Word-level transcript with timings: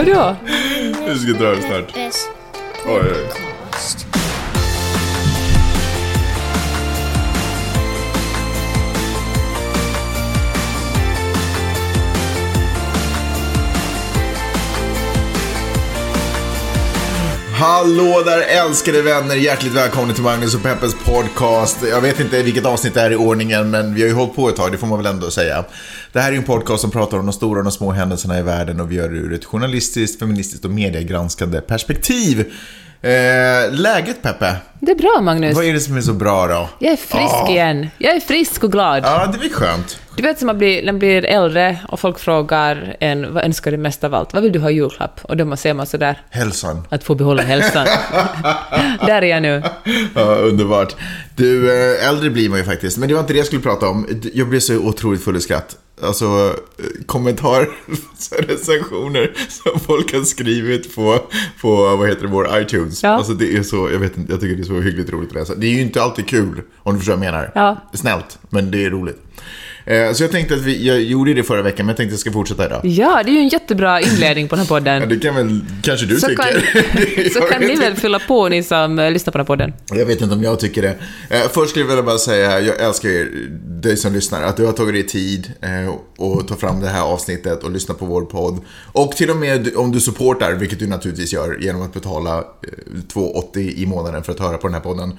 Vadå? 0.00 0.36
Du 1.06 1.18
ska 1.18 1.32
dra 1.32 1.50
det 1.50 1.62
snart. 1.62 1.96
Oj, 2.86 3.02
oj. 3.04 3.49
Hallå 17.60 18.22
där 18.24 18.40
älskade 18.40 19.02
vänner, 19.02 19.34
hjärtligt 19.34 19.72
välkomna 19.72 20.14
till 20.14 20.22
Magnus 20.22 20.54
och 20.54 20.62
Peppes 20.62 20.94
podcast. 21.04 21.78
Jag 21.90 22.00
vet 22.00 22.20
inte 22.20 22.42
vilket 22.42 22.66
avsnitt 22.66 22.94
det 22.94 23.00
är 23.00 23.10
i 23.10 23.16
ordningen, 23.16 23.70
men 23.70 23.94
vi 23.94 24.00
har 24.00 24.08
ju 24.08 24.14
hållit 24.14 24.36
på 24.36 24.48
ett 24.48 24.56
tag, 24.56 24.72
det 24.72 24.78
får 24.78 24.86
man 24.86 24.98
väl 24.98 25.06
ändå 25.06 25.30
säga. 25.30 25.64
Det 26.12 26.20
här 26.20 26.28
är 26.28 26.32
ju 26.32 26.38
en 26.38 26.44
podcast 26.44 26.80
som 26.80 26.90
pratar 26.90 27.18
om 27.18 27.26
de 27.26 27.32
stora 27.32 27.58
och 27.58 27.64
de 27.64 27.72
små 27.72 27.90
händelserna 27.90 28.38
i 28.38 28.42
världen 28.42 28.80
och 28.80 28.92
vi 28.92 28.96
gör 28.96 29.08
det 29.08 29.16
ur 29.16 29.32
ett 29.32 29.44
journalistiskt, 29.44 30.18
feministiskt 30.18 30.64
och 30.64 30.70
mediegranskande 30.70 31.60
perspektiv. 31.60 32.52
Eh, 33.02 33.72
läget 33.72 34.22
Peppe? 34.22 34.56
Det 34.80 34.90
är 34.92 34.96
bra, 34.96 35.20
Magnus. 35.22 35.56
Vad 35.56 35.64
är 35.64 35.72
det 35.72 35.80
som 35.80 35.96
är 35.96 36.00
så 36.00 36.12
bra 36.12 36.46
då? 36.46 36.68
Jag 36.78 36.92
är 36.92 36.96
frisk 36.96 37.14
Ja. 37.32 37.48
igen. 37.50 37.90
Jag 37.98 38.16
är 38.16 38.20
frisk 38.20 38.64
och 38.64 38.72
glad. 38.72 39.02
Ja, 39.04 39.26
det 39.32 39.38
blir 39.38 39.50
skönt. 39.50 40.00
Du 40.16 40.22
vet 40.22 40.38
som 40.38 40.46
man 40.46 40.58
blir, 40.58 40.84
när 40.84 40.92
man 40.92 40.98
blir 40.98 41.24
äldre 41.24 41.78
och 41.88 42.00
folk 42.00 42.18
frågar 42.18 42.96
en 43.00 43.34
vad 43.34 43.44
önskar 43.44 43.70
du 43.70 43.76
mest 43.76 44.04
av 44.04 44.14
allt? 44.14 44.32
Vad 44.34 44.42
vill 44.42 44.52
du 44.52 44.58
ha 44.58 44.70
i 44.70 44.74
julklapp? 44.74 45.20
Och 45.22 45.36
då 45.36 45.56
säger 45.56 45.74
man 45.74 45.86
sådär 45.86 46.20
Hälsan. 46.30 46.86
att 46.90 47.04
få 47.04 47.14
behålla 47.14 47.42
hälsan. 47.42 47.86
Där 49.06 49.22
är 49.22 49.26
jag 49.26 49.42
nu. 49.42 49.62
Ja, 50.14 50.20
underbart. 50.22 50.96
Du, 51.36 51.72
eh, 52.00 52.08
äldre 52.08 52.30
blir 52.30 52.48
man 52.48 52.58
ju 52.58 52.64
faktiskt. 52.64 52.98
Men 52.98 53.08
det 53.08 53.14
var 53.14 53.20
inte 53.20 53.32
det 53.32 53.36
jag 53.36 53.46
skulle 53.46 53.62
prata 53.62 53.88
om. 53.88 54.06
Jag 54.34 54.48
blev 54.48 54.60
så 54.60 54.76
otroligt 54.76 55.24
full 55.24 55.36
i 55.36 55.40
skratt. 55.40 55.76
Alltså, 56.02 56.54
eh, 56.78 57.04
kommentarer, 57.06 57.68
recensioner 58.48 59.32
som 59.48 59.80
folk 59.80 60.12
har 60.14 60.22
skrivit 60.22 60.94
på, 60.94 61.18
på 61.60 61.96
vad 61.96 62.08
heter 62.08 62.22
det, 62.22 62.28
vår 62.28 62.60
iTunes. 62.60 63.02
Ja. 63.02 63.08
Alltså 63.08 63.32
det 63.32 63.56
är 63.56 63.62
så, 63.62 63.90
jag 63.92 63.98
vet 63.98 64.16
inte, 64.16 64.32
jag 64.32 64.40
tycker 64.40 64.56
det 64.56 64.62
är 64.62 64.64
så 64.64 64.80
hyggligt 64.80 65.10
roligt 65.10 65.28
att 65.28 65.34
läsa. 65.34 65.54
Det 65.54 65.66
är 65.66 65.70
ju 65.70 65.80
inte 65.80 66.02
alltid 66.02 66.28
kul, 66.28 66.62
om 66.78 66.92
du 66.92 66.98
förstår 66.98 67.16
vad 67.16 67.26
jag 67.26 67.32
menar. 67.32 67.52
Ja. 67.54 67.76
Snällt, 67.94 68.38
men 68.50 68.70
det 68.70 68.84
är 68.84 68.90
roligt. 68.90 69.22
Eh, 69.84 70.12
Så 70.12 70.22
jag 70.24 70.30
tänkte 70.30 70.54
att 70.54 70.60
vi, 70.60 70.86
jag 70.86 71.02
gjorde 71.02 71.34
det 71.34 71.42
förra 71.42 71.62
veckan, 71.62 71.86
men 71.86 71.88
jag 71.88 71.96
tänkte 71.96 72.10
att 72.10 72.12
jag 72.12 72.20
ska 72.20 72.32
fortsätta 72.32 72.66
idag. 72.66 72.80
Ja, 72.84 73.22
det 73.24 73.30
är 73.30 73.32
ju 73.32 73.38
en 73.38 73.48
jättebra 73.48 74.00
inledning 74.00 74.48
på 74.48 74.56
den 74.56 74.64
här 74.66 74.74
Ja, 74.74 74.78
podden. 74.78 75.08
det 75.08 75.16
kan 75.18 75.34
väl, 75.34 75.60
kanske 75.82 76.06
du 76.06 76.20
Så 76.20 76.26
tycker. 76.28 76.42
kan, 76.42 77.30
så 77.32 77.40
kan 77.40 77.60
ni 77.60 77.74
väl 77.76 77.94
fylla 77.96 78.18
på, 78.18 78.48
ni 78.48 78.62
som 78.62 78.98
eh, 78.98 79.10
lyssnar 79.10 79.32
på 79.32 79.38
den 79.38 79.44
här 79.44 79.46
podden. 79.46 79.72
Jag 80.00 80.06
vet 80.06 80.20
inte 80.20 80.34
om 80.34 80.42
jag 80.42 80.60
tycker 80.60 80.82
det. 80.82 80.94
Eh, 81.30 81.40
först 81.52 81.70
skulle 81.70 81.82
jag 81.84 81.88
vilja 81.88 82.02
bara 82.02 82.18
säga, 82.18 82.60
jag 82.60 82.80
älskar 82.80 83.08
er, 83.08 83.28
dig 83.82 83.96
som 83.96 84.12
lyssnar, 84.12 84.42
att 84.42 84.56
du 84.56 84.64
har 84.66 84.72
tagit 84.72 84.94
dig 84.94 85.06
tid 85.06 85.52
och 86.18 86.48
ta 86.48 86.56
fram 86.56 86.80
det 86.80 86.88
här 86.88 87.02
avsnittet 87.02 87.64
och 87.64 87.70
lyssna 87.70 87.94
på 87.94 88.04
vår 88.06 88.22
podd. 88.22 88.58
Och 88.92 89.12
till 89.16 89.30
och 89.30 89.36
med 89.36 89.76
om 89.76 89.92
du 89.92 90.00
supportar, 90.00 90.52
vilket 90.52 90.78
du 90.78 90.86
naturligtvis 90.86 91.32
gör 91.32 91.58
genom 91.60 91.82
att 91.82 91.92
betala 91.94 92.38
eh, 92.38 92.42
2,80 93.14 93.58
i 93.58 93.86
månaden 93.86 94.22
för 94.22 94.32
att 94.32 94.40
höra 94.40 94.58
på 94.58 94.66
den 94.66 94.74
här 94.74 94.80
podden. 94.80 95.18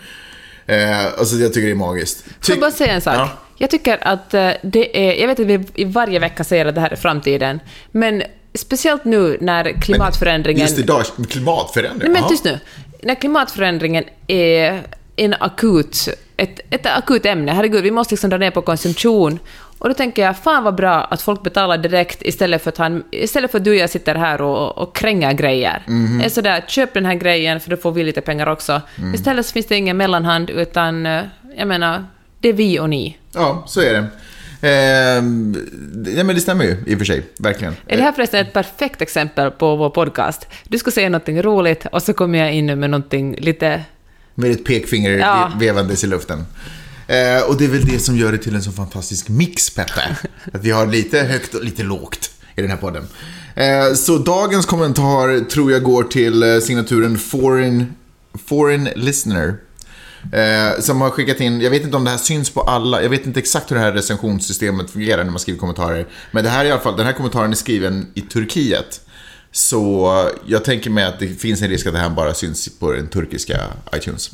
Alltså 1.17 1.35
jag 1.35 1.53
tycker 1.53 1.65
det 1.67 1.73
är 1.73 1.75
magiskt. 1.75 2.23
Får 2.41 2.53
jag 2.55 2.59
bara 2.59 2.71
säga 2.71 2.93
en 2.93 3.01
sak? 3.01 3.15
Ja. 3.15 3.29
Jag 3.61 3.69
tycker 3.69 4.07
att 4.07 4.33
eh, 4.33 4.51
det 4.61 5.09
är... 5.09 5.21
Jag 5.21 5.27
vet 5.27 5.39
att 5.39 5.45
vi 5.45 5.65
i 5.75 5.85
varje 5.85 6.19
vecka 6.19 6.43
säger 6.43 6.65
att 6.65 6.75
det 6.75 6.81
här 6.81 6.89
är 6.89 6.95
framtiden, 6.95 7.59
men 7.91 8.23
speciellt 8.53 9.05
nu 9.05 9.37
när 9.41 9.81
klimatförändringen... 9.81 10.61
Just 10.61 10.79
idag, 10.79 11.03
klimatförändring. 11.29 12.11
Nej, 12.11 12.21
men 12.21 12.29
tyst 12.29 12.43
nu. 12.43 12.59
När 13.03 13.15
klimatförändringen 13.15 14.03
är 14.27 14.83
en 15.15 15.35
akut, 15.39 16.09
ett, 16.37 16.59
ett 16.69 16.85
akut 16.85 17.25
ämne, 17.25 17.51
herregud, 17.51 17.83
vi 17.83 17.91
måste 17.91 18.13
liksom 18.13 18.29
dra 18.29 18.37
ner 18.37 18.51
på 18.51 18.61
konsumtion. 18.61 19.39
Och 19.79 19.87
då 19.87 19.93
tänker 19.93 20.21
jag, 20.21 20.37
fan 20.37 20.63
vad 20.63 20.75
bra 20.75 21.03
att 21.03 21.21
folk 21.21 21.43
betalar 21.43 21.77
direkt 21.77 22.21
istället 22.21 22.63
för 22.63 22.69
att, 22.69 22.77
han, 22.77 23.03
istället 23.11 23.51
för 23.51 23.57
att 23.57 23.63
du 23.63 23.71
och 23.71 23.77
jag 23.77 23.89
sitter 23.89 24.15
här 24.15 24.41
och, 24.41 24.77
och 24.77 24.95
krängar 24.95 25.33
grejer. 25.33 25.83
Det 26.19 26.25
är 26.25 26.29
sådär, 26.29 26.63
köp 26.67 26.93
den 26.93 27.05
här 27.05 27.15
grejen 27.15 27.59
för 27.59 27.69
då 27.69 27.77
får 27.77 27.91
vi 27.91 28.03
lite 28.03 28.21
pengar 28.21 28.47
också. 28.47 28.81
Mm. 28.97 29.13
Istället 29.13 29.45
så 29.45 29.53
finns 29.53 29.65
det 29.65 29.75
ingen 29.75 29.97
mellanhand, 29.97 30.49
utan 30.49 31.05
eh, 31.05 31.21
jag 31.57 31.67
menar, 31.67 32.05
det 32.41 32.49
är 32.49 32.53
vi 32.53 32.79
och 32.79 32.89
ni. 32.89 33.17
Ja, 33.33 33.63
så 33.67 33.81
är 33.81 33.93
det. 33.93 34.07
Eh, 34.63 35.15
ja, 36.17 36.23
men 36.23 36.35
det 36.35 36.41
stämmer 36.41 36.65
ju 36.65 36.77
i 36.87 36.95
och 36.95 36.97
för 36.97 37.05
sig, 37.05 37.23
verkligen. 37.37 37.75
Är 37.87 37.97
det 37.97 38.03
här 38.03 38.11
förresten 38.11 38.39
ett 38.39 38.53
perfekt 38.53 39.01
exempel 39.01 39.51
på 39.51 39.75
vår 39.75 39.89
podcast? 39.89 40.47
Du 40.67 40.77
ska 40.77 40.91
säga 40.91 41.09
någonting 41.09 41.41
roligt 41.41 41.85
och 41.91 42.03
så 42.03 42.13
kommer 42.13 42.39
jag 42.39 42.53
in 42.53 42.65
med 42.79 42.89
någonting 42.89 43.35
lite... 43.39 43.81
Med 44.35 44.51
ett 44.51 44.65
pekfinger 44.65 45.09
Ja. 45.11 45.51
vevandes 45.59 46.03
i 46.03 46.07
luften. 46.07 46.45
Eh, 47.07 47.41
och 47.49 47.57
det 47.57 47.65
är 47.65 47.69
väl 47.69 47.85
det 47.85 47.99
som 47.99 48.17
gör 48.17 48.31
det 48.31 48.37
till 48.37 48.55
en 48.55 48.63
så 48.63 48.71
fantastisk 48.71 49.29
mix, 49.29 49.69
Peppe. 49.69 50.01
Att 50.53 50.63
vi 50.63 50.71
har 50.71 50.87
lite 50.87 51.19
högt 51.19 51.53
och 51.53 51.63
lite 51.63 51.83
lågt 51.83 52.31
i 52.55 52.61
den 52.61 52.69
här 52.69 52.77
podden. 52.77 53.07
Eh, 53.55 53.93
så 53.93 54.17
dagens 54.17 54.65
kommentar 54.65 55.49
tror 55.49 55.71
jag 55.71 55.83
går 55.83 56.03
till 56.03 56.43
eh, 56.43 56.59
signaturen 56.59 57.17
Foreign, 57.17 57.93
Foreign 58.45 58.89
Listener. 58.95 59.55
Eh, 60.33 60.79
som 60.79 61.01
har 61.01 61.09
skickat 61.09 61.39
in, 61.39 61.61
jag 61.61 61.69
vet 61.69 61.83
inte 61.83 61.97
om 61.97 62.03
det 62.03 62.09
här 62.09 62.17
syns 62.17 62.49
på 62.49 62.61
alla, 62.61 63.03
jag 63.03 63.09
vet 63.09 63.25
inte 63.25 63.39
exakt 63.39 63.71
hur 63.71 63.75
det 63.75 63.81
här 63.81 63.91
recensionssystemet 63.91 64.89
fungerar 64.89 65.23
när 65.23 65.31
man 65.31 65.39
skriver 65.39 65.59
kommentarer. 65.59 66.07
Men 66.31 66.43
det 66.43 66.49
här 66.49 66.65
är 66.65 66.69
i 66.69 66.71
alla 66.71 66.81
fall, 66.81 66.97
den 66.97 67.05
här 67.05 67.13
kommentaren 67.13 67.51
är 67.51 67.55
skriven 67.55 68.07
i 68.13 68.21
Turkiet. 68.21 69.01
Så 69.53 70.29
jag 70.45 70.63
tänker 70.63 70.89
mig 70.89 71.03
att 71.03 71.19
det 71.19 71.27
finns 71.27 71.61
en 71.61 71.67
risk 71.69 71.87
att 71.87 71.93
det 71.93 71.99
här 71.99 72.09
bara 72.09 72.33
syns 72.33 72.79
på 72.79 72.91
den 72.91 73.07
turkiska 73.07 73.59
iTunes. 73.95 74.31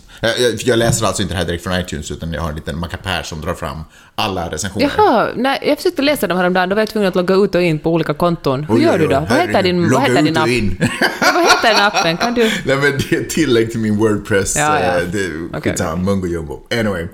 Jag, 0.65 0.77
läser 0.79 1.05
alltså 1.05 1.21
inte 1.21 1.33
det 1.33 1.37
här 1.37 1.45
direkt 1.45 1.63
från 1.63 1.79
iTunes 1.79 2.11
utan 2.11 2.33
jag 2.33 2.41
har 2.41 2.49
en 2.49 2.55
liten 2.55 2.79
mackapär 2.79 3.23
som 3.23 3.41
drar 3.41 3.53
fram 3.53 3.83
alla 4.15 4.49
recensioner. 4.51 4.91
Jaha, 4.97 5.29
nej, 5.35 5.59
jag 5.67 5.77
försökte 5.77 6.01
läsa 6.01 6.27
dem 6.27 6.37
häromdagen, 6.37 6.69
då 6.69 6.75
var 6.75 6.81
jag 6.81 6.89
tvungen 6.89 7.09
att 7.09 7.15
logga 7.15 7.35
ut 7.35 7.55
och 7.55 7.61
in 7.61 7.79
på 7.79 7.91
olika 7.93 8.13
konton. 8.13 8.63
Hur 8.63 8.77
gör 8.77 8.97
du 8.97 9.07
då? 9.07 9.25
Vad 9.29 9.39
heter 9.39 9.63
din, 9.63 9.91
vad 9.91 10.01
heter 10.01 10.21
din 10.21 10.37
app? 10.37 10.47
Ja, 10.49 11.31
vad 11.33 11.43
heter 11.43 11.69
den 11.73 11.85
appen? 11.85 12.17
Kan 12.17 12.33
du... 12.33 12.43
Nej 12.65 12.75
men 12.75 12.81
det 13.09 13.15
är 13.15 13.23
tillägg 13.23 13.71
till 13.71 13.79
min 13.79 13.97
Wordpress. 13.97 14.55
Ja, 14.55 14.79
ja. 14.79 14.85
eh, 14.85 15.03
Det, 15.11 15.29
Okej. 15.57 15.61
skitsamma, 15.71 15.95
mungo 16.03 16.27
jumbo. 16.27 16.59
Anyway. 16.71 17.07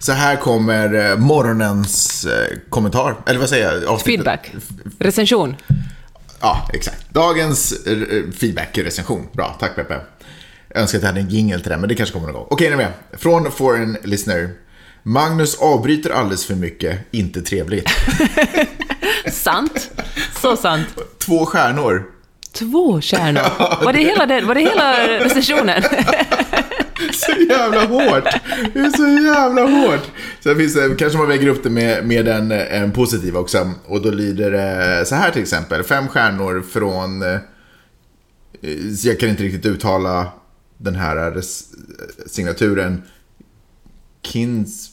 Så 0.00 0.12
här 0.12 0.36
kommer 0.36 1.10
eh, 1.10 1.16
morgonens 1.16 2.24
eh, 2.24 2.58
kommentar. 2.68 3.16
Eller 3.26 3.40
vad 3.40 3.48
säger 3.48 3.82
jag? 3.82 4.00
Feedback. 4.00 4.52
Recension. 4.98 5.56
Ja, 6.40 6.68
exakt. 6.72 7.10
Dagens 7.10 7.86
eh, 7.86 7.96
feedback-recension. 8.38 9.28
Bra, 9.32 9.56
tack 9.60 9.76
Peppe. 9.76 10.00
Jag 10.68 10.80
önskar 10.82 10.98
att 10.98 11.02
jag 11.02 11.08
hade 11.08 11.20
en 11.20 11.28
jingle 11.28 11.60
till 11.60 11.70
den, 11.70 11.80
men 11.80 11.88
det 11.88 11.94
kanske 11.94 12.12
kommer 12.12 12.26
någon 12.26 12.34
gång. 12.36 12.46
Okej, 12.50 12.66
är 12.66 12.70
ni 12.70 12.76
med? 12.76 12.92
Från 13.18 13.52
Foreign 13.52 13.96
Listener. 14.04 14.50
Magnus 15.02 15.58
avbryter 15.58 16.10
alldeles 16.10 16.46
för 16.46 16.54
mycket, 16.54 16.98
inte 17.10 17.42
trevligt. 17.42 17.90
Sant. 19.32 19.90
Så 20.40 20.56
sant. 20.56 20.88
Två 21.18 21.46
stjärnor. 21.46 22.04
Två 22.52 23.00
stjärnor. 23.00 23.84
Var 23.84 23.92
det 23.92 23.98
hela, 23.98 24.26
den, 24.26 24.46
var 24.46 24.54
det 24.54 24.60
hela 24.60 25.06
recensionen? 25.06 25.82
Så 27.20 27.32
jävla 27.48 27.84
hårt. 27.84 28.24
Det 28.74 28.78
är 28.80 28.90
så 28.90 29.24
jävla 29.24 29.62
hårt. 29.62 30.10
Sen 30.44 30.56
finns 30.56 30.74
det, 30.74 30.94
kanske 30.98 31.18
man 31.18 31.28
väger 31.28 31.46
upp 31.48 31.62
det 31.62 31.70
med, 31.70 32.06
med 32.06 32.28
en, 32.28 32.52
en 32.52 32.92
positiv 32.92 33.36
också. 33.36 33.70
Och 33.86 34.02
då 34.02 34.10
lyder 34.10 34.50
det 34.50 35.04
så 35.06 35.14
här 35.14 35.30
till 35.30 35.42
exempel. 35.42 35.82
Fem 35.82 36.08
stjärnor 36.08 36.62
från... 36.72 37.22
eh, 37.22 37.38
Jag 39.04 39.20
kan 39.20 39.28
inte 39.28 39.42
riktigt 39.42 39.66
uttala 39.66 40.32
den 40.78 40.94
här 40.94 41.42
signaturen. 42.26 43.02
Kins... 44.22 44.90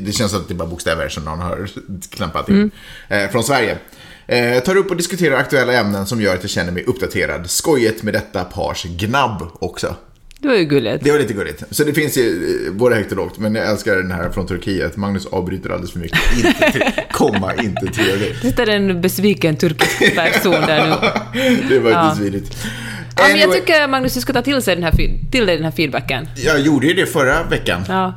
Det 0.00 0.12
känns 0.12 0.30
som 0.30 0.40
att 0.40 0.48
det 0.48 0.54
är 0.54 0.56
bara 0.56 0.68
bokstäver 0.68 1.08
som 1.08 1.24
någon 1.24 1.38
har 1.38 1.70
klampat 2.10 2.48
in. 2.48 2.70
Eh, 3.08 3.30
från 3.30 3.44
Sverige. 3.44 3.78
Eh, 4.26 4.62
tar 4.62 4.76
upp 4.76 4.90
och 4.90 4.96
diskuterar 4.96 5.36
aktuella 5.36 5.72
ämnen 5.72 6.06
som 6.06 6.20
gör 6.20 6.34
att 6.34 6.42
jag 6.42 6.50
känner 6.50 6.72
mig 6.72 6.84
uppdaterad. 6.84 7.50
Skojigt 7.50 8.02
med 8.02 8.14
detta 8.14 8.44
pars 8.44 8.84
gnabb 8.84 9.42
också. 9.60 9.96
Det 10.42 10.48
var 10.48 10.54
ju 10.54 10.64
gulligt. 10.64 11.04
Det 11.04 11.10
var 11.12 11.18
lite 11.18 11.32
gulligt. 11.32 11.62
Så 11.70 11.84
det 11.84 11.92
finns 11.94 12.16
ju 12.18 12.70
både 12.72 12.94
högt 12.96 13.10
och 13.10 13.16
lågt. 13.16 13.38
Men 13.38 13.54
jag 13.54 13.68
älskar 13.70 13.96
den 13.96 14.10
här 14.10 14.30
från 14.30 14.46
Turkiet. 14.46 14.96
Magnus 14.96 15.26
avbryter 15.26 15.70
alldeles 15.70 15.92
för 15.92 15.98
mycket. 15.98 16.18
Inte 16.36 16.72
till, 16.72 16.82
komma, 17.12 17.54
inte 17.54 17.86
trevligt. 17.86 18.42
Det 18.42 18.48
sitter 18.50 18.66
en 18.68 19.00
besviken 19.00 19.56
turkisk 19.56 20.14
person 20.16 20.52
där 20.52 20.86
nu. 20.86 20.94
Det 21.68 21.78
var 21.78 21.90
Ja. 21.90 22.04
lite 22.04 22.16
svidigt. 22.16 22.56
Ja, 23.16 23.22
men 23.28 23.38
jag 23.38 23.52
tycker 23.52 23.88
Magnus, 23.88 24.14
du 24.14 24.20
ska 24.20 24.32
ta 24.32 24.42
till, 24.42 24.62
sig 24.62 24.74
den 24.74 24.84
här, 24.84 24.92
till 25.30 25.46
dig 25.46 25.56
den 25.56 25.64
här 25.64 25.72
feedbacken. 25.72 26.28
jag 26.36 26.60
gjorde 26.60 26.86
ju 26.86 26.94
det 26.94 27.06
förra 27.06 27.42
veckan. 27.42 27.82
Ja. 27.88 28.14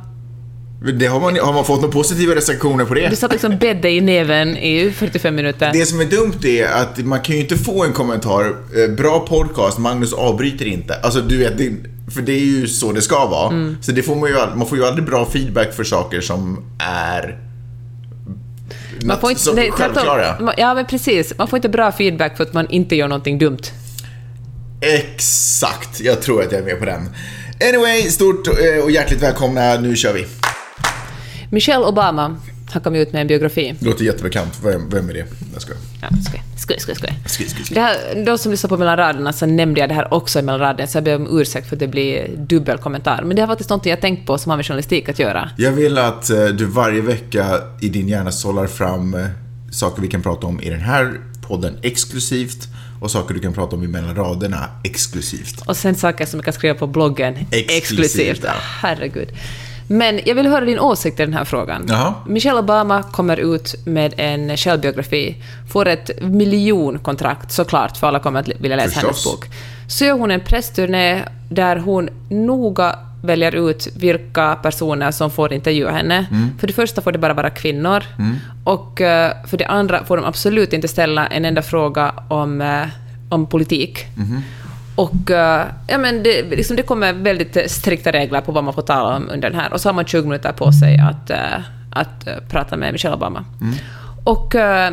Det 0.98 1.06
har, 1.06 1.20
man, 1.20 1.38
har 1.38 1.52
man 1.52 1.64
fått 1.64 1.80
några 1.80 1.92
positiva 1.92 2.34
recensioner 2.34 2.84
på 2.84 2.94
det? 2.94 3.08
Du 3.08 3.16
satt 3.16 3.32
liksom 3.32 3.58
bädda 3.58 3.88
i 3.88 4.00
näven 4.00 4.56
i 4.56 4.90
45 4.90 5.34
minuter. 5.34 5.70
Det 5.72 5.86
som 5.86 6.00
är 6.00 6.04
dumt 6.04 6.32
är 6.44 6.66
att 6.66 6.98
man 6.98 7.20
kan 7.20 7.34
ju 7.36 7.40
inte 7.40 7.56
få 7.56 7.84
en 7.84 7.92
kommentar, 7.92 8.44
eh, 8.84 8.90
bra 8.96 9.26
podcast, 9.26 9.78
Magnus 9.78 10.12
avbryter 10.12 10.64
inte. 10.66 10.94
Alltså 10.94 11.20
du 11.20 11.36
vet, 11.38 11.58
det, 11.58 11.72
för 12.10 12.22
det 12.22 12.32
är 12.32 12.44
ju 12.44 12.68
så 12.68 12.92
det 12.92 13.02
ska 13.02 13.26
vara. 13.26 13.48
Mm. 13.48 13.76
Så 13.80 13.92
det 13.92 14.02
får 14.02 14.16
man, 14.16 14.28
ju, 14.30 14.36
man 14.54 14.66
får 14.66 14.78
ju 14.78 14.84
aldrig 14.84 15.06
bra 15.06 15.26
feedback 15.26 15.74
för 15.74 15.84
saker 15.84 16.20
som 16.20 16.64
är 16.78 17.38
Man 19.04 19.20
får 19.20 19.30
inte, 19.30 19.42
som 19.42 19.56
nej, 19.56 19.70
självklara. 19.70 20.54
Ja, 20.56 20.74
men 20.74 20.86
precis. 20.86 21.32
Man 21.38 21.48
får 21.48 21.56
inte 21.56 21.68
bra 21.68 21.92
feedback 21.92 22.36
för 22.36 22.44
att 22.44 22.52
man 22.52 22.70
inte 22.70 22.96
gör 22.96 23.08
någonting 23.08 23.38
dumt. 23.38 23.62
Exakt, 24.80 26.00
jag 26.00 26.22
tror 26.22 26.42
att 26.42 26.52
jag 26.52 26.60
är 26.60 26.64
med 26.64 26.78
på 26.78 26.84
den. 26.84 27.08
Anyway, 27.68 28.10
stort 28.10 28.48
eh, 28.48 28.84
och 28.84 28.90
hjärtligt 28.90 29.22
välkomna, 29.22 29.74
nu 29.80 29.96
kör 29.96 30.12
vi. 30.12 30.26
Michelle 31.50 31.84
Obama 31.84 32.36
Han 32.74 32.82
kom 32.82 32.94
ut 32.94 33.12
med 33.12 33.20
en 33.20 33.26
biografi. 33.26 33.74
Det 33.80 33.86
låter 33.86 34.04
jättebekant. 34.04 34.60
Vem, 34.64 34.88
vem 34.88 35.08
är 35.10 35.14
det? 35.14 35.24
Jag 35.52 35.62
skojar. 35.62 35.80
Ja, 36.02 36.08
skoj, 36.28 36.42
skoj, 36.56 36.76
skoj. 36.80 36.94
skoj. 36.94 37.10
Skoj, 37.26 37.48
skoj, 37.48 37.64
skoj. 37.64 37.74
Det 37.74 37.80
här, 37.80 38.24
de 38.26 38.38
som 38.38 38.50
lyssnar 38.50 38.68
på 38.68 38.76
mellan 38.76 38.96
raderna 38.96 39.32
så 39.32 39.46
nämnde 39.46 39.80
jag 39.80 39.88
det 39.88 39.94
här 39.94 40.14
också 40.14 40.38
i 40.38 40.42
mellan 40.42 40.60
raderna, 40.60 40.86
så 40.86 40.96
jag 40.96 41.04
ber 41.04 41.16
om 41.16 41.40
ursäkt 41.40 41.68
för 41.68 41.76
att 41.76 41.80
det 41.80 41.88
blir 41.88 42.28
dubbel 42.36 42.78
kommentar. 42.78 43.22
Men 43.24 43.36
det 43.36 43.42
är 43.42 43.46
faktiskt 43.46 43.70
något 43.70 43.86
jag 43.86 44.00
tänkt 44.00 44.26
på 44.26 44.38
som 44.38 44.50
har 44.50 44.56
med 44.56 44.66
journalistik 44.66 45.08
att 45.08 45.18
göra. 45.18 45.50
Jag 45.56 45.72
vill 45.72 45.98
att 45.98 46.30
eh, 46.30 46.44
du 46.46 46.64
varje 46.64 47.00
vecka 47.00 47.60
i 47.80 47.88
din 47.88 48.08
hjärna 48.08 48.32
sållar 48.32 48.66
fram 48.66 49.14
eh, 49.14 49.26
saker 49.72 50.02
vi 50.02 50.08
kan 50.08 50.22
prata 50.22 50.46
om 50.46 50.60
i 50.60 50.70
den 50.70 50.80
här 50.80 51.20
podden 51.42 51.76
exklusivt 51.82 52.68
och 53.00 53.10
saker 53.10 53.34
du 53.34 53.40
kan 53.40 53.52
prata 53.52 53.76
om 53.76 53.84
i 53.84 53.86
mellan 53.88 54.16
raderna 54.16 54.68
exklusivt. 54.84 55.60
Och 55.66 55.76
sen 55.76 55.94
saker 55.94 56.26
som 56.26 56.38
jag 56.38 56.44
kan 56.44 56.54
skriva 56.54 56.74
på 56.74 56.86
bloggen 56.86 57.34
Exklusivt, 57.50 57.70
exklusivt. 57.70 58.40
ja. 58.44 58.52
Herregud. 58.80 59.28
Men 59.86 60.20
jag 60.24 60.34
vill 60.34 60.46
höra 60.46 60.64
din 60.64 60.78
åsikt 60.78 61.20
i 61.20 61.24
den 61.24 61.34
här 61.34 61.44
frågan. 61.44 61.86
Jaha. 61.88 62.14
Michelle 62.26 62.58
Obama 62.58 63.02
kommer 63.02 63.36
ut 63.36 63.74
med 63.86 64.14
en 64.16 64.56
självbiografi, 64.56 65.36
får 65.72 65.88
ett 65.88 66.22
miljonkontrakt 66.22 67.52
såklart, 67.52 67.96
för 67.96 68.06
alla 68.06 68.18
kommer 68.18 68.40
att 68.40 68.48
vilja 68.48 68.76
läsa 68.76 69.00
hennes 69.00 69.16
Förstås. 69.16 69.32
bok. 69.32 69.50
Så 69.88 70.04
gör 70.04 70.18
hon 70.18 70.30
en 70.30 70.40
pressturné 70.40 71.22
där 71.48 71.76
hon 71.76 72.08
noga 72.28 72.98
väljer 73.22 73.54
ut 73.70 73.88
vilka 73.96 74.54
personer 74.54 75.10
som 75.10 75.30
får 75.30 75.52
intervjua 75.52 75.90
henne. 75.90 76.26
Mm. 76.30 76.58
För 76.58 76.66
det 76.66 76.72
första 76.72 77.02
får 77.02 77.12
det 77.12 77.18
bara 77.18 77.34
vara 77.34 77.50
kvinnor. 77.50 78.04
Och 78.64 79.00
eh, 79.00 79.32
för 79.46 79.56
det 79.56 79.64
andra 79.66 80.04
får 80.04 80.16
de 80.16 80.26
absolut 80.26 80.72
inte 80.72 80.88
ställa 80.88 81.26
en 81.26 81.44
enda 81.44 81.62
fråga 81.62 82.14
om, 82.28 82.60
eh, 82.60 82.86
om 83.28 83.46
politik. 83.46 84.06
Mhm. 84.16 84.42
Och 84.94 85.30
eh, 85.30 85.66
ja, 85.88 85.98
men 85.98 86.22
det, 86.22 86.42
liksom, 86.42 86.76
det 86.76 86.82
kommer 86.82 87.12
väldigt 87.12 87.70
strikta 87.70 88.12
regler 88.12 88.40
på 88.40 88.52
vad 88.52 88.64
man 88.64 88.74
får 88.74 88.82
tala 88.82 89.16
om 89.16 89.28
under 89.30 89.50
den 89.50 89.60
här. 89.60 89.72
Och 89.72 89.80
så 89.80 89.88
har 89.88 89.94
man 89.94 90.04
20 90.04 90.22
minuter 90.22 90.52
på 90.52 90.72
sig 90.72 90.98
att, 90.98 91.30
eh, 91.30 91.60
att 91.90 92.26
eh, 92.26 92.34
prata 92.48 92.76
med 92.76 92.92
Michelle 92.92 93.16
Obama. 93.16 93.44
Och, 94.24 94.54
eh, 94.54 94.92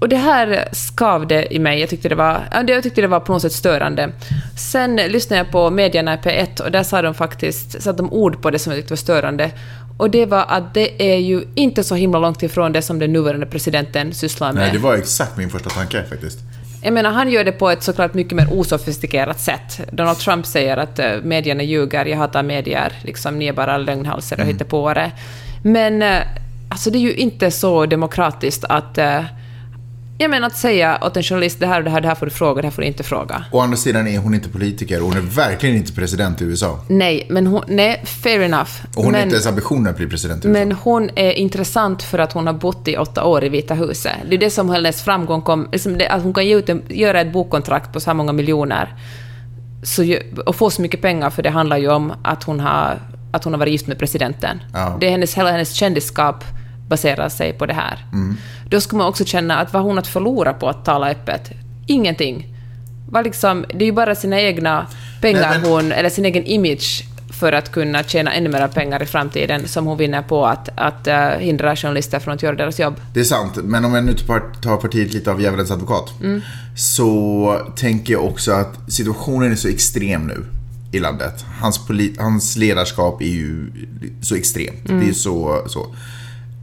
och 0.00 0.08
det 0.08 0.16
här 0.16 0.68
skavde 0.72 1.54
i 1.54 1.58
mig. 1.58 1.80
Jag 1.80 1.88
tyckte, 1.88 2.08
det 2.08 2.14
var, 2.14 2.40
jag 2.66 2.82
tyckte 2.82 3.00
det 3.00 3.06
var 3.06 3.20
på 3.20 3.32
något 3.32 3.42
sätt 3.42 3.52
störande. 3.52 4.12
Sen 4.58 4.96
lyssnade 4.96 5.40
jag 5.40 5.50
på 5.50 5.70
medierna 5.70 6.14
i 6.14 6.16
P1 6.16 6.60
och 6.60 6.70
där 6.70 6.82
sa 6.82 7.02
de 7.02 7.14
faktiskt 7.14 7.82
satte 7.82 7.96
de 7.96 8.12
ord 8.12 8.42
på 8.42 8.50
det 8.50 8.58
som 8.58 8.72
jag 8.72 8.80
tyckte 8.80 8.92
var 8.92 8.96
störande. 8.96 9.50
Och 9.98 10.10
det 10.10 10.26
var 10.26 10.44
att 10.48 10.74
det 10.74 11.12
är 11.12 11.18
ju 11.18 11.44
inte 11.54 11.84
så 11.84 11.94
himla 11.94 12.18
långt 12.18 12.42
ifrån 12.42 12.72
det 12.72 12.82
som 12.82 12.98
den 12.98 13.12
nuvarande 13.12 13.46
presidenten 13.46 14.14
sysslar 14.14 14.52
med. 14.52 14.62
Nej, 14.62 14.72
det 14.72 14.78
var 14.78 14.94
exakt 14.94 15.36
min 15.36 15.50
första 15.50 15.70
tanke 15.70 16.04
faktiskt. 16.04 16.38
Jag 16.82 16.92
menar, 16.92 17.10
han 17.10 17.30
gör 17.30 17.44
det 17.44 17.52
på 17.52 17.70
ett 17.70 17.82
såklart 17.82 18.14
mycket 18.14 18.32
mer 18.32 18.48
osofistikerat 18.52 19.40
sätt. 19.40 19.80
Donald 19.92 20.18
Trump 20.18 20.46
säger 20.46 20.76
att 20.76 20.98
uh, 20.98 21.04
medierna 21.22 21.62
ljuger, 21.62 22.06
jag 22.06 22.16
hatar 22.16 22.42
medier, 22.42 22.92
liksom, 23.02 23.38
ni 23.38 23.46
är 23.46 23.52
bara 23.52 23.78
lögnhalsar 23.78 24.36
och 24.36 24.42
Mm. 24.42 24.52
hittepåare. 24.54 25.12
Men 25.62 26.02
uh, 26.02 26.18
alltså, 26.68 26.90
det 26.90 26.98
är 26.98 27.00
ju 27.00 27.14
inte 27.14 27.50
så 27.50 27.86
demokratiskt 27.86 28.64
att... 28.64 28.98
Jag 30.18 30.30
menar 30.30 30.46
att 30.46 30.56
säga 30.56 30.98
åt 31.02 31.16
en 31.16 31.22
journalist 31.22 31.60
det 31.60 31.66
här 31.66 31.78
och 31.78 31.84
det 31.84 31.90
här, 31.90 32.00
det 32.00 32.08
här 32.08 32.14
får 32.14 32.26
du 32.26 32.32
fråga, 32.32 32.62
det 32.62 32.66
här 32.66 32.72
får 32.72 32.82
du 32.82 32.88
inte 32.88 33.02
fråga. 33.02 33.44
Å 33.52 33.60
andra 33.60 33.76
sidan 33.76 34.08
är 34.08 34.18
hon 34.18 34.34
inte 34.34 34.48
politiker 34.48 35.00
och 35.02 35.08
hon 35.08 35.16
är 35.16 35.20
verkligen 35.20 35.76
inte 35.76 35.92
president 35.92 36.42
i 36.42 36.44
USA. 36.44 36.80
Nej, 36.88 37.26
men 37.30 37.46
hon... 37.46 37.62
Nej, 37.66 38.02
fair 38.04 38.40
enough. 38.40 38.70
Och 38.96 39.04
hon 39.04 39.04
har 39.04 39.12
men, 39.12 39.22
inte 39.22 39.34
ens 39.34 39.46
ambitionen 39.46 39.86
att 39.86 39.96
bli 39.96 40.06
president 40.06 40.44
i 40.44 40.48
USA. 40.48 40.58
men 40.58 40.72
hon 40.72 41.10
är 41.16 41.32
intressant 41.32 42.02
för 42.02 42.18
att 42.18 42.32
hon 42.32 42.46
har 42.46 42.54
bott 42.54 42.88
i 42.88 42.96
åtta 42.96 43.24
år 43.24 43.44
i 43.44 43.48
Vita 43.48 43.74
huset. 43.74 44.12
Det 44.28 44.36
är 44.36 44.40
det 44.40 44.50
som 44.50 44.70
hennes 44.70 45.02
framgång 45.02 45.42
kom... 45.42 45.68
Liksom 45.72 45.98
det, 45.98 46.08
att 46.08 46.22
hon 46.22 46.34
kan 46.34 46.46
ge 46.46 46.56
ut 46.56 46.68
en, 46.68 46.82
göra 46.88 47.20
ett 47.20 47.32
bokkontrakt 47.32 47.92
på 47.92 48.00
så 48.00 48.10
här 48.10 48.14
många 48.14 48.32
miljoner 48.32 48.94
så, 49.82 50.16
och 50.46 50.56
få 50.56 50.70
så 50.70 50.82
mycket 50.82 51.02
pengar, 51.02 51.30
för 51.30 51.42
det 51.42 51.50
handlar 51.50 51.76
ju 51.76 51.88
om 51.88 52.12
att 52.22 52.42
hon 52.42 52.60
har, 52.60 53.00
att 53.32 53.44
hon 53.44 53.52
har 53.52 53.60
varit 53.60 53.72
gift 53.72 53.86
med 53.86 53.98
presidenten. 53.98 54.62
Ja. 54.72 54.96
Det 55.00 55.06
är 55.06 55.10
hennes, 55.10 55.34
hela 55.34 55.50
hennes 55.50 55.72
kändisskap 55.72 56.44
baserar 56.88 57.28
sig 57.28 57.52
på 57.52 57.66
det 57.66 57.74
här. 57.74 58.06
Mm. 58.12 58.36
Då 58.70 58.80
ska 58.80 58.96
man 58.96 59.06
också 59.06 59.24
känna 59.24 59.58
att 59.58 59.72
vad 59.72 59.82
hon 59.82 59.90
har 59.90 59.98
att 59.98 60.06
förlora 60.06 60.52
på 60.52 60.68
att 60.68 60.84
tala 60.84 61.10
öppet? 61.10 61.50
Ingenting. 61.86 62.46
Vad 63.10 63.24
liksom, 63.24 63.64
det 63.68 63.84
är 63.84 63.86
ju 63.86 63.92
bara 63.92 64.14
sina 64.14 64.40
egna 64.40 64.86
pengar 65.20 65.50
Nej, 65.50 65.58
men- 65.60 65.70
hon, 65.70 65.92
eller 65.92 66.10
sin 66.10 66.24
egen 66.24 66.44
image 66.44 67.04
för 67.36 67.52
att 67.52 67.72
kunna 67.72 68.02
tjäna 68.02 68.32
ännu 68.32 68.48
mer 68.48 68.68
pengar 68.68 69.02
i 69.02 69.06
framtiden 69.06 69.68
som 69.68 69.86
hon 69.86 69.98
vinner 69.98 70.22
på 70.22 70.46
att, 70.46 70.68
att 70.76 71.06
eh, 71.06 71.28
hindra 71.28 71.76
journalister 71.76 72.18
från 72.18 72.34
att 72.34 72.42
göra 72.42 72.56
deras 72.56 72.80
jobb. 72.80 72.94
Det 73.14 73.20
är 73.20 73.24
sant, 73.24 73.56
men 73.56 73.84
om 73.84 73.94
jag 73.94 74.04
nu 74.04 74.14
tar 74.62 74.76
partiet 74.76 75.14
lite 75.14 75.30
av 75.30 75.40
djävulens 75.40 75.70
advokat. 75.70 76.14
Mm. 76.22 76.40
Så 76.76 77.60
tänker 77.76 78.12
jag 78.12 78.24
också 78.24 78.52
att 78.52 78.74
situationen 78.88 79.52
är 79.52 79.56
så 79.56 79.68
extrem 79.68 80.26
nu 80.26 80.44
i 80.92 80.98
landet. 80.98 81.44
Hans, 81.60 81.80
hans 82.18 82.56
ledarskap 82.56 83.22
är 83.22 83.26
ju 83.26 83.72
så 84.22 84.34
extremt. 84.34 84.88
Mm. 84.88 85.00
Det 85.00 85.10
är 85.10 85.14
så, 85.14 85.62
så. 85.66 85.86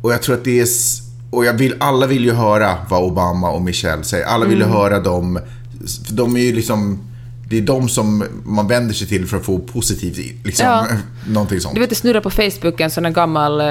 Och 0.03 0.11
jag 0.13 0.21
tror 0.21 0.35
att 0.35 0.43
det 0.43 0.59
är... 0.59 0.67
Och 1.31 1.45
jag 1.45 1.53
vill, 1.53 1.75
alla 1.79 2.07
vill 2.07 2.23
ju 2.25 2.31
höra 2.33 2.77
vad 2.89 3.03
Obama 3.03 3.51
och 3.51 3.61
Michelle 3.61 4.03
säger. 4.03 4.25
Alla 4.25 4.45
vill 4.45 4.57
ju 4.57 4.63
Mm. 4.63 4.75
höra 4.77 4.99
dem. 4.99 5.39
För 6.07 6.13
de 6.13 6.35
är 6.35 6.41
ju 6.41 6.55
liksom... 6.55 6.99
Det 7.49 7.57
är 7.57 7.61
de 7.61 7.89
som 7.89 8.23
man 8.45 8.67
vänder 8.67 8.93
sig 8.93 9.07
till 9.07 9.25
för 9.27 9.37
att 9.37 9.45
få 9.45 9.59
positivt, 9.59 10.45
liksom, 10.45 10.65
Ja. 10.65 10.87
någonting 11.27 11.59
sånt. 11.61 11.75
Du 11.75 11.81
vet, 11.81 11.89
det 11.89 11.95
snurrar 11.95 12.21
på 12.21 12.29
Facebook 12.29 12.79
en 12.81 12.91
sån 12.91 13.05
här 13.05 13.11
gammal 13.11 13.61
eh, 13.61 13.67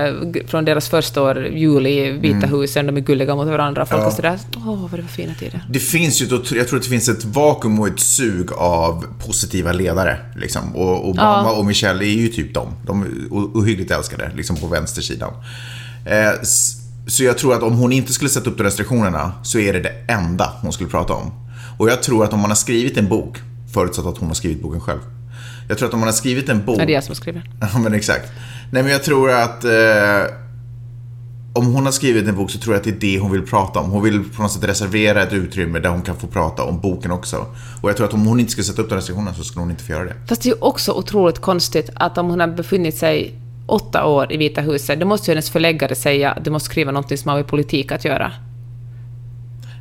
från 0.46 0.64
deras 0.64 0.88
första 0.88 1.22
år, 1.22 1.46
jul 1.46 1.86
i 1.86 2.10
Vita 2.10 2.46
husen, 2.46 2.86
de 2.86 2.96
är 2.96 3.00
gulliga 3.00 3.34
mot 3.34 3.46
varandra. 3.48 3.86
Folk 3.86 4.00
Mm. 4.00 4.04
Ja. 4.04 4.10
är 4.12 4.36
sådär, 4.36 4.38
åh, 4.66 4.80
vad 4.82 4.90
det 4.90 5.02
var 5.02 5.08
fina 5.08 5.34
tider. 5.34 5.64
Det 5.70 5.78
finns 5.78 6.22
ju, 6.22 6.26
jag 6.30 6.68
tror 6.68 6.76
att 6.76 6.82
det 6.82 6.88
finns 6.88 7.08
ett 7.08 7.24
vakuum 7.24 7.80
och 7.80 7.88
ett 7.88 8.00
sug 8.00 8.52
av 8.52 9.04
positiva 9.26 9.72
ledare. 9.72 10.18
Liksom. 10.36 10.76
Och 10.76 11.08
Obama 11.08 11.42
Ja. 11.46 11.52
och 11.52 11.64
Michelle 11.66 12.04
är 12.04 12.14
ju 12.16 12.28
typ 12.28 12.54
dem. 12.54 12.68
De 12.86 13.02
är 13.02 13.08
ohyggligt 13.30 13.90
älskade, 13.90 14.30
liksom 14.36 14.56
på 14.56 14.66
vänstersidan. 14.66 15.32
Eh, 16.04 16.42
så 17.06 17.24
jag 17.24 17.38
tror 17.38 17.54
att 17.54 17.62
om 17.62 17.72
hon 17.72 17.92
inte 17.92 18.12
skulle 18.12 18.30
sätta 18.30 18.50
upp 18.50 18.58
de 18.58 18.64
restriktionerna 18.64 19.32
så 19.42 19.58
är 19.58 19.72
det 19.72 19.80
det 19.80 19.94
enda 20.08 20.52
hon 20.62 20.72
skulle 20.72 20.90
prata 20.90 21.12
om. 21.12 21.32
Och 21.78 21.90
jag 21.90 22.02
tror 22.02 22.24
att 22.24 22.32
om 22.32 22.40
man 22.40 22.50
har 22.50 22.56
skrivit 22.56 22.96
en 22.96 23.08
bok, 23.08 23.38
förutsatt 23.74 24.06
att 24.06 24.18
hon 24.18 24.28
har 24.28 24.34
skrivit 24.34 24.62
boken 24.62 24.80
själv. 24.80 25.00
Jag 25.68 25.78
tror 25.78 25.88
att 25.88 25.94
om 25.94 26.00
man 26.00 26.08
har 26.08 26.14
skrivit 26.14 26.48
en 26.48 26.64
bok... 26.64 26.80
Ja, 26.80 26.86
det 26.86 26.92
är 26.92 26.94
jag 26.94 27.04
som 27.04 27.14
skriver. 27.14 27.50
Ja, 27.60 27.78
men 27.78 27.94
exakt. 27.94 28.32
Nej, 28.70 28.82
men 28.82 28.92
jag 28.92 29.02
tror 29.02 29.30
att 29.30 29.64
eh, 29.64 29.70
om 31.52 31.74
hon 31.74 31.84
har 31.84 31.92
skrivit 31.92 32.28
en 32.28 32.36
bok 32.36 32.50
så 32.50 32.58
tror 32.58 32.74
jag 32.74 32.78
att 32.78 32.84
det 32.84 32.90
är 32.90 33.14
det 33.14 33.18
hon 33.18 33.32
vill 33.32 33.46
prata 33.46 33.80
om. 33.80 33.90
Hon 33.90 34.02
vill 34.02 34.24
på 34.30 34.42
något 34.42 34.52
sätt 34.52 34.64
reservera 34.64 35.22
ett 35.22 35.32
utrymme 35.32 35.78
där 35.78 35.88
hon 35.88 36.02
kan 36.02 36.16
få 36.16 36.26
prata 36.26 36.62
om 36.62 36.80
boken 36.80 37.10
också. 37.10 37.46
Och 37.82 37.88
jag 37.88 37.96
tror 37.96 38.06
att 38.06 38.14
om 38.14 38.26
hon 38.26 38.40
inte 38.40 38.52
skulle 38.52 38.64
sätta 38.64 38.82
upp 38.82 38.88
den 38.88 38.98
restriktionen 38.98 39.34
så 39.34 39.44
skulle 39.44 39.62
hon 39.62 39.70
inte 39.70 39.84
få 39.84 39.92
göra 39.92 40.04
det. 40.04 40.14
Fast 40.28 40.42
det 40.42 40.48
är 40.48 40.54
ju 40.54 40.60
också 40.60 40.92
otroligt 40.92 41.38
konstigt 41.38 41.90
att 41.94 42.18
om 42.18 42.30
hon 42.30 42.40
har 42.40 42.48
befunnit 42.48 42.96
sig 42.96 43.41
åtta 43.66 44.06
år 44.06 44.32
i 44.32 44.36
Vita 44.36 44.60
huset, 44.60 45.00
då 45.00 45.06
måste 45.06 45.30
ju 45.30 45.34
hennes 45.34 45.50
förläggare 45.50 45.94
säga 45.94 46.32
att 46.32 46.44
du 46.44 46.50
måste 46.50 46.66
skriva 46.70 46.92
någonting 46.92 47.18
som 47.18 47.28
har 47.28 47.36
med 47.36 47.46
politik 47.46 47.92
att 47.92 48.04
göra. 48.04 48.32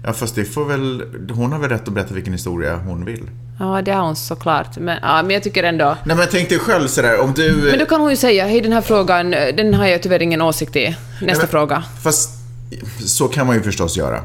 Ja, 0.04 0.14
fast 0.14 0.36
det 0.36 0.46
får 0.46 0.66
väl... 0.66 1.04
Hon 1.34 1.52
har 1.52 1.60
väl 1.60 1.70
rätt 1.70 1.88
att 1.88 1.94
berätta 1.94 2.14
vilken 2.14 2.34
historia 2.34 2.78
hon 2.78 3.06
vill. 3.06 3.30
Ja, 3.60 3.82
det 3.82 3.92
har 3.92 4.06
hon 4.06 4.16
såklart. 4.16 4.78
Men, 4.78 4.98
ja, 5.02 5.22
men 5.24 5.32
jag 5.32 5.44
tycker 5.44 5.64
ändå... 5.64 5.98
Nej, 6.06 6.18
men 6.18 6.28
tänk 6.32 6.50
dig 6.50 6.60
själv 6.60 6.88
sådär, 6.88 7.20
om 7.20 7.34
du... 7.36 7.70
Men 7.72 7.80
då 7.80 7.86
kan 7.86 8.02
hon 8.02 8.10
ju 8.10 8.16
säga, 8.16 8.46
hej 8.46 8.62
den 8.62 8.74
här 8.74 8.82
frågan, 8.82 9.32
den 9.32 9.74
har 9.74 9.86
jag 9.88 10.04
tyvärr 10.04 10.22
ingen 10.22 10.42
åsikt 10.42 10.76
i. 10.76 10.96
Nästa 11.22 11.44
men- 11.44 11.48
fråga. 11.48 11.84
Fast 12.04 12.30
så 13.00 13.28
kan 13.28 13.48
man 13.48 13.56
ju 13.56 13.62
förstås 13.62 13.98
göra. 13.98 14.22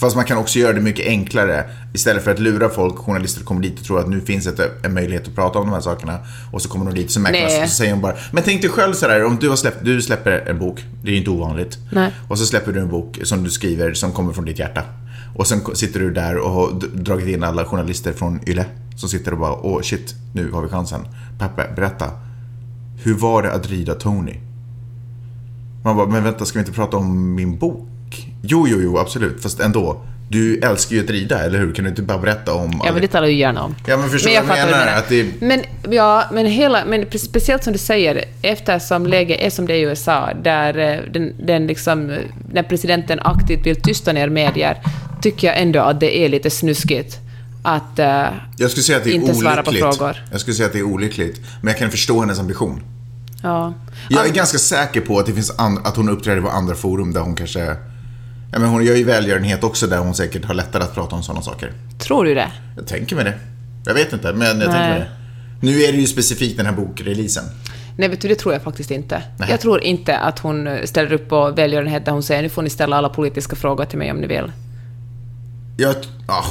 Fast 0.00 0.16
man 0.16 0.24
kan 0.24 0.38
också 0.38 0.58
göra 0.58 0.72
det 0.72 0.80
mycket 0.80 1.06
enklare. 1.06 1.64
Istället 1.94 2.24
för 2.24 2.30
att 2.30 2.38
lura 2.38 2.68
folk, 2.68 2.96
journalister 2.96 3.44
kommer 3.44 3.62
dit 3.62 3.78
och 3.78 3.84
tror 3.84 4.00
att 4.00 4.08
nu 4.08 4.20
finns 4.20 4.46
ett, 4.46 4.84
en 4.84 4.94
möjlighet 4.94 5.28
att 5.28 5.34
prata 5.34 5.58
om 5.58 5.66
de 5.66 5.72
här 5.72 5.80
sakerna. 5.80 6.18
Och 6.52 6.62
så 6.62 6.68
kommer 6.68 6.84
de 6.84 6.94
dit 6.94 7.10
så 7.10 7.20
märker 7.20 7.58
man 7.60 7.68
så 7.68 7.74
säger 7.74 7.90
de 7.90 8.00
bara. 8.00 8.14
Men 8.32 8.42
tänk 8.42 8.62
dig 8.62 8.70
själv 8.70 8.92
sådär, 8.92 9.24
om 9.24 9.38
du, 9.40 9.48
har 9.48 9.56
släppt, 9.56 9.84
du 9.84 10.02
släpper 10.02 10.48
en 10.48 10.58
bok. 10.58 10.84
Det 11.02 11.08
är 11.08 11.12
ju 11.12 11.18
inte 11.18 11.30
ovanligt. 11.30 11.78
Nej. 11.90 12.12
Och 12.28 12.38
så 12.38 12.46
släpper 12.46 12.72
du 12.72 12.80
en 12.80 12.88
bok 12.88 13.18
som 13.22 13.44
du 13.44 13.50
skriver 13.50 13.94
som 13.94 14.12
kommer 14.12 14.32
från 14.32 14.44
ditt 14.44 14.58
hjärta. 14.58 14.82
Och 15.36 15.46
sen 15.46 15.60
sitter 15.74 16.00
du 16.00 16.10
där 16.10 16.36
och 16.36 16.50
har 16.50 16.72
dragit 16.94 17.28
in 17.28 17.44
alla 17.44 17.64
journalister 17.64 18.12
från 18.12 18.40
YLE. 18.46 18.64
Som 18.96 19.08
sitter 19.08 19.32
och 19.32 19.38
bara, 19.38 19.52
åh 19.52 19.82
shit, 19.82 20.14
nu 20.34 20.50
har 20.52 20.62
vi 20.62 20.68
chansen. 20.68 21.00
Peppe, 21.38 21.72
berätta. 21.76 22.10
Hur 23.02 23.14
var 23.14 23.42
det 23.42 23.52
att 23.52 23.70
rida 23.70 23.94
Tony? 23.94 24.34
Man 25.84 25.96
bara, 25.96 26.06
men 26.06 26.24
vänta, 26.24 26.44
ska 26.44 26.58
vi 26.58 26.60
inte 26.60 26.72
prata 26.72 26.96
om 26.96 27.34
min 27.34 27.58
bok? 27.58 27.86
Jo, 28.42 28.66
jo, 28.68 28.78
jo, 28.82 28.98
absolut. 28.98 29.42
Fast 29.42 29.60
ändå. 29.60 30.04
Du 30.28 30.58
älskar 30.58 30.96
ju 30.96 31.04
att 31.04 31.10
rida, 31.10 31.38
eller 31.44 31.58
hur? 31.58 31.72
Kan 31.74 31.84
du 31.84 31.90
inte 31.90 32.02
bara 32.02 32.18
berätta 32.18 32.54
om... 32.54 32.80
Ja, 32.84 32.92
men 32.92 33.02
det 33.02 33.08
talar 33.08 33.26
jag 33.26 33.32
ju 33.32 33.38
gärna 33.38 33.62
om. 33.62 33.74
Ja, 33.86 33.96
men 33.96 34.10
förstår 34.10 34.32
jag 34.32 34.42
vad 34.42 34.58
jag 34.58 34.66
menar? 34.70 34.86
du 34.86 34.90
Att 34.92 35.08
det... 35.08 35.26
Men, 35.40 35.62
ja, 35.90 36.24
men, 36.32 36.46
hela, 36.46 36.84
men 36.84 37.06
speciellt 37.18 37.64
som 37.64 37.72
du 37.72 37.78
säger, 37.78 38.24
eftersom 38.42 39.06
läget 39.06 39.40
är 39.40 39.50
som 39.50 39.66
det 39.66 39.72
är 39.72 39.76
i 39.76 39.80
USA, 39.82 40.28
där, 40.44 40.78
eh, 40.78 41.12
den, 41.12 41.46
den 41.46 41.66
liksom, 41.66 42.10
eh, 42.10 42.18
när 42.52 42.62
presidenten 42.62 43.20
aktivt 43.22 43.66
vill 43.66 43.76
tysta 43.82 44.12
ner 44.12 44.28
medier, 44.28 44.78
tycker 45.22 45.46
jag 45.46 45.60
ändå 45.60 45.80
att 45.80 46.00
det 46.00 46.18
är 46.18 46.28
lite 46.28 46.50
snuskigt 46.50 47.18
att... 47.62 47.98
eh, 47.98 48.24
Jag 48.56 48.70
skulle 48.70 48.84
säga 48.84 48.98
att 48.98 49.04
det 49.04 49.10
är 49.10 49.14
Inte 49.14 49.34
svara 49.34 49.62
på 49.62 49.70
olyckligt. 49.70 49.96
frågor. 49.96 50.16
Jag 50.32 50.40
skulle 50.40 50.54
säga 50.54 50.66
att 50.66 50.72
det 50.72 50.78
är 50.78 50.82
olyckligt. 50.82 51.40
Men 51.62 51.68
jag 51.72 51.78
kan 51.78 51.90
förstå 51.90 52.20
hennes 52.20 52.38
ambition. 52.40 52.80
ja. 53.42 53.74
Jag 54.08 54.26
är 54.26 54.32
ganska 54.32 54.58
säker 54.58 55.00
på 55.00 55.18
att, 55.18 55.26
det 55.26 55.32
finns 55.32 55.52
an- 55.58 55.80
att 55.84 55.96
hon 55.96 56.08
uppträder 56.08 56.40
på 56.42 56.48
andra 56.48 56.74
forum 56.74 57.12
där 57.12 57.20
hon 57.20 57.34
kanske... 57.34 57.76
Ja, 58.52 58.58
men 58.58 58.68
hon 58.68 58.84
gör 58.84 58.96
ju 58.96 59.04
välgörenhet 59.04 59.64
också 59.64 59.86
där 59.86 59.98
hon 59.98 60.14
säkert 60.14 60.44
har 60.44 60.54
lättare 60.54 60.82
att 60.82 60.94
prata 60.94 61.16
om 61.16 61.22
sådana 61.22 61.42
saker. 61.42 61.72
Tror 61.98 62.24
du 62.24 62.34
det? 62.34 62.52
Jag 62.76 62.86
tänker 62.86 63.16
mig 63.16 63.24
det. 63.24 63.34
Jag 63.86 63.94
vet 63.94 64.12
inte, 64.12 64.32
men 64.32 64.46
jag 64.46 64.70
tänker 64.70 64.78
Nej. 64.78 64.90
mig 64.90 65.00
det. 65.00 65.66
Nu 65.66 65.82
är 65.82 65.92
det 65.92 65.98
ju 65.98 66.06
specifikt 66.06 66.56
den 66.56 66.66
här 66.66 66.72
bokreleasen. 66.72 67.44
Nej, 67.96 68.08
vet 68.08 68.20
du, 68.20 68.28
det 68.28 68.34
tror 68.34 68.54
jag 68.54 68.62
faktiskt 68.62 68.90
inte. 68.90 69.22
Nej. 69.38 69.50
Jag 69.50 69.60
tror 69.60 69.82
inte 69.82 70.18
att 70.18 70.38
hon 70.38 70.78
ställer 70.84 71.12
upp 71.12 71.28
på 71.28 71.50
välgörenhet 71.50 72.04
där 72.04 72.12
hon 72.12 72.22
säger 72.22 72.42
nu 72.42 72.48
får 72.48 72.62
ni 72.62 72.70
ställa 72.70 72.96
alla 72.96 73.08
politiska 73.08 73.56
frågor 73.56 73.84
till 73.84 73.98
mig 73.98 74.10
om 74.10 74.16
ni 74.16 74.26
vill. 74.26 74.52
Jag, 75.80 75.94
ah, 76.26 76.44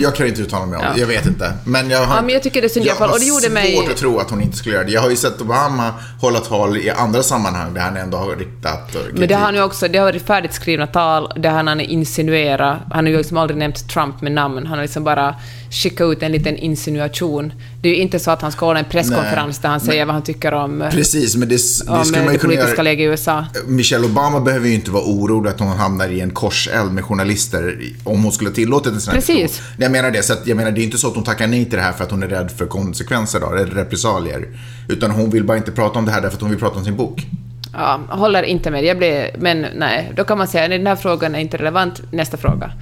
jag 0.00 0.14
kan 0.14 0.26
inte 0.26 0.42
uttala 0.42 0.66
mig 0.66 0.76
om 0.78 0.84
det, 0.84 0.90
Ja. 0.94 0.98
jag 1.00 1.06
vet 1.06 1.26
inte. 1.26 1.52
Men 1.64 1.90
jag 1.90 1.98
har, 2.06 2.16
Ja, 2.16 2.22
men 2.22 2.30
jag 2.34 2.42
tycker 2.42 2.60
det 2.60 2.66
är 2.66 2.68
synd 2.68 2.86
i 2.86 2.90
alla 2.90 2.98
fall, 2.98 3.10
och 3.10 3.18
det 3.20 3.24
gjorde 3.26 3.48
mig- 3.50 3.76
svårt 3.76 3.90
att 3.90 3.96
tro 3.96 4.18
att 4.18 4.30
hon 4.30 4.40
inte 4.42 4.56
skulle 4.56 4.74
göra 4.74 4.84
det. 4.86 4.92
Jag 4.92 5.00
har 5.02 5.10
ju 5.10 5.16
sett 5.16 5.40
Obama 5.40 5.94
hålla 6.20 6.40
tal 6.40 6.76
i 6.76 6.90
andra 6.90 7.22
sammanhang 7.22 7.74
där 7.74 7.80
han 7.80 7.96
ändå 7.96 8.16
har 8.18 8.36
riktat 8.36 8.94
eh. 8.94 9.00
Men 9.12 9.28
det 9.28 9.34
har 9.34 9.42
han 9.44 9.54
ju 9.54 9.62
också, 9.62 9.88
det 9.88 9.98
har 9.98 10.04
varit 10.06 10.26
färdigt 10.26 10.52
skrivna 10.54 10.86
tal 10.86 11.32
där 11.36 11.50
han 11.50 11.66
har 11.66 11.80
insinuerat, 11.80 12.78
han 12.90 13.04
har 13.04 13.10
ju 13.10 13.16
liksom 13.18 13.36
aldrig 13.36 13.58
nämnt 13.58 13.88
Trump 13.88 14.20
med 14.20 14.32
namn, 14.32 14.66
han 14.66 14.78
har 14.78 14.82
liksom 14.82 15.04
bara 15.04 15.34
skickat 15.70 16.04
ut 16.12 16.22
en 16.22 16.32
liten 16.32 16.56
insinuation. 16.56 17.52
Det 17.82 17.88
är 17.88 17.92
ju 17.94 17.98
inte 18.00 18.18
så 18.18 18.30
att 18.30 18.42
han 18.42 18.52
ska 18.52 18.66
hålla 18.66 18.78
en 18.78 18.84
presskonferens 18.84 19.56
Nej, 19.56 19.62
där 19.62 19.68
han 19.68 19.78
men- 19.78 19.86
säger 19.86 20.04
vad 20.06 20.14
han 20.14 20.22
tycker 20.24 20.54
om, 20.54 20.82
eh, 20.82 20.90
Precis, 20.90 21.36
men 21.36 21.48
det, 21.48 21.54
det 21.54 21.58
skulle 21.60 22.18
eh, 22.18 22.24
man 22.24 22.32
ju 22.32 22.38
kunna 22.38 22.54
göra. 22.54 22.82
läget 22.82 23.00
i 23.00 23.04
USA. 23.04 23.44
Michelle 23.66 24.06
Obama 24.06 24.40
behöver 24.40 24.68
ju 24.68 24.74
inte 24.74 24.90
vara 24.90 25.04
orolig 25.04 25.50
att 25.50 25.60
hon 25.60 25.68
hamnar 25.68 26.08
i 26.08 26.20
en 26.20 26.30
korseld 26.30 26.92
med 26.92 27.04
journalister 27.04 27.78
om 28.04 28.22
hon 28.22 28.32
skulle 28.32 28.50
ha 28.50 28.54
tillåtit 28.82 28.92
en 28.94 29.00
sån 29.00 29.12
här 29.14 29.20
Precis. 29.20 29.62
Jag 29.78 29.92
menar 29.92 30.10
det, 30.10 30.22
så 30.22 30.32
att, 30.32 30.46
jag 30.46 30.56
menar 30.56 30.70
det 30.70 30.80
är 30.80 30.84
inte 30.84 30.98
så 30.98 31.08
att 31.08 31.14
hon 31.14 31.24
tackar 31.24 31.46
nej 31.46 31.64
till 31.64 31.76
det 31.78 31.82
här 31.84 31.92
för 31.92 32.04
att 32.04 32.10
hon 32.10 32.22
är 32.22 32.28
rädd 32.28 32.50
för 32.50 32.66
konsekvenser 32.66 33.40
då, 33.40 33.52
eller 33.52 33.66
repressalier. 33.66 34.48
Utan 34.88 35.10
hon 35.10 35.30
vill 35.30 35.44
bara 35.44 35.56
inte 35.56 35.72
prata 35.72 35.98
om 35.98 36.04
det 36.04 36.12
här 36.12 36.20
därför 36.20 36.36
att 36.36 36.40
hon 36.42 36.50
vill 36.50 36.58
prata 36.58 36.78
om 36.78 36.84
sin 36.84 36.96
bok. 36.96 37.26
Ja, 37.72 38.00
håller 38.08 38.42
inte 38.42 38.70
med. 38.70 38.84
Jag 38.84 38.98
blir, 38.98 39.30
men 39.38 39.66
nej, 39.76 40.12
då 40.16 40.24
kan 40.24 40.38
man 40.38 40.48
säga 40.48 40.64
att 40.64 40.70
den 40.70 40.86
här 40.86 40.96
frågan 40.96 41.34
är 41.34 41.38
inte 41.38 41.56
relevant. 41.56 42.02
Nästa 42.12 42.36
fråga. 42.36 42.72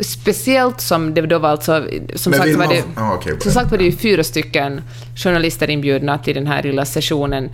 Speciellt 0.00 0.80
som 0.80 1.14
det 1.14 1.20
då 1.22 1.38
var 1.38 1.48
alltså, 1.48 1.86
som 2.14 2.30
Men 2.30 2.40
sagt 2.40 2.50
var 2.52 2.58
man- 2.58 2.68
det, 2.68 2.82
Ja, 2.96 3.14
okej. 3.14 3.36
som 3.40 3.52
sagt 3.52 3.70
var 3.70 3.78
det 3.78 3.84
ju 3.84 3.92
fyra 3.92 4.24
stycken 4.24 4.82
journalister 5.16 5.70
inbjudna 5.70 6.18
till 6.18 6.34
den 6.34 6.46
här 6.46 6.62
lilla 6.62 6.84
sessionen. 6.84 7.50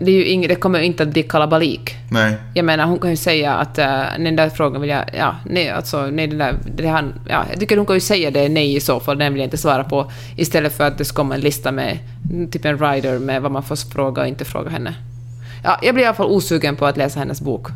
Det, 0.00 0.10
är 0.10 0.14
ju 0.14 0.24
inget, 0.24 0.48
det 0.48 0.54
kommer 0.54 0.78
ju 0.78 0.84
inte 0.84 1.02
att 1.02 1.08
bli 1.08 1.22
kalabalik. 1.22 1.96
Nej. 2.10 2.36
Jag 2.54 2.64
menar, 2.64 2.86
hon 2.86 2.98
kan 2.98 3.10
ju 3.10 3.16
säga 3.16 3.54
att 3.54 3.78
uh, 3.78 3.84
den 4.24 4.36
där 4.36 4.50
frågan 4.50 4.80
vill 4.80 4.90
jag... 4.90 5.04
Ja, 5.18 5.36
nej, 5.44 5.70
alltså, 5.70 6.06
nej, 6.06 6.26
den 6.26 6.38
där... 6.38 6.54
Det 6.76 6.86
han, 6.86 7.14
ja, 7.28 7.44
jag 7.50 7.60
tycker 7.60 7.76
hon 7.76 7.86
kan 7.86 7.96
ju 7.96 8.00
säga 8.00 8.30
det 8.30 8.48
nej 8.48 8.76
i 8.76 8.80
så 8.80 9.00
fall, 9.00 9.18
den 9.18 9.32
vill 9.32 9.40
jag 9.40 9.46
inte 9.46 9.56
svara 9.56 9.84
på, 9.84 10.10
istället 10.36 10.76
för 10.76 10.84
att 10.84 10.98
det 10.98 11.04
ska 11.04 11.16
komma 11.16 11.34
en 11.34 11.40
lista 11.40 11.72
med 11.72 11.98
typ 12.52 12.64
en 12.64 12.78
rider 12.78 13.18
med 13.18 13.42
vad 13.42 13.52
man 13.52 13.62
får 13.62 13.76
fråga 13.76 14.22
och 14.22 14.28
inte 14.28 14.44
fråga 14.44 14.70
henne. 14.70 14.94
Ja, 15.64 15.78
jag 15.82 15.94
blir 15.94 16.04
i 16.04 16.06
alla 16.06 16.16
fall 16.16 16.26
osugen 16.26 16.76
på 16.76 16.86
att 16.86 16.96
läsa 16.96 17.18
hennes 17.18 17.40
bok. 17.40 17.66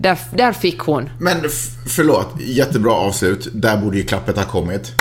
Där, 0.00 0.18
där 0.32 0.52
fick 0.52 0.78
hon. 0.78 1.10
Men 1.18 1.36
förlåt, 1.86 2.28
jättebra 2.40 2.92
avslut. 2.92 3.48
Där 3.52 3.76
borde 3.76 3.96
ju 3.96 4.04
klappet 4.04 4.36
ha 4.36 4.44
kommit. 4.44 4.92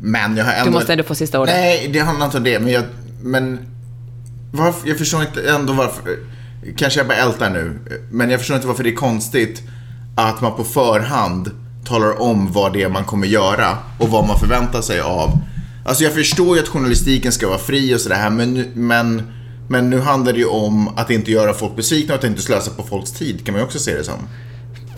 Men 0.00 0.36
jag 0.36 0.44
har 0.44 0.52
ändå... 0.52 0.64
Du 0.64 0.70
måste 0.70 0.92
ändå 0.92 1.04
få 1.04 1.14
sista 1.14 1.40
ordet. 1.40 1.54
Nej, 1.54 1.88
det 1.92 1.98
handlar 1.98 2.26
inte 2.26 2.38
om 2.38 2.44
det. 2.44 2.58
Men 2.58 2.72
jag... 2.72 2.84
Men... 3.22 3.58
Varför, 4.52 4.88
jag 4.88 4.98
förstår 4.98 5.22
inte 5.22 5.50
ändå 5.50 5.72
varför... 5.72 6.18
Kanske 6.76 7.00
jag 7.00 7.06
bara 7.06 7.18
ältar 7.18 7.50
nu. 7.50 7.78
Men 8.10 8.30
jag 8.30 8.40
förstår 8.40 8.56
inte 8.56 8.68
varför 8.68 8.84
det 8.84 8.90
är 8.90 8.94
konstigt 8.94 9.62
att 10.16 10.40
man 10.40 10.56
på 10.56 10.64
förhand 10.64 11.50
talar 11.84 12.20
om 12.22 12.52
vad 12.52 12.72
det 12.72 12.82
är 12.82 12.88
man 12.88 13.04
kommer 13.04 13.26
göra 13.26 13.78
och 13.98 14.08
vad 14.08 14.26
man 14.26 14.38
förväntar 14.38 14.80
sig 14.80 15.00
av. 15.00 15.38
Alltså 15.84 16.04
jag 16.04 16.12
förstår 16.12 16.56
ju 16.56 16.62
att 16.62 16.68
journalistiken 16.68 17.32
ska 17.32 17.48
vara 17.48 17.58
fri 17.58 17.94
och 17.94 18.00
sådär 18.00 18.30
men, 18.30 18.64
men, 18.74 19.22
men 19.68 19.90
nu 19.90 20.00
handlar 20.00 20.32
det 20.32 20.38
ju 20.38 20.46
om 20.46 20.88
att 20.88 21.10
inte 21.10 21.30
göra 21.30 21.54
folk 21.54 21.76
besvikna 21.76 22.14
och 22.14 22.18
att 22.18 22.30
inte 22.30 22.42
slösa 22.42 22.70
på 22.70 22.82
folks 22.82 23.12
tid 23.12 23.44
kan 23.44 23.52
man 23.52 23.60
ju 23.60 23.66
också 23.66 23.78
se 23.78 23.94
det 23.94 24.04
som. 24.04 24.28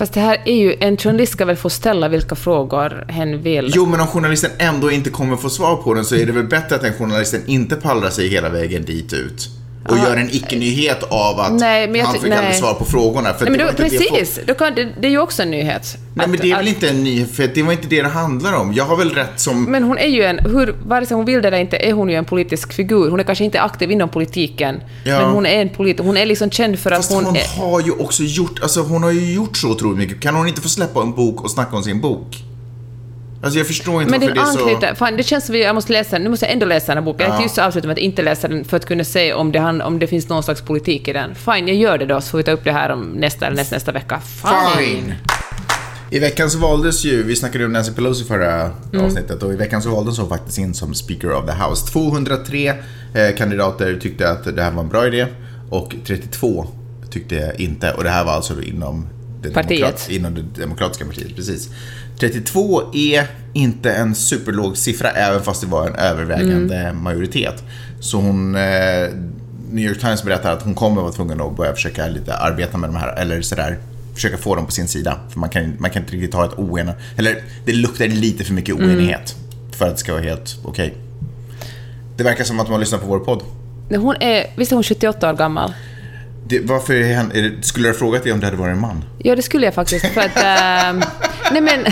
Fast 0.01 0.15
det 0.15 0.21
här 0.21 0.43
är 0.45 0.55
ju... 0.55 0.77
En 0.81 0.97
journalist 0.97 1.33
ska 1.33 1.45
väl 1.45 1.57
få 1.57 1.71
ställa 1.71 2.09
vilka 2.09 2.35
frågor 2.35 3.05
hen 3.09 3.43
vill. 3.43 3.73
Jo, 3.75 3.87
men 3.87 4.01
om 4.01 4.07
journalisten 4.07 4.51
ändå 4.59 4.91
inte 4.91 5.11
kommer 5.11 5.37
få 5.37 5.51
svar 5.51 5.77
på 5.77 5.95
den 5.95 6.05
så 6.05 6.15
är 6.15 6.27
det 6.27 6.33
väl 6.33 6.47
bättre 6.47 6.77
att 6.77 6.83
den 6.83 6.93
journalisten 6.93 7.43
inte 7.47 7.77
pallrar 7.77 8.11
sig 8.11 8.29
hela 8.29 8.49
vägen 8.49 8.85
dit 8.85 9.13
ut. 9.13 9.60
Och 9.89 9.99
gör 9.99 10.17
en 10.17 10.31
icke-nyhet 10.31 11.03
av 11.03 11.41
att 11.41 11.53
Nej, 11.53 11.89
men 11.89 12.01
han 12.01 12.15
fick 12.15 12.33
aldrig 12.33 12.55
svar 12.55 12.75
på 12.75 12.85
frågorna. 12.85 13.35
För 13.35 13.45
Nej, 13.45 13.51
men 13.51 13.59
det 13.59 13.65
då, 13.65 13.71
det 13.85 13.91
precis, 13.91 14.41
då 14.47 14.55
kan, 14.55 14.75
det, 14.75 14.89
det 15.01 15.07
är 15.07 15.11
ju 15.11 15.19
också 15.21 15.43
en 15.43 15.51
nyhet. 15.51 15.97
Nej, 16.15 16.27
men 16.27 16.35
Att- 16.37 16.43
det 16.43 16.51
är 16.51 16.55
att- 16.55 16.61
väl 16.61 16.69
inte 16.69 16.89
en 16.89 17.05
nyhet, 17.05 17.31
för 17.31 17.51
det 17.55 17.63
var 17.63 17.73
inte 17.73 17.87
det 17.87 18.03
det 18.03 18.09
handlar 18.09 18.53
om. 18.57 18.73
Jag 18.75 18.85
har 18.85 18.97
väl 18.97 19.11
rätt 19.15 19.41
som... 19.41 19.65
Men 19.65 19.83
hon 19.83 19.99
är 19.99 20.07
ju 20.09 20.23
en, 20.23 20.39
hur, 20.39 20.75
vare 20.87 21.07
sig 21.07 21.15
hon 21.17 21.25
vill 21.25 21.43
det 21.43 21.49
eller 21.49 21.59
inte, 21.59 21.77
är 21.77 21.93
hon 21.93 22.09
ju 22.09 22.15
en 22.15 22.25
politisk 22.25 22.73
figur. 22.73 23.11
Hon 23.11 23.21
är 23.21 23.25
kanske 23.25 23.45
inte 23.45 23.61
aktiv 23.61 23.91
inom 23.91 24.09
politiken, 24.09 24.81
Ja. 25.05 25.21
men 25.21 25.31
hon 25.31 25.47
är 25.47 25.63
en 25.63 25.69
polit, 25.69 26.01
hon 26.01 26.17
är 26.17 26.27
liksom 26.27 26.51
känd 26.51 26.79
för 26.79 26.91
att 26.91 26.97
Fast 26.99 27.13
hon 27.13 27.25
hon 27.25 27.37
är... 27.37 27.61
har 27.61 27.81
ju 27.81 27.91
också 27.93 28.23
gjort, 28.23 28.59
alltså 28.63 28.81
hon 28.83 29.03
har 29.03 29.11
ju 29.11 29.35
gjort 29.35 29.57
så 29.57 29.69
otroligt 29.71 29.99
mycket. 29.99 30.21
Kan 30.21 30.35
hon 30.35 30.49
inte 30.49 30.61
få 30.61 30.69
släppa 30.69 31.01
en 31.01 31.13
bok 31.13 31.41
och 31.45 31.51
snacka 31.51 31.77
om 31.77 31.83
sin 31.83 32.01
bok? 32.01 32.37
Alltså 33.43 33.59
jag 33.59 33.67
förstår 33.67 34.03
inte 34.03 34.11
Men 34.11 34.21
varför 34.21 34.35
det 34.35 34.41
är 34.41 34.45
så... 34.45 34.59
anknyter, 34.69 34.95
fan 34.95 35.17
det 35.17 35.23
känns 35.23 35.47
som 35.47 35.55
att 35.55 35.61
jag 35.61 35.75
måste 35.75 35.93
läsa 35.93 36.11
den, 36.17 36.23
nu 36.23 36.31
måste 36.31 36.47
jag 36.47 36.53
ändå 36.53 36.67
läsa 36.67 36.87
den 36.95 36.97
här 36.99 37.05
boken. 37.05 37.21
Jag 37.27 37.29
Ja. 37.35 37.39
tänkte 37.39 37.45
just 37.45 37.59
avsluta 37.59 37.87
med 37.89 37.93
att 37.95 37.99
inte 37.99 38.23
läsa 38.23 38.49
den 38.49 38.65
för 38.65 38.77
att 38.77 38.87
kunna 38.87 39.05
se 39.05 39.33
om 39.33 39.53
det, 39.53 39.59
han, 39.59 39.81
om 39.83 39.99
det 39.99 40.07
finns 40.07 40.29
någon 40.29 40.43
slags 40.43 40.61
politik 40.63 41.09
i 41.09 41.13
den. 41.13 41.35
Fine, 41.35 41.69
jag 41.69 41.77
gör 41.77 41.99
det 41.99 42.07
då, 42.07 42.21
så 42.21 42.29
får 42.31 42.39
vi 42.39 42.45
ta 42.45 42.51
upp 42.51 42.65
det 42.65 42.73
här 42.73 42.91
om 42.91 43.01
nästa 43.03 43.47
eller 43.47 43.57
nästa, 43.57 43.77
nästa 43.77 43.93
vecka. 43.93 44.21
Fine! 44.21 45.15
I 46.11 46.19
veckan 46.19 46.51
så 46.51 46.59
valdes 46.59 47.05
ju, 47.05 47.23
vi 47.23 47.37
snackade 47.37 47.65
om 47.65 47.73
Nancy 47.73 47.93
Pelosi 47.93 48.25
förra 48.25 48.71
Mm. 48.93 49.05
avsnittet 49.07 49.43
och 49.43 49.53
i 49.53 49.57
veckan 49.57 49.83
så 49.83 49.91
valdes 49.91 50.19
hon 50.19 50.29
faktiskt 50.29 50.59
in 50.59 50.75
som 50.75 50.95
Speaker 50.95 51.33
of 51.33 51.47
the 51.47 51.53
House. 51.53 51.87
203 51.93 52.69
eh, 53.15 53.37
kandidater 53.39 53.99
tyckte 54.01 54.31
att 54.31 54.57
det 54.57 54.63
här 54.63 54.71
var 54.71 54.83
en 54.83 54.89
bra 54.89 55.07
idé 55.07 55.27
och 55.71 55.95
32 56.07 56.67
tyckte 57.11 57.53
inte 57.59 57.93
och 57.93 58.05
det 58.05 58.11
här 58.11 58.25
var 58.25 58.33
alltså 58.33 58.63
inom 58.63 59.09
det, 59.43 59.49
demokrat, 59.49 60.07
inom 60.11 60.35
det 60.35 60.61
demokratiska 60.63 61.05
partiet. 61.05 61.37
Precis. 61.37 61.69
32 62.21 62.83
är 62.95 63.27
inte 63.53 63.93
en 63.93 64.15
superlåg 64.15 64.77
siffra 64.77 65.11
även 65.11 65.43
fast 65.43 65.61
det 65.61 65.67
var 65.67 65.87
en 65.87 65.95
övervägande 65.95 66.77
Mm. 66.77 67.03
majoritet. 67.03 67.65
Så 68.01 68.17
hon, 68.17 68.55
eh, 68.55 69.09
New 69.73 69.85
York 69.89 70.01
Times 70.01 70.23
berättar 70.25 70.53
att 70.53 70.63
hon 70.63 70.75
kommer 70.75 71.03
vara 71.03 71.13
tvungen 71.13 71.41
att 71.41 71.57
börja 71.57 71.73
försöka 71.73 72.07
lite 72.07 72.35
arbeta 72.37 72.79
med 72.79 72.89
de 72.91 72.97
här, 72.97 73.15
eller 73.17 73.43
sådär, 73.43 73.79
försöka 74.15 74.37
få 74.37 74.55
dem 74.55 74.67
på 74.67 74.73
sin 74.73 74.89
sida. 74.89 75.17
För 75.31 75.41
man 75.41 75.49
kan, 75.49 75.73
man 75.79 75.91
kan 75.91 76.03
inte 76.03 76.15
riktigt 76.15 76.35
ha 76.35 76.45
ett 76.45 76.59
oenighet, 76.59 76.97
eller 77.17 77.43
det 77.65 77.73
luktar 77.73 78.07
lite 78.07 78.45
för 78.45 78.55
mycket 78.55 78.75
oenighet 78.75 79.35
för 79.73 79.87
att 79.87 79.93
det 79.95 79.99
ska 80.01 80.13
vara 80.13 80.23
helt 80.23 80.57
okej. 80.65 80.95
Det 82.17 82.25
verkar 82.25 82.45
som 82.45 82.61
att 82.61 82.67
de 82.67 82.73
har 82.73 82.79
lyssnat 82.81 83.01
på 83.01 83.07
vår 83.07 83.19
podd. 83.19 83.43
Hon 83.97 84.17
är, 84.21 84.47
visst 84.57 84.73
är 84.73 84.77
hon 84.77 84.83
78 84.83 85.31
år 85.31 85.35
gammal? 85.35 85.73
Det, 86.47 86.61
varför 86.61 86.95
är 86.95 87.37
är 87.37 87.43
det, 87.43 87.65
skulle 87.65 87.89
du 87.89 87.93
ha 87.93 87.99
frågat 87.99 88.23
dig 88.23 88.33
om 88.33 88.41
det 88.41 88.47
hade 88.47 88.57
varit 88.57 88.75
en 88.75 88.81
man? 88.81 89.05
Ja, 89.19 89.37
det 89.37 89.43
skulle 89.43 89.67
jag 89.67 89.75
faktiskt, 89.75 90.07
för 90.07 90.21
att... 90.21 90.37
ehm, 90.37 91.03
nej 91.53 91.61
men... 91.61 91.87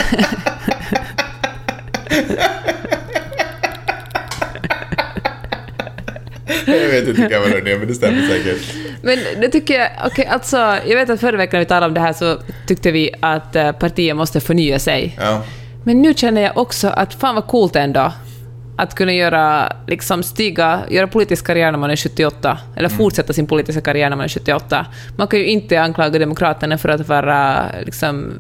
Jag 6.67 6.89
vet 6.89 7.09
inte 7.09 7.21
vilka 7.23 7.41
var 7.41 7.61
det, 7.65 7.79
men 7.79 7.89
det 7.89 7.95
stämmer 7.95 8.29
säkert. 8.29 8.75
Men 9.03 9.19
det 9.41 9.49
tycker 9.49 9.75
jag, 9.75 9.89
okej 10.07 10.27
alltså, 10.27 10.57
jag 10.87 10.97
vet 10.97 11.11
att 11.11 11.21
förra 11.21 11.37
veckan 11.37 11.59
när 11.59 11.65
vi 11.65 11.69
talade 11.69 11.87
om 11.87 11.95
det 11.95 12.01
här 12.01 12.13
så 12.13 12.39
tyckte 12.67 12.91
vi 12.91 13.11
att 13.21 13.57
eh, 13.57 13.73
partiet 13.73 14.17
måste 14.17 14.41
förnya 14.41 14.79
sig. 14.79 15.19
Ja. 15.21 15.43
Men 15.85 16.03
nu 16.03 16.15
känner 16.15 16.43
jag 16.43 16.59
också 16.59 16.89
att 16.89 17.15
fan 17.15 17.35
vad 17.35 17.47
coolt 17.47 17.77
ändå 17.77 18.13
att 18.79 18.95
kunna 18.95 19.13
göra, 19.13 19.73
liksom 19.87 20.23
stiga, 20.23 20.81
göra 20.91 21.07
politisk 21.07 21.47
karriär 21.47 21.73
när 21.73 21.79
man 21.79 21.91
är 21.91 21.97
78, 21.97 22.59
eller 22.77 22.89
fortsätta 22.89 23.33
sin 23.33 23.47
politiska 23.47 23.81
karriär 23.81 24.11
när 24.11 24.17
man 24.17 24.25
är 24.25 24.29
78. 24.29 24.87
Man 25.17 25.29
kan 25.29 25.39
ju 25.39 25.47
inte 25.47 25.81
anklaga 25.81 26.19
Demokraterna 26.19 26.79
för 26.79 26.89
att 26.89 27.09
vara 27.09 27.67
liksom 27.85 28.33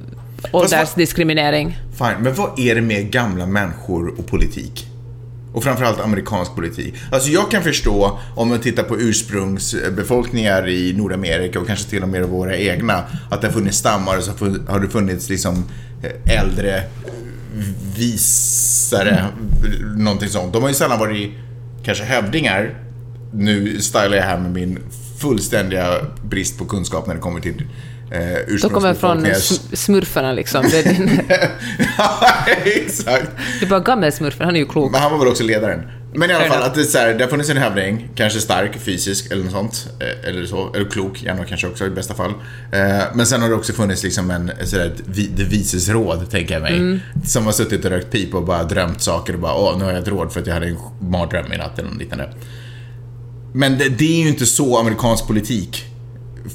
åldersdiskriminering. 0.52 1.78
Fine, 1.98 2.16
men 2.20 2.34
vad 2.34 2.58
är 2.58 2.74
det 2.74 2.80
med 2.80 3.10
gamla 3.10 3.46
människor 3.46 4.18
och 4.18 4.26
politik? 4.26 4.86
Och 5.52 5.64
framförallt 5.64 6.00
amerikansk 6.00 6.54
politik. 6.54 6.94
Alltså 7.12 7.30
jag 7.30 7.50
kan 7.50 7.62
förstå 7.62 8.18
om 8.36 8.48
man 8.48 8.60
tittar 8.60 8.82
på 8.82 8.96
ursprungsbefolkningar 8.98 10.68
i 10.68 10.92
Nordamerika 10.96 11.60
och 11.60 11.66
kanske 11.66 11.90
till 11.90 12.02
och 12.02 12.08
med 12.08 12.24
våra 12.24 12.56
egna. 12.56 13.02
Att 13.30 13.40
det 13.40 13.46
har 13.46 13.54
funnits 13.54 13.78
stammar 13.78 14.16
och 14.16 14.22
så 14.22 14.32
har 14.68 14.80
det 14.80 14.88
funnits 14.88 15.28
liksom 15.28 15.64
eh, 16.02 16.40
äldre 16.42 16.82
visare, 17.96 19.24
någonting 19.96 20.28
sånt. 20.28 20.52
De 20.52 20.62
har 20.62 20.68
ju 20.68 20.74
sällan 20.74 20.98
varit 20.98 21.30
kanske 21.84 22.04
hövdingar. 22.04 22.74
Nu 23.32 23.80
stylar 23.80 24.16
jag 24.16 24.22
här 24.22 24.38
med 24.38 24.52
min 24.52 24.78
fullständiga 25.20 25.92
brist 26.24 26.58
på 26.58 26.64
kunskap 26.64 27.06
när 27.06 27.14
det 27.14 27.20
kommer 27.20 27.40
till 27.40 27.62
eh, 28.12 28.58
De 28.62 28.68
kommer 28.70 28.94
från 28.94 29.24
sm- 29.26 29.74
smurfarna 29.76 30.32
liksom. 30.32 30.64
Det 30.70 30.78
är, 30.86 30.94
din, 30.94 31.20
Ja, 31.98 32.20
exakt. 32.64 33.28
är 33.62 33.66
bara 33.66 33.80
gammelsmurfen, 33.80 34.46
han 34.46 34.56
är 34.56 34.60
ju 34.60 34.66
klok. 34.66 34.92
Men 34.92 35.00
han 35.00 35.12
var 35.12 35.18
väl 35.18 35.28
också 35.28 35.44
ledaren. 35.44 35.90
Men 36.14 36.30
i 36.30 36.34
alla 36.34 36.44
fall, 36.44 36.62
att 36.62 36.74
det, 36.74 36.80
är 36.80 36.84
så 36.84 36.98
här, 36.98 37.14
det 37.14 37.24
har 37.24 37.30
funnits 37.30 37.50
en 37.50 37.56
hövding, 37.56 38.08
kanske 38.14 38.40
stark 38.40 38.78
fysisk 38.78 39.32
eller 39.32 39.42
något 39.44 39.52
sånt. 39.52 39.88
eh, 40.00 40.28
Eller 40.28 40.46
så, 40.46 40.74
eller 40.74 40.90
klok 40.90 41.22
gärna 41.22 41.44
kanske 41.44 41.66
också 41.66 41.86
i 41.86 41.90
bästa 41.90 42.14
fall. 42.14 42.30
Eh, 42.72 43.04
Men 43.14 43.26
sen 43.26 43.42
har 43.42 43.48
det 43.48 43.54
också 43.54 43.72
funnits 43.72 44.02
liksom 44.02 44.30
en, 44.30 44.52
så 44.64 44.76
där, 44.76 44.86
ett 44.86 45.02
det 45.36 45.44
vises 45.44 45.88
råd, 45.88 46.30
tänker 46.30 46.54
jag 46.54 46.62
mig. 46.62 46.76
Mm. 46.76 47.00
Som 47.24 47.46
har 47.46 47.52
suttit 47.52 47.84
och 47.84 47.90
rökt 47.90 48.10
pipa 48.10 48.36
och 48.36 48.44
bara 48.44 48.64
drömt 48.64 49.02
saker 49.02 49.32
och 49.32 49.38
bara 49.40 49.54
åh, 49.54 49.78
nu 49.78 49.84
har 49.84 49.90
jag 49.92 50.02
ett 50.02 50.08
råd 50.08 50.32
för 50.32 50.40
att 50.40 50.46
jag 50.46 50.54
hade 50.54 50.66
en 50.66 50.76
mardröm 51.00 51.52
i 51.52 51.56
natt 51.56 51.78
eller 51.78 51.88
något 51.90 51.98
liknande. 51.98 52.30
Men 53.52 53.78
det, 53.78 53.88
det 53.88 54.04
är 54.20 54.22
ju 54.22 54.28
inte 54.28 54.46
så 54.46 54.78
amerikansk 54.78 55.26
politik 55.26 55.84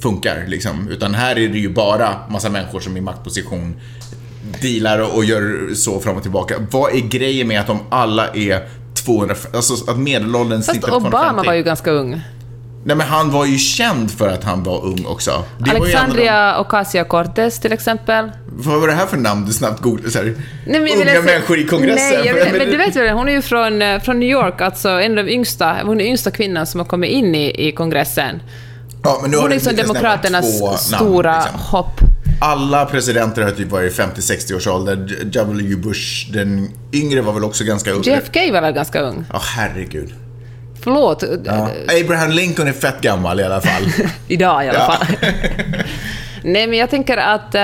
funkar 0.01 0.43
liksom. 0.48 0.88
Utan 0.89 1.13
här 1.13 1.39
är 1.39 1.48
det 1.50 1.60
ju 1.60 1.69
bara 1.69 2.15
massa 2.29 2.50
människor 2.50 2.79
som 2.79 2.98
i 2.98 3.01
maktposition 3.01 3.75
dealar 4.62 5.15
och 5.15 5.25
gör 5.25 5.74
så 5.74 6.00
fram 6.00 6.15
och 6.15 6.22
tillbaka. 6.22 6.55
Vad 6.72 6.95
är 6.95 7.00
grejen 7.00 7.48
med 7.48 7.60
att 7.60 7.67
de 7.67 7.79
alla 7.89 8.27
är 8.27 8.67
200, 9.05 9.36
alltså 9.53 9.91
att 9.91 9.98
medelåldern 9.98 10.62
Fast 10.63 10.83
Obama 10.83 11.00
250? 11.10 11.48
var 11.48 11.53
ju 11.53 11.63
ganska 11.63 11.91
ung. 11.91 12.22
Nej 12.86 12.95
men 12.95 13.07
han 13.07 13.31
var 13.31 13.45
ju 13.45 13.57
känd 13.57 14.12
för 14.12 14.29
att 14.29 14.43
han 14.43 14.63
var 14.63 14.86
ung 14.86 15.05
också. 15.05 15.43
Det 15.57 15.63
de- 15.72 15.77
Alexandria 15.77 16.57
Ocasio-Cortez 16.63 17.62
till 17.62 17.72
exempel. 17.74 18.31
Vad 18.45 18.81
var 18.81 18.88
det 18.88 18.93
här 18.93 19.05
för 19.05 19.17
namn 19.17 19.45
du 19.45 19.53
snabbt 19.53 19.81
googlade? 19.81 20.10
Nej, 20.24 20.36
men 20.65 20.81
unga 20.81 21.05
säga- 21.05 21.22
människor 21.22 21.60
i 21.60 21.63
kongressen. 21.67 22.19
Nej, 22.24 22.33
vet, 22.33 22.50
Men- 22.50 22.57
men 22.57 22.67
du 22.72 22.77
vet 22.77 22.95
väl, 22.95 23.10
hon 23.10 23.27
är 23.29 23.33
ju 23.33 23.41
från, 23.41 23.81
eh, 23.81 24.00
från 24.01 24.19
New 24.19 24.29
York, 24.29 24.62
alltså 24.62 24.89
en 24.89 25.17
av 25.17 25.25
de 25.25 25.31
yngsta, 25.31 25.75
hon 25.83 26.01
är 26.01 26.05
yngsta 26.05 26.31
kvinnan 26.31 26.67
som 26.67 26.79
har 26.79 26.86
kommit 26.88 27.10
in 27.12 27.36
i, 27.36 27.67
i 27.67 27.72
kongressen. 27.72 28.41
ja, 29.03 29.19
men 29.22 29.31
nu 29.31 29.38
har 29.38 29.41
Hon 29.43 29.51
är 29.51 29.55
liksom 29.55 29.75
demokraternas 29.75 30.60
två 30.60 30.65
namn, 30.67 30.77
stora 30.77 31.39
liksom. 31.43 31.60
hopp. 31.60 32.00
Alla 32.42 32.86
presidenter 32.86 33.42
har 33.42 33.52
typ 33.52 33.72
varit 33.72 34.00
i 34.00 34.02
50-60 34.02 34.56
års 34.56 34.68
ålder. 34.68 34.96
W. 35.25 35.75
Bush, 35.75 36.32
den 36.34 36.70
yngre 36.94 37.22
var 37.22 37.34
väl 37.34 37.44
också 37.44 37.63
ganska 37.63 37.92
ung. 37.92 38.02
JFK 38.04 38.52
var 38.52 38.62
väl 38.62 38.74
ganska 38.74 39.02
ung? 39.02 39.25
Ja, 39.34 39.42
herregud. 39.56 40.13
Förlåt. 40.84 41.24
Ja. 41.46 41.70
Abraham 42.04 42.32
Lincoln 42.32 42.68
är 42.68 42.74
fett 42.74 43.02
gammal 43.02 43.40
i 43.40 43.44
alla 43.44 43.62
fall. 43.62 43.84
Idag 44.28 44.66
i 44.66 44.70
alla 44.70 44.80
Ja. 44.80 44.92
fall. 44.92 45.08
Nej, 46.43 46.67
men 46.67 46.79
jag 46.79 46.89
tänker 46.89 47.17
att... 47.17 47.55
Uh, 47.55 47.62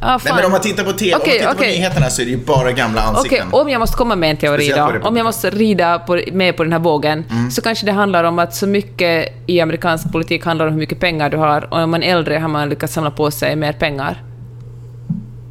ah, 0.00 0.18
fan. 0.18 0.20
Nej, 0.24 0.32
men 0.34 0.44
om 0.44 0.50
man 0.50 0.60
tittar 0.60 0.84
på 0.84 0.92
TV, 0.92 1.14
om 1.14 1.20
Okej, 1.20 1.32
man 1.32 1.38
tittar 1.38 1.52
på 1.54 1.58
okej. 1.58 1.72
nyheterna 1.78 2.10
så 2.10 2.22
är 2.22 2.26
det 2.26 2.30
ju 2.30 2.36
bara 2.36 2.72
gamla 2.72 3.00
ansikten. 3.00 3.48
om 3.50 3.68
jag 3.68 3.78
måste 3.78 3.96
komma 3.96 4.16
med 4.16 4.30
en 4.30 4.36
teori 4.36 4.70
på 4.70 4.92
då, 5.02 5.08
om 5.08 5.16
jag 5.16 5.24
måste 5.24 5.50
rida 5.50 5.98
på, 5.98 6.20
med 6.32 6.56
på 6.56 6.62
den 6.62 6.72
här 6.72 6.78
vågen, 6.80 7.24
Mm. 7.30 7.50
så 7.50 7.62
kanske 7.62 7.86
det 7.86 7.92
handlar 7.92 8.24
om 8.24 8.38
att 8.38 8.54
så 8.54 8.66
mycket 8.66 9.28
i 9.46 9.60
amerikansk 9.60 10.12
politik 10.12 10.44
handlar 10.44 10.66
om 10.66 10.72
hur 10.72 10.78
mycket 10.80 11.00
pengar 11.00 11.30
du 11.30 11.36
har, 11.36 11.74
och 11.74 11.78
om 11.78 11.90
man 11.90 12.02
är 12.02 12.14
äldre 12.16 12.38
har 12.38 12.48
man 12.48 12.68
lyckats 12.68 12.92
samla 12.94 13.10
på 13.10 13.30
sig 13.30 13.56
mer 13.56 13.72
pengar. 13.72 14.22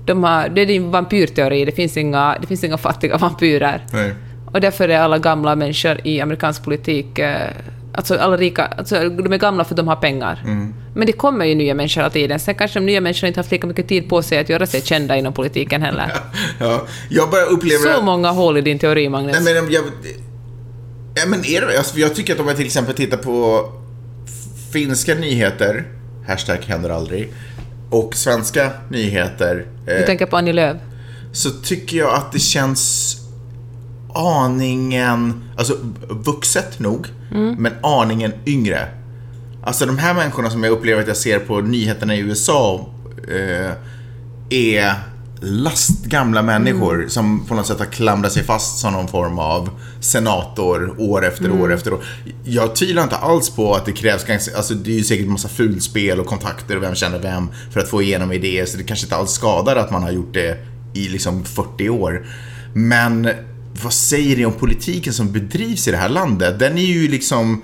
De 0.05 0.24
har, 0.24 0.50
det 0.50 0.62
är 0.62 0.65
din 0.65 0.91
vampyrteori, 0.91 1.65
det 1.65 1.71
finns 1.71 1.98
inga, 1.98 2.38
det 2.41 2.48
finns 2.48 2.63
inga 2.63 2.77
fattiga 2.77 3.17
vampyrer. 3.17 3.86
Nej. 3.93 4.13
Och 4.51 4.62
därför 4.62 4.89
är 4.89 5.00
alla 5.00 5.17
gamla 5.17 5.55
människor 5.55 5.98
i 6.03 6.21
amerikansk 6.21 6.63
politik, 6.63 7.19
eh, 7.19 7.36
alltså 7.93 8.15
alla 8.17 8.38
rika, 8.38 8.65
alltså 8.65 9.09
de 9.09 9.33
är 9.33 9.38
gamla 9.38 9.63
för 9.63 9.74
att 9.74 9.77
de 9.77 9.88
har 9.88 9.95
pengar. 9.95 10.41
Mm. 10.45 10.74
Men 10.93 11.08
det 11.08 11.13
kommer 11.13 11.46
ju 11.46 11.55
nya 11.55 11.74
människor 11.74 12.01
hela 12.01 12.10
tiden. 12.10 12.39
Sen 12.39 12.55
kanske 12.55 12.79
de 12.79 12.86
nya 12.86 13.01
människorna 13.01 13.27
inte 13.27 13.39
haft 13.39 13.51
lika 13.51 13.67
mycket 13.67 13.88
tid 13.88 14.10
på 14.10 14.22
sig 14.22 14.38
att 14.39 14.50
göra 14.50 14.67
sig 14.67 14.81
kända 14.81 15.17
inom 15.17 15.34
politiken 15.34 15.81
heller. 15.81 16.12
Ja, 16.60 16.88
jag 17.10 17.29
bara 17.29 17.41
upplever... 17.41 17.93
Så 17.93 18.01
många 18.01 18.31
hål 18.31 18.58
i 18.58 18.62
din 18.62 18.79
teori, 18.79 19.10
Magnus. 19.10 19.38
Nej, 19.41 19.53
men 19.62 19.72
jag... 19.72 19.84
Ja, 21.15 21.22
men 21.27 21.46
är 21.46 21.62
det 21.62 21.77
alltså, 21.77 21.98
Jag 22.00 22.15
tycker 22.15 22.34
att 22.34 22.39
om 22.39 22.48
jag 22.48 22.58
till 22.58 22.65
exempel 22.65 22.96
tittar 22.96 23.17
på 23.17 23.65
finska 24.74 25.15
nyheter, 25.15 25.88
hashtag 26.27 26.58
händer 26.67 26.89
aldrig, 26.89 27.34
och 27.89 28.15
svenska 28.15 28.72
nyheter, 28.89 29.65
Du 29.86 29.91
eh, 29.91 30.05
tänker 30.05 30.25
på 30.25 30.38
Annie 30.38 30.53
Lööf? 30.53 30.77
så 31.31 31.50
tycker 31.50 31.98
jag 31.98 32.13
att 32.13 32.31
det 32.31 32.39
känns 32.39 33.15
aningen, 34.13 35.43
alltså 35.58 35.77
vuxet 36.10 36.79
nog, 36.79 37.08
men 37.58 37.74
aningen 37.81 38.31
yngre. 38.46 38.88
Alltså 39.63 39.86
de 39.86 39.98
här 39.98 40.13
människorna 40.13 40.50
som 40.50 40.63
jag 40.63 40.72
upplever 40.72 41.01
att 41.01 41.08
jag 41.08 41.18
ser 41.18 41.39
på 41.39 41.62
nyheterna 41.62 42.16
i 42.16 42.20
USA 42.20 42.89
eh, 43.28 43.72
är 44.50 44.94
lastgamla 45.42 46.42
människor 46.42 47.06
som 47.08 47.46
på 47.46 47.56
något 47.56 47.68
sätt 47.68 47.80
har 47.80 47.86
klamrat 47.86 48.32
sig 48.32 48.44
fast 48.44 48.78
som 48.80 48.94
någon 48.94 49.08
form 49.08 49.39
av 49.39 49.70
senator 50.00 50.96
år 51.01 51.25
efter 51.25 51.51
år 51.51 51.74
efter 51.74 51.94
år. 51.94 52.04
Jag 52.44 52.75
tvivlar 52.75 53.04
inte 53.04 53.16
alls 53.16 53.50
på 53.50 53.75
att 53.75 53.86
det 53.86 53.92
krävs, 53.92 54.24
ganska- 54.24 54.58
alltså 54.58 54.74
det 54.74 54.92
är 54.92 54.96
ju 54.96 55.04
säkert 55.04 55.28
massa 55.28 55.48
fulspel 55.48 56.20
och 56.20 56.25
kontakter 56.25 56.78
och 56.78 56.84
vem 56.84 56.96
känner 56.96 57.20
vem 57.20 57.50
för 57.72 57.80
att 57.80 57.89
få 57.89 58.01
igenom 58.01 58.32
idéer 58.32 58.66
så 58.66 58.78
det 58.78 58.84
kanske 58.84 59.06
inte 59.06 59.16
alls 59.16 59.32
skadar 59.32 59.75
att 59.75 59.92
man 59.92 60.04
har 60.04 60.12
gjort 60.12 60.34
det 60.34 60.58
i 60.94 61.10
liksom 61.10 61.44
40 61.46 61.89
år. 61.89 62.25
Men 62.74 63.30
vad 63.84 63.94
säger 63.94 64.36
det 64.36 64.46
om 64.46 64.54
politiken 64.54 65.13
som 65.13 65.32
bedrivs 65.32 65.88
i 65.88 65.92
det 65.92 65.98
här 65.98 66.10
landet? 66.10 66.60
Den 66.60 66.78
är 66.78 66.86
ju 66.86 67.08
liksom, 67.08 67.62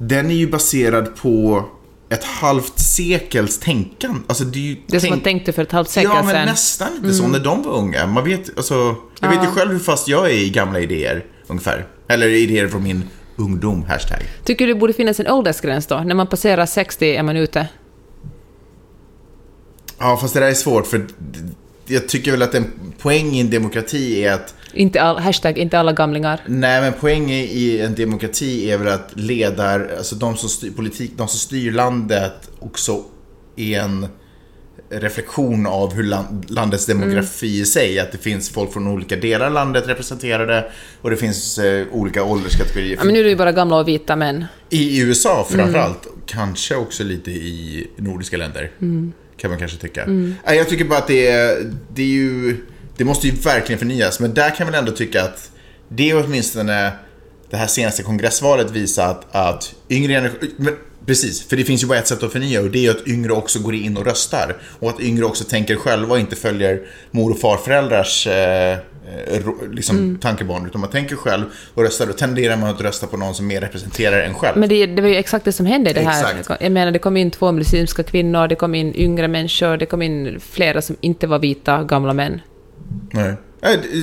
den 0.00 0.30
är 0.30 0.34
ju 0.34 0.50
baserad 0.50 1.16
på 1.16 1.64
ett 2.08 2.24
halvt 2.24 2.78
sekels 2.78 3.58
tänkande. 3.58 4.20
Alltså 4.26 4.44
det 4.44 4.58
är 4.58 4.62
ju 4.62 4.74
Det 4.86 4.90
som 4.90 5.00
tänk- 5.00 5.10
man 5.10 5.20
tänkte 5.20 5.52
för 5.52 5.62
ett 5.62 5.72
halvt 5.72 5.88
sekel 5.90 6.10
Ja, 6.14 6.22
men 6.22 6.34
sedan. 6.34 6.46
nästan 6.46 6.88
lite 7.02 7.14
så 7.14 7.26
när 7.28 7.38
de 7.38 7.62
var 7.62 7.72
unga. 7.72 8.06
Man 8.06 8.24
vet, 8.24 8.56
alltså, 8.56 8.96
jag 9.20 9.28
vet 9.30 9.42
ju 9.44 9.46
själv 9.46 9.72
hur 9.72 9.78
fast 9.78 10.08
jag 10.08 10.26
är 10.30 10.34
i 10.34 10.50
gamla 10.50 10.80
idéer, 10.80 11.24
ungefär. 11.46 11.86
Eller 12.08 12.28
idéer 12.28 12.68
från 12.68 12.82
min 12.82 13.04
ungdom, 13.36 13.82
hashtag. 13.82 14.18
Tycker 14.44 14.66
du 14.66 14.74
det 14.74 14.80
borde 14.80 14.92
finnas 14.92 15.20
en 15.20 15.26
åldersgräns 15.28 15.86
då? 15.86 15.96
När 15.98 16.14
man 16.14 16.26
passerar 16.26 16.66
60 16.66 17.06
är 17.16 17.22
man 17.22 17.36
ute. 17.36 17.68
Ja, 19.98 20.16
fast 20.20 20.34
det 20.34 20.40
där 20.40 20.46
är 20.48 20.54
svårt 20.54 20.86
för 20.86 21.06
jag 21.86 22.08
tycker 22.08 22.30
väl 22.30 22.42
att 22.42 22.54
en 22.54 22.72
poäng 22.98 23.34
i 23.34 23.40
en 23.40 23.50
demokrati 23.50 24.24
är 24.24 24.32
att 24.32 24.54
Inte 24.72 25.02
all, 25.02 25.18
hashtag 25.18 25.58
inte 25.58 25.78
alla 25.78 25.92
gamlingar. 25.92 26.40
Nej, 26.46 26.80
men 26.80 26.92
poängen 27.00 27.30
i 27.30 27.78
en 27.84 27.94
demokrati 27.94 28.70
är 28.70 28.78
väl 28.78 28.88
att 28.88 29.10
ledar, 29.14 29.90
alltså 29.98 30.14
de 30.14 30.36
som 30.36 30.48
styr 30.48 30.70
politik, 30.70 31.12
de 31.16 31.28
som 31.28 31.38
styr 31.38 31.72
landet 31.72 32.50
också 32.58 33.04
är 33.56 33.80
en 33.80 34.06
reflektion 34.90 35.66
av 35.66 35.94
hur 35.94 36.02
land, 36.02 36.50
landets 36.50 36.86
demografi 36.86 37.60
i 37.60 37.66
sig. 37.66 37.98
Att 37.98 38.12
det 38.12 38.18
finns 38.18 38.50
folk 38.50 38.72
från 38.72 38.88
olika 38.88 39.16
delar 39.16 39.46
av 39.46 39.52
landet 39.52 39.88
representerade 39.88 40.70
och 41.00 41.10
det 41.10 41.16
finns 41.16 41.58
eh, 41.58 41.86
olika 41.92 42.24
ålderskategorier. 42.24 42.96
Ja, 42.96 43.04
men 43.04 43.12
nu 43.12 43.20
är 43.20 43.24
det 43.24 43.30
ju 43.30 43.36
bara 43.36 43.52
gamla 43.52 43.76
och 43.76 43.88
vita 43.88 44.16
män. 44.16 44.44
I 44.70 45.00
USA 45.00 45.46
framförallt, 45.50 46.06
kanske 46.26 46.74
också 46.76 47.04
lite 47.04 47.30
i 47.30 47.86
nordiska 47.96 48.36
länder. 48.36 48.70
Kan 49.36 49.50
man 49.50 49.58
kanske 49.58 49.78
tycka. 49.78 50.04
Nej, 50.06 50.56
Jag 50.56 50.68
tycker 50.68 50.84
bara 50.84 50.98
att 50.98 51.06
det 51.06 51.28
är, 51.28 51.72
det 51.94 52.02
är 52.02 52.06
ju, 52.06 52.56
det 52.96 53.04
måste 53.04 53.28
ju 53.28 53.34
verkligen 53.34 53.78
förnyas. 53.78 54.20
Men 54.20 54.34
där 54.34 54.50
kan 54.50 54.66
väl 54.66 54.74
ändå 54.76 54.92
tycka 54.92 55.22
att 55.22 55.50
det 55.88 56.10
är 56.10 56.24
åtminstone 56.24 56.92
det 57.50 57.56
här 57.56 57.66
senaste 57.66 58.02
kongressvalet 58.02 58.70
visat 58.70 59.26
att 59.30 59.74
yngre 59.90 60.12
generationer, 60.12 60.74
precis, 61.06 61.48
för 61.48 61.56
det 61.56 61.64
finns 61.64 61.82
ju 61.82 61.86
bara 61.86 61.98
ett 61.98 62.06
sätt 62.06 62.22
att 62.22 62.32
förnya 62.32 62.60
och 62.60 62.70
det 62.70 62.86
är 62.86 62.90
att 62.90 63.06
yngre 63.08 63.32
också 63.32 63.58
går 63.58 63.74
in 63.74 63.96
och 63.96 64.04
röstar. 64.06 64.56
Och 64.78 64.90
att 64.90 65.00
yngre 65.00 65.24
också 65.24 65.44
tänker 65.44 65.76
själva 65.76 66.14
och 66.14 66.20
inte 66.20 66.36
följer 66.36 66.80
mor 67.10 67.30
och 67.30 67.38
farföräldrars 67.40 68.26
eh, 68.26 68.72
eh, 68.72 68.78
liksom, 69.72 70.18
tankebanor. 70.20 70.66
Utan 70.68 70.80
man 70.80 70.90
tänker 70.90 71.16
själv 71.16 71.44
och 71.74 71.82
röstar. 71.82 72.06
Då 72.06 72.12
tenderar 72.12 72.56
man 72.56 72.70
att 72.70 72.80
rösta 72.80 73.06
på 73.06 73.16
någon 73.16 73.34
som 73.34 73.46
mer 73.46 73.60
representerar 73.60 74.20
en 74.20 74.34
själv. 74.34 74.58
Men 74.58 74.68
det, 74.68 74.86
det 74.86 75.02
var 75.02 75.08
ju 75.08 75.16
exakt 75.16 75.44
det 75.44 75.52
som 75.52 75.66
hände 75.66 75.90
i 75.90 75.92
det 75.92 76.00
här. 76.00 76.34
Exakt. 76.40 76.62
Jag 76.62 76.72
menar, 76.72 76.92
det 76.92 76.98
kom 76.98 77.16
in 77.16 77.30
två 77.30 77.52
muslimska 77.52 78.02
kvinnor, 78.02 78.48
det 78.48 78.54
kom 78.54 78.74
in 78.74 78.94
yngre 78.96 79.28
människor, 79.28 79.76
det 79.76 79.86
kom 79.86 80.02
in 80.02 80.40
flera 80.40 80.82
som 80.82 80.96
inte 81.00 81.26
var 81.26 81.38
vita, 81.38 81.84
gamla 81.84 82.12
män. 82.12 82.40
Nej. 83.12 83.34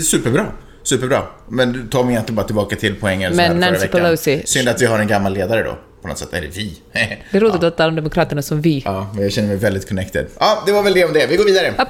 Superbra. 0.03 0.45
Superbra. 0.83 1.23
Men 1.49 1.87
tar 1.89 2.03
mig 2.03 2.11
egentligen 2.13 2.35
bara 2.35 2.45
tillbaka 2.45 2.75
till 2.75 2.95
poängen 2.99 3.35
Men 3.35 3.59
Nancy. 3.59 3.87
Pelosi- 3.87 4.41
Synd 4.45 4.69
att 4.69 4.81
vi 4.81 4.85
har 4.85 4.99
en 4.99 5.07
gammal 5.07 5.33
ledare 5.33 5.63
då. 5.63 5.77
På 6.07 6.11
något 6.11 6.19
sätt. 6.19 6.33
Är 6.33 6.41
det 6.41 6.47
vi? 6.47 6.77
Det 7.31 7.37
är 7.37 7.41
roligt 7.41 7.63
att 7.63 7.77
tala 7.77 7.89
om 7.89 7.95
Demokraterna 7.95 8.41
som 8.41 8.61
vi. 8.61 8.81
Ja, 8.85 9.07
men 9.13 9.23
jag 9.23 9.31
känner 9.31 9.47
mig 9.47 9.57
väldigt 9.57 9.87
connected. 9.87 10.27
Ja, 10.39 10.63
det 10.65 10.71
var 10.71 10.83
väl 10.83 10.93
det 10.93 11.05
om 11.05 11.13
det. 11.13 11.27
Vi 11.27 11.35
går 11.35 11.45
vidare. 11.45 11.73
Upp. 11.77 11.87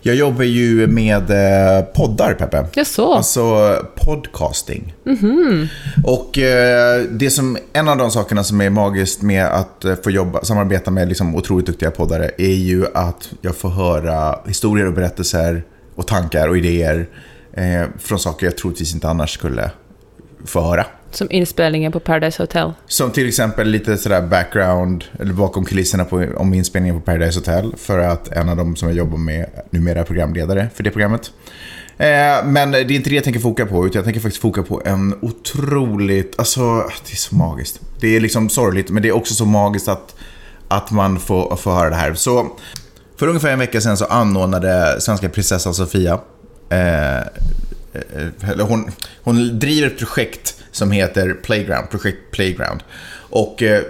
Jag 0.00 0.14
jobbar 0.14 0.44
ju 0.44 0.86
med 0.86 1.30
eh, 1.30 1.84
poddar, 1.84 2.34
Peppe. 2.34 2.66
Jag 2.74 2.86
så. 2.86 3.14
Alltså 3.14 3.76
podcasting. 3.94 4.94
Och 6.04 6.38
eh, 6.38 7.02
det 7.10 7.30
som, 7.30 7.58
en 7.72 7.88
av 7.88 7.96
de 7.96 8.10
sakerna 8.10 8.44
som 8.44 8.60
är 8.60 8.70
magiskt 8.70 9.22
med 9.22 9.46
att 9.46 9.84
eh, 9.84 9.94
få 10.04 10.10
jobba, 10.10 10.44
samarbeta 10.44 10.90
med 10.90 11.08
liksom 11.08 11.34
otroligt 11.36 11.66
duktiga 11.66 11.90
poddare 11.90 12.30
är 12.38 12.54
ju 12.54 12.86
att 12.94 13.32
jag 13.40 13.56
får 13.56 13.68
höra 13.68 14.38
historier 14.46 14.86
och 14.86 14.94
berättelser 14.94 15.64
och 15.94 16.06
tankar 16.06 16.48
och 16.48 16.58
idéer 16.58 17.08
eh, 17.52 17.82
från 17.98 18.18
saker 18.18 18.46
jag 18.46 18.56
troligtvis 18.56 18.94
inte 18.94 19.08
annars 19.08 19.34
skulle 19.34 19.70
få 20.44 20.60
höra. 20.60 20.86
Som 21.10 21.30
inspelningen 21.30 21.92
på 21.92 22.00
Paradise 22.00 22.42
Hotel. 22.42 22.72
Som 22.86 23.10
till 23.10 23.28
exempel 23.28 23.68
lite 23.68 23.96
sådär 23.96 24.22
background, 24.22 25.04
eller 25.20 25.32
bakom 25.32 25.64
kulisserna 25.64 26.04
på, 26.04 26.26
om 26.36 26.54
inspelningen 26.54 27.00
på 27.00 27.04
Paradise 27.04 27.38
Hotel. 27.38 27.74
För 27.76 27.98
att 27.98 28.28
en 28.28 28.48
av 28.48 28.56
dem 28.56 28.76
som 28.76 28.88
jag 28.88 28.96
jobbar 28.96 29.18
med 29.18 29.46
numera 29.70 30.00
är 30.00 30.04
programledare 30.04 30.68
för 30.74 30.82
det 30.82 30.90
programmet. 30.90 31.32
Eh, 32.00 32.44
men 32.44 32.70
det 32.70 32.78
är 32.78 32.92
inte 32.92 33.10
det 33.10 33.14
jag 33.14 33.24
tänker 33.24 33.40
foka 33.40 33.66
på, 33.66 33.86
utan 33.86 33.98
jag 33.98 34.04
tänker 34.04 34.20
faktiskt 34.20 34.42
foka 34.42 34.62
på 34.62 34.82
en 34.84 35.14
otroligt, 35.22 36.38
alltså 36.38 36.60
det 37.06 37.12
är 37.12 37.16
så 37.16 37.34
magiskt. 37.34 37.80
Det 38.00 38.16
är 38.16 38.20
liksom 38.20 38.48
sorgligt, 38.48 38.90
men 38.90 39.02
det 39.02 39.08
är 39.08 39.12
också 39.12 39.34
så 39.34 39.44
magiskt 39.44 39.88
att, 39.88 40.14
att 40.68 40.90
man 40.90 41.20
får, 41.20 41.56
får 41.56 41.72
höra 41.72 41.90
det 41.90 41.96
här. 41.96 42.14
Så 42.14 42.56
för 43.16 43.26
ungefär 43.26 43.52
en 43.52 43.58
vecka 43.58 43.80
sedan 43.80 43.96
så 43.96 44.04
anordnade 44.04 45.00
svenska 45.00 45.28
prinsessan 45.28 45.74
Sofia 45.74 46.20
eh, 46.70 47.26
Eh, 47.92 48.22
eh, 48.22 48.50
eller 48.50 48.64
hon, 48.64 48.90
hon 49.22 49.58
driver 49.58 49.86
ett 49.86 49.98
projekt 49.98 50.54
som 50.72 50.90
heter 50.90 51.34
Playground, 51.42 51.90
projekt 51.90 52.18
Playground. 52.30 52.82
Och 53.30 53.62
eh, 53.62 53.82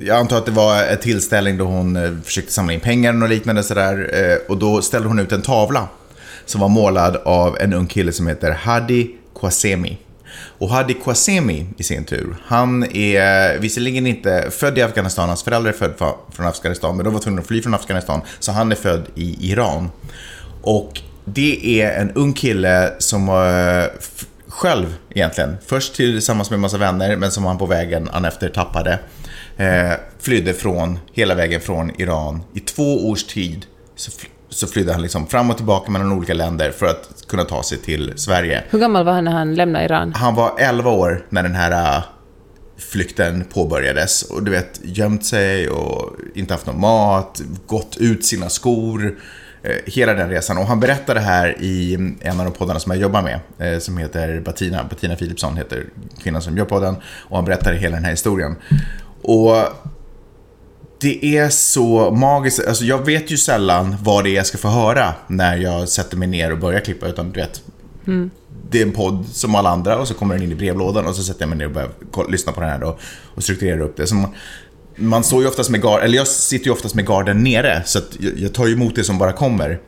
jag 0.00 0.16
antar 0.16 0.38
att 0.38 0.46
det 0.46 0.52
var 0.52 0.82
en 0.82 0.98
tillställning 0.98 1.58
då 1.58 1.64
hon 1.64 2.22
försökte 2.24 2.52
samla 2.52 2.72
in 2.72 2.80
pengar 2.80 3.22
och 3.22 3.28
liknande 3.28 3.62
sådär. 3.62 4.38
Och 4.48 4.56
då 4.56 4.82
ställde 4.82 5.08
hon 5.08 5.18
ut 5.18 5.32
en 5.32 5.42
tavla 5.42 5.88
som 6.46 6.60
var 6.60 6.68
målad 6.68 7.16
av 7.16 7.56
en 7.60 7.72
ung 7.72 7.86
kille 7.86 8.12
som 8.12 8.26
heter 8.26 8.50
Hadi 8.50 9.10
Kwasemi. 9.40 9.98
Och 10.36 10.68
Hadi 10.68 10.94
Kwasemi 10.94 11.66
i 11.76 11.82
sin 11.82 12.04
tur, 12.04 12.36
han 12.44 12.84
är 12.84 13.58
visserligen 13.58 14.06
inte 14.06 14.50
född 14.50 14.78
i 14.78 14.82
Afghanistan, 14.82 15.28
hans 15.28 15.42
föräldrar 15.42 15.72
är 15.72 15.76
födda 15.76 16.14
från 16.32 16.46
Afghanistan, 16.46 16.96
men 16.96 17.04
de 17.04 17.14
var 17.14 17.20
tvungna 17.20 17.40
att 17.40 17.46
fly 17.46 17.62
från 17.62 17.74
Afghanistan, 17.74 18.20
så 18.40 18.52
han 18.52 18.72
är 18.72 18.76
född 18.76 19.06
i 19.14 19.50
Iran. 19.50 19.90
Och 20.62 21.00
det 21.24 21.80
är 21.82 22.00
en 22.00 22.10
ung 22.10 22.32
kille 22.32 22.92
som 22.98 23.28
eh, 23.28 24.00
själv 24.48 24.94
egentligen, 25.10 25.56
först 25.66 25.94
tillsammans 25.94 26.50
med 26.50 26.56
en 26.56 26.60
massa 26.60 26.78
vänner, 26.78 27.16
men 27.16 27.30
som 27.30 27.44
han 27.44 27.58
på 27.58 27.66
vägen 27.66 28.08
han 28.12 28.24
efter 28.24 28.48
tappade. 28.48 28.98
eh, 29.56 29.92
flydde 30.20 30.54
från, 30.54 30.98
hela 31.12 31.34
vägen 31.34 31.60
från 31.60 32.00
Iran. 32.00 32.42
I 32.54 32.60
två 32.60 33.08
års 33.10 33.24
tid 33.24 33.66
så, 33.96 34.10
så 34.48 34.66
flydde 34.66 34.92
han 34.92 35.02
liksom 35.02 35.26
fram 35.26 35.50
och 35.50 35.56
tillbaka 35.56 35.90
mellan 35.90 36.12
olika 36.12 36.34
länder 36.34 36.70
för 36.70 36.86
att 36.86 37.24
kunna 37.28 37.44
ta 37.44 37.62
sig 37.62 37.78
till 37.78 38.12
Sverige. 38.16 38.64
Hur 38.70 38.78
gammal 38.78 39.04
var 39.04 39.12
han 39.12 39.24
när 39.24 39.32
han 39.32 39.54
lämnade 39.54 39.84
Iran? 39.84 40.12
Han 40.14 40.34
var 40.34 40.52
11 40.58 40.90
år 40.90 41.26
när 41.28 41.42
den 41.42 41.54
här 41.54 41.96
äh, 41.96 42.04
flykten 42.78 43.44
påbörjades 43.44 44.22
och 44.22 44.42
du 44.42 44.50
vet 44.50 44.80
gömt 44.82 45.24
sig 45.24 45.68
och 45.68 46.10
inte 46.34 46.54
haft 46.54 46.66
någon 46.66 46.80
mat, 46.80 47.42
gått 47.66 47.96
ut 47.96 48.24
sina 48.24 48.48
skor, 48.48 49.18
Eh, 49.64 49.76
hela 49.86 50.14
den 50.14 50.28
resan. 50.28 50.58
Och 50.58 50.66
han 50.66 50.80
berättar 50.80 51.14
det 51.14 51.20
här 51.20 51.62
i 51.62 51.94
en 52.20 52.40
av 52.40 52.46
de 52.46 52.52
poddarna 52.52 52.80
som 52.80 52.92
jag 52.92 53.00
jobbar 53.00 53.22
med, 53.22 53.40
eh, 53.58 53.78
som 53.78 53.98
heter 53.98 54.40
Bettina, 54.40 54.84
Bettina 54.84 55.16
Philipsson 55.16 55.56
heter 55.56 55.86
kvinnan 56.22 56.42
som 56.42 56.56
gör 56.56 56.64
podden, 56.64 56.96
och 57.04 57.36
han 57.36 57.44
berättar 57.44 57.72
hela 57.72 57.94
den 57.96 58.04
här 58.04 58.10
historien. 58.10 58.56
Och 59.22 59.56
det 61.00 61.36
är 61.36 61.48
så 61.48 62.10
magiskt, 62.10 62.66
alltså 62.66 62.84
jag 62.84 63.06
vet 63.06 63.30
ju 63.30 63.36
sällan 63.36 63.96
vad 64.02 64.24
det 64.24 64.30
är 64.30 64.34
jag 64.34 64.46
ska 64.46 64.58
få 64.58 64.68
höra 64.68 65.14
när 65.26 65.56
jag 65.56 65.88
sätter 65.88 66.16
mig 66.16 66.28
ner 66.28 66.52
och 66.52 66.58
börjar 66.58 66.80
klippa, 66.80 67.06
utan 67.06 67.32
du 67.32 67.40
vet, 67.40 67.62
det 68.70 68.78
är 68.78 68.86
en 68.86 68.92
podd 68.92 69.26
som 69.26 69.54
alla 69.54 69.70
andra 69.70 69.98
och 69.98 70.08
så 70.08 70.14
kommer 70.14 70.34
den 70.34 70.44
in 70.44 70.52
i 70.52 70.54
brevlådan 70.54 71.06
och 71.06 71.16
så 71.16 71.22
sätter 71.22 71.42
jag 71.42 71.48
mig 71.48 71.58
ner 71.58 71.66
och 71.66 71.72
börjar 71.72 72.30
lyssna 72.30 72.52
på 72.52 72.60
den 72.60 72.70
här 72.70 72.78
då 72.78 72.98
och 73.34 73.42
strukturerar 73.42 73.80
upp 73.80 73.96
det. 73.96 74.06
Så 74.06 74.14
man, 74.14 74.34
man 74.96 75.24
står 75.24 75.42
ju 75.42 75.48
oftast 75.48 75.70
med 75.70 75.82
garden, 75.82 76.04
eller 76.04 76.16
jag 76.16 76.28
sitter 76.28 76.66
ju 76.66 76.72
oftast 76.72 76.94
med 76.94 77.06
garden 77.06 77.44
nere 77.44 77.82
så 77.84 77.98
att 77.98 78.16
jag, 78.36 78.52
tar 78.54 78.66
ju 78.66 78.72
emot 78.72 78.94
det 78.96 79.04
som 79.04 79.18
bara 79.18 79.32
kommer. 79.32 79.80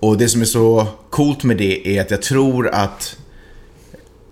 Och 0.00 0.18
det 0.18 0.28
som 0.28 0.40
är 0.40 0.44
så 0.44 0.86
coolt 1.10 1.44
med 1.44 1.56
det 1.56 1.96
är 1.96 2.00
att 2.00 2.10
jag 2.10 2.22
tror 2.22 2.68
att 2.68 3.16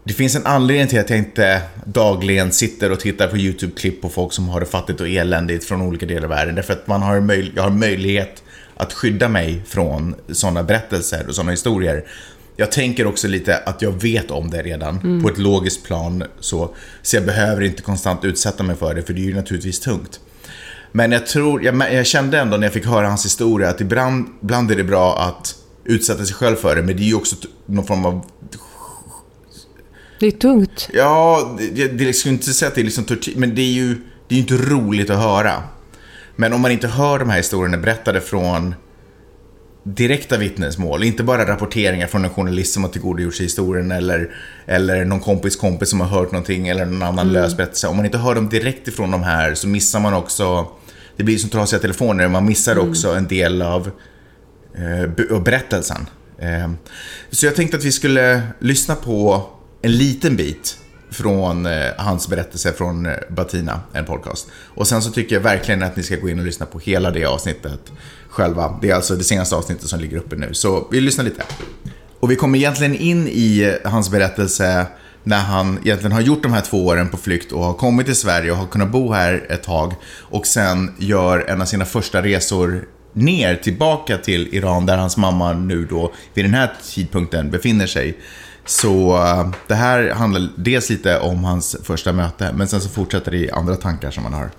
det 0.04 0.12
finns 0.12 0.36
en 0.36 0.46
anledning 0.46 0.88
till 0.88 1.00
att 1.00 1.10
jag 1.10 1.18
inte 1.18 1.62
dagligen 1.84 2.52
sitter 2.52 2.92
och 2.92 3.00
tittar 3.00 3.28
på 3.28 3.36
YouTube-klipp 3.36 4.00
på 4.02 4.08
folk 4.08 4.32
som 4.32 4.48
har 4.48 4.60
det 4.60 4.66
fattigt 4.66 5.00
och 5.00 5.08
eländigt 5.08 5.64
från 5.64 5.82
olika 5.82 6.06
delar 6.06 6.22
av 6.22 6.28
världen. 6.28 6.54
Därför 6.54 6.72
att 6.72 6.86
man 6.86 7.02
har 7.02 7.20
möj- 7.20 7.52
jag 7.56 7.62
har 7.62 7.70
möjlighet 7.70 8.42
att 8.76 8.92
skydda 8.92 9.28
mig 9.28 9.62
från 9.66 10.14
sådana 10.32 10.62
berättelser 10.62 11.24
och 11.28 11.34
sådana 11.34 11.50
historier. 11.50 12.04
Jag 12.56 12.72
tänker 12.72 13.06
också 13.06 13.28
lite 13.28 13.56
att 13.56 13.82
jag 13.82 14.02
vet 14.02 14.30
om 14.30 14.50
det 14.50 14.62
redan 14.62 15.22
på 15.22 15.28
ett 15.28 15.38
logiskt 15.38 15.84
plan. 15.84 16.24
Så, 16.40 16.74
så 17.02 17.16
jag 17.16 17.24
behöver 17.24 17.62
inte 17.62 17.82
konstant 17.82 18.24
utsätta 18.24 18.62
mig 18.62 18.76
för 18.76 18.94
det, 18.94 19.02
för 19.02 19.12
det 19.12 19.20
är 19.20 19.24
ju 19.24 19.34
naturligtvis 19.34 19.80
tungt. 19.80 20.20
Men 20.92 21.12
jag 21.12 21.26
tror, 21.26 21.64
jag, 21.64 21.92
jag 21.92 22.06
kände 22.06 22.38
ändå 22.38 22.56
när 22.56 22.66
jag 22.66 22.72
fick 22.72 22.86
höra 22.86 23.08
hans 23.08 23.24
historia 23.24 23.68
att 23.68 23.80
ibland, 23.80 24.26
ibland 24.42 24.70
är 24.70 24.76
det 24.76 24.84
bra 24.84 25.18
att 25.18 25.56
utsätta 25.84 26.24
sig 26.24 26.34
själv 26.34 26.56
för 26.56 26.76
det, 26.76 26.82
men 26.82 26.96
det 26.96 27.02
är 27.02 27.06
ju 27.06 27.14
också 27.14 27.36
någon 27.66 27.86
form 27.86 28.04
av 28.04 28.24
Det 30.20 30.26
är 30.26 30.30
tungt. 30.30 30.88
Ja, 30.92 31.56
det, 31.58 31.88
det 31.88 32.04
jag 32.04 32.14
skulle 32.14 32.34
inte 32.34 32.52
säga 32.52 32.68
att 32.68 32.74
det 32.74 32.80
är 32.80 32.84
liksom 32.84 33.04
tortyr, 33.04 33.34
men 33.36 33.54
det 33.54 33.62
är 33.62 33.72
ju 33.72 33.96
det 34.28 34.34
är 34.34 34.38
inte 34.38 34.54
roligt 34.54 35.10
att 35.10 35.18
höra. 35.18 35.62
Men 36.36 36.52
om 36.52 36.60
man 36.60 36.70
inte 36.70 36.88
hör 36.88 37.18
de 37.18 37.30
här 37.30 37.36
historierna 37.36 37.78
berättade 37.78 38.20
från 38.20 38.74
direkta 39.84 40.36
vittnesmål, 40.36 41.04
inte 41.04 41.22
bara 41.22 41.46
rapporteringar 41.46 42.06
från 42.06 42.24
en 42.24 42.30
journalist 42.30 42.72
som 42.74 42.84
har 42.84 42.90
tillgodogjort 42.90 43.34
sig 43.34 43.44
historien 43.46 43.90
eller, 43.90 44.34
eller 44.66 45.04
någon 45.04 45.20
kompis 45.20 45.56
kompis 45.56 45.88
som 45.90 46.00
har 46.00 46.08
hört 46.08 46.32
någonting 46.32 46.68
eller 46.68 46.84
någon 46.84 47.02
annan 47.02 47.32
lös 47.32 47.56
berättelse. 47.56 47.88
Om 47.88 47.96
man 47.96 48.04
inte 48.04 48.18
hör 48.18 48.34
dem 48.34 48.48
direkt 48.48 48.88
ifrån 48.88 49.10
de 49.10 49.22
här 49.22 49.54
så 49.54 49.68
missar 49.68 50.00
man 50.00 50.14
också, 50.14 50.66
det 51.16 51.24
blir 51.24 51.38
som 51.38 51.50
trasiga 51.50 51.80
telefoner, 51.80 52.28
man 52.28 52.44
missar 52.44 52.78
också 52.78 53.14
en 53.14 53.26
del 53.28 53.62
av 53.62 53.90
eh, 54.74 55.06
be- 55.10 55.40
berättelsen. 55.40 56.06
Eh, 56.38 56.70
Så 57.30 57.46
jag 57.46 57.54
tänkte 57.56 57.76
att 57.76 57.84
vi 57.84 57.92
skulle 57.92 58.42
lyssna 58.58 58.94
på 58.94 59.42
en 59.82 59.92
liten 59.92 60.36
bit 60.36 60.78
från 61.14 61.66
eh, 61.66 61.72
hans 61.96 62.28
berättelse 62.28 62.72
från 62.72 63.06
eh, 63.06 63.12
Batina, 63.28 63.80
en 63.92 64.04
podcast. 64.04 64.48
Och 64.74 64.86
sen 64.86 65.02
så 65.02 65.10
tycker 65.10 65.36
jag 65.36 65.42
verkligen 65.42 65.82
att 65.82 65.96
ni 65.96 66.02
ska 66.02 66.16
gå 66.16 66.28
in 66.28 66.38
och 66.38 66.44
lyssna 66.44 66.66
på 66.66 66.78
hela 66.78 67.10
det 67.10 67.24
avsnittet 67.24 67.92
själva. 68.28 68.78
Det 68.82 68.90
är 68.90 68.94
alltså 68.94 69.16
det 69.16 69.24
senaste 69.24 69.56
avsnittet 69.56 69.88
som 69.88 70.00
ligger 70.00 70.16
uppe 70.16 70.36
nu. 70.36 70.54
Så 70.54 70.88
vi 70.90 71.00
lyssnar 71.00 71.24
lite. 71.24 71.42
Och 72.20 72.30
vi 72.30 72.36
kommer 72.36 72.58
egentligen 72.58 72.94
in 72.94 73.28
i 73.28 73.78
eh, 73.84 73.90
hans 73.90 74.10
berättelse 74.10 74.86
när 75.22 75.40
han 75.40 75.78
egentligen 75.84 76.12
har 76.12 76.20
gjort 76.20 76.42
de 76.42 76.52
här 76.52 76.60
två 76.60 76.86
åren 76.86 77.08
på 77.08 77.16
flykt 77.16 77.52
och 77.52 77.64
har 77.64 77.74
kommit 77.74 78.06
till 78.06 78.16
Sverige 78.16 78.50
och 78.50 78.56
har 78.56 78.66
kunnat 78.66 78.90
bo 78.90 79.12
här 79.12 79.46
ett 79.48 79.62
tag 79.62 79.94
och 80.20 80.46
sen 80.46 80.94
gör 80.98 81.38
en 81.48 81.60
av 81.60 81.66
sina 81.66 81.84
första 81.84 82.22
resor 82.22 82.84
ner 83.12 83.56
tillbaka 83.56 84.18
till 84.18 84.54
Iran 84.54 84.86
där 84.86 84.96
hans 84.96 85.16
mamma 85.16 85.52
nu 85.52 85.86
då 85.86 86.12
vid 86.34 86.44
den 86.44 86.54
här 86.54 86.72
tidpunkten 86.94 87.50
befinner 87.50 87.86
sig. 87.86 88.18
Så 88.66 89.16
eh, 89.16 89.50
det 89.66 89.74
här 89.74 90.10
handlar 90.10 90.48
dels 90.56 90.90
lite 90.90 91.20
om 91.20 91.44
hans 91.44 91.76
första 91.82 92.12
möte 92.12 92.52
men 92.52 92.68
sen 92.68 92.80
så 92.80 92.88
fortsätter 92.88 93.30
det 93.30 93.38
i 93.38 93.50
andra 93.50 93.76
tankar 93.76 94.10
som 94.10 94.22
man 94.22 94.32
har. 94.32 94.50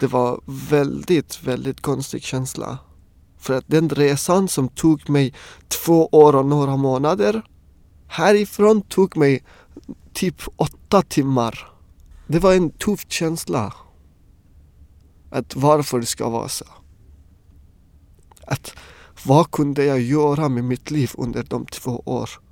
Det 0.00 0.06
var 0.06 0.40
väldigt, 0.70 1.42
väldigt 1.42 1.80
konstig 1.80 2.22
känsla. 2.22 2.78
För 3.38 3.54
att 3.54 3.64
den 3.66 3.88
resan 3.88 4.48
som 4.48 4.68
tog 4.68 5.10
mig 5.10 5.34
två 5.68 6.06
år 6.06 6.36
och 6.36 6.46
några 6.46 6.76
månader 6.76 7.42
härifrån 8.08 8.82
tog 8.82 9.16
mig 9.16 9.44
typ 10.12 10.42
åtta 10.56 11.02
timmar. 11.02 11.72
Det 12.26 12.38
var 12.38 12.54
en 12.54 12.70
tuff 12.70 13.04
känsla. 13.08 13.74
Att 15.30 15.56
varför 15.56 16.00
det 16.00 16.06
ska 16.06 16.28
vara 16.28 16.48
så. 16.48 16.64
Att 18.46 18.72
vad 19.24 19.50
kunde 19.50 19.84
jag 19.84 20.00
göra 20.00 20.48
med 20.48 20.64
mitt 20.64 20.90
liv 20.90 21.10
under 21.14 21.42
de 21.42 21.66
två 21.66 22.02
åren. 22.04 22.42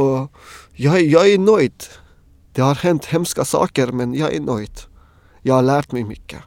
Och 0.00 0.32
jag, 0.72 1.02
jag 1.02 1.30
är 1.30 1.38
nöjd. 1.38 1.84
Det 2.52 2.62
har 2.62 2.74
hänt 2.74 3.04
hemska 3.04 3.44
saker 3.44 3.92
men 3.92 4.14
jag 4.14 4.34
är 4.34 4.40
nöjd. 4.40 4.80
Jag 5.42 5.54
har 5.54 5.62
lärt 5.62 5.92
mig 5.92 6.04
mycket. 6.04 6.40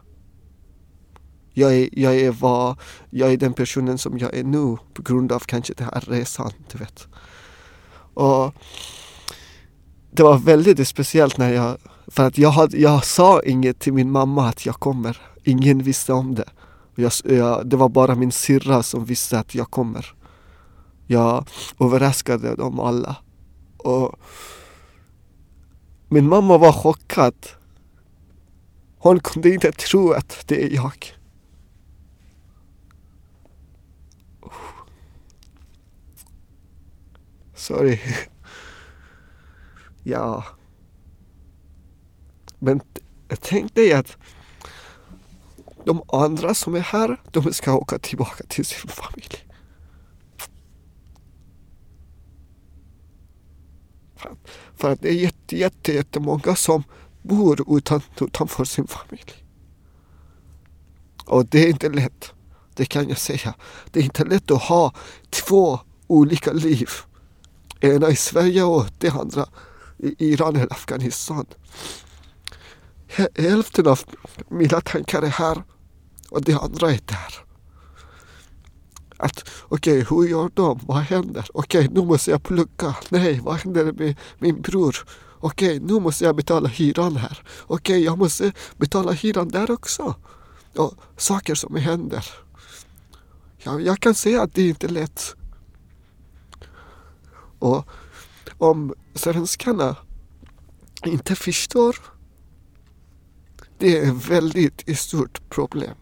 Jag 1.52 1.74
är, 1.74 1.88
jag, 1.92 2.16
är 2.16 2.30
vad, 2.30 2.76
jag 3.10 3.32
är 3.32 3.36
den 3.36 3.52
personen 3.52 3.98
som 3.98 4.18
jag 4.18 4.34
är 4.34 4.44
nu 4.44 4.76
på 4.94 5.02
grund 5.02 5.32
av 5.32 5.38
kanske 5.38 5.74
den 5.74 5.88
här 5.94 6.04
resan, 6.06 6.52
du 6.72 6.78
vet. 6.78 7.08
Och 8.14 8.54
det 10.10 10.22
var 10.22 10.38
väldigt 10.38 10.88
speciellt 10.88 11.38
när 11.38 11.52
jag, 11.52 11.76
för 12.06 12.26
att 12.26 12.38
jag, 12.38 12.50
hade, 12.50 12.76
jag 12.76 13.04
sa 13.04 13.42
inget 13.42 13.78
till 13.78 13.92
min 13.92 14.10
mamma 14.10 14.48
att 14.48 14.66
jag 14.66 14.74
kommer. 14.74 15.20
Ingen 15.44 15.82
visste 15.82 16.12
om 16.12 16.34
det. 16.34 16.48
Jag, 16.94 17.12
jag, 17.24 17.66
det 17.66 17.76
var 17.76 17.88
bara 17.88 18.14
min 18.14 18.32
syrra 18.32 18.82
som 18.82 19.04
visste 19.04 19.38
att 19.38 19.54
jag 19.54 19.70
kommer. 19.70 20.14
Jag 21.06 21.48
överraskade 21.80 22.56
dem 22.56 22.80
alla. 22.80 23.16
Och 23.84 24.18
min 26.08 26.28
mamma 26.28 26.58
var 26.58 26.72
chockad. 26.72 27.34
Hon 28.98 29.20
kunde 29.20 29.50
inte 29.50 29.72
tro 29.72 30.12
att 30.12 30.44
det 30.46 30.64
är 30.64 30.74
jag. 30.74 31.14
Sorry. 37.54 38.00
Ja. 40.06 40.44
Men 42.58 42.80
jag 43.28 43.40
tänk 43.40 43.74
dig 43.74 43.92
att 43.92 44.16
de 45.84 46.02
andra 46.08 46.54
som 46.54 46.74
är 46.74 46.80
här, 46.80 47.20
de 47.30 47.52
ska 47.52 47.74
åka 47.74 47.98
tillbaka 47.98 48.44
till 48.48 48.64
sin 48.64 48.90
familj. 48.90 49.53
För 54.24 54.36
för 54.76 54.90
att 54.90 55.00
det 55.00 55.08
är 55.08 55.12
jätte, 55.12 55.56
jätte, 55.56 55.92
jättemånga 55.92 56.56
som 56.56 56.84
bor 57.22 57.78
utan, 57.78 58.02
utanför 58.20 58.64
sin 58.64 58.86
familj. 58.86 59.44
Och 61.26 61.46
det 61.46 61.64
är 61.64 61.68
inte 61.68 61.88
lätt. 61.88 62.32
Det 62.74 62.84
kan 62.84 63.08
jag 63.08 63.18
säga. 63.18 63.54
Det 63.90 64.00
är 64.00 64.04
inte 64.04 64.24
lätt 64.24 64.50
att 64.50 64.62
ha 64.62 64.92
två 65.30 65.80
olika 66.06 66.52
liv. 66.52 66.88
Ena 67.80 68.10
i 68.10 68.16
Sverige 68.16 68.62
och 68.62 68.86
det 68.98 69.08
andra 69.08 69.46
i 69.98 70.32
Iran 70.32 70.56
eller 70.56 70.72
Afghanistan. 70.72 71.46
Hälften 73.34 73.86
av 73.86 74.00
mina 74.48 74.80
tankar 74.80 75.22
är 75.22 75.26
här 75.26 75.62
och 76.30 76.42
det 76.42 76.54
andra 76.54 76.90
är 76.90 77.00
där. 77.06 77.43
Att 79.16 79.48
okej, 79.62 80.06
hur 80.10 80.24
gör 80.28 80.50
de? 80.54 80.80
Vad 80.86 80.98
händer? 80.98 81.46
Okej, 81.54 81.88
nu 81.92 82.02
måste 82.02 82.30
jag 82.30 82.42
plugga. 82.42 82.96
Nej, 83.08 83.40
vad 83.40 83.54
händer 83.54 83.92
med 83.92 84.16
min 84.38 84.60
bror? 84.60 84.96
Okej, 85.40 85.80
nu 85.80 86.00
måste 86.00 86.24
jag 86.24 86.36
betala 86.36 86.68
hyran 86.68 87.16
här. 87.16 87.38
Okej, 87.66 88.04
jag 88.04 88.18
måste 88.18 88.52
betala 88.76 89.12
hyran 89.12 89.48
där 89.48 89.70
också. 89.70 90.14
Och 90.76 90.94
saker 91.16 91.54
som 91.54 91.76
händer. 91.76 92.26
Ja, 93.58 93.80
jag 93.80 94.00
kan 94.00 94.14
säga 94.14 94.42
att 94.42 94.54
det 94.54 94.68
inte 94.68 94.86
är 94.86 94.90
lätt. 94.90 95.34
Och 97.58 97.88
om 98.58 98.94
svenskarna 99.14 99.96
inte 101.04 101.34
förstår 101.34 101.96
det 103.78 103.98
är 103.98 104.08
ett 104.08 104.28
väldigt 104.28 104.98
stort 104.98 105.50
problem. 105.50 105.94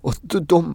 Och 0.00 0.14
de, 0.22 0.74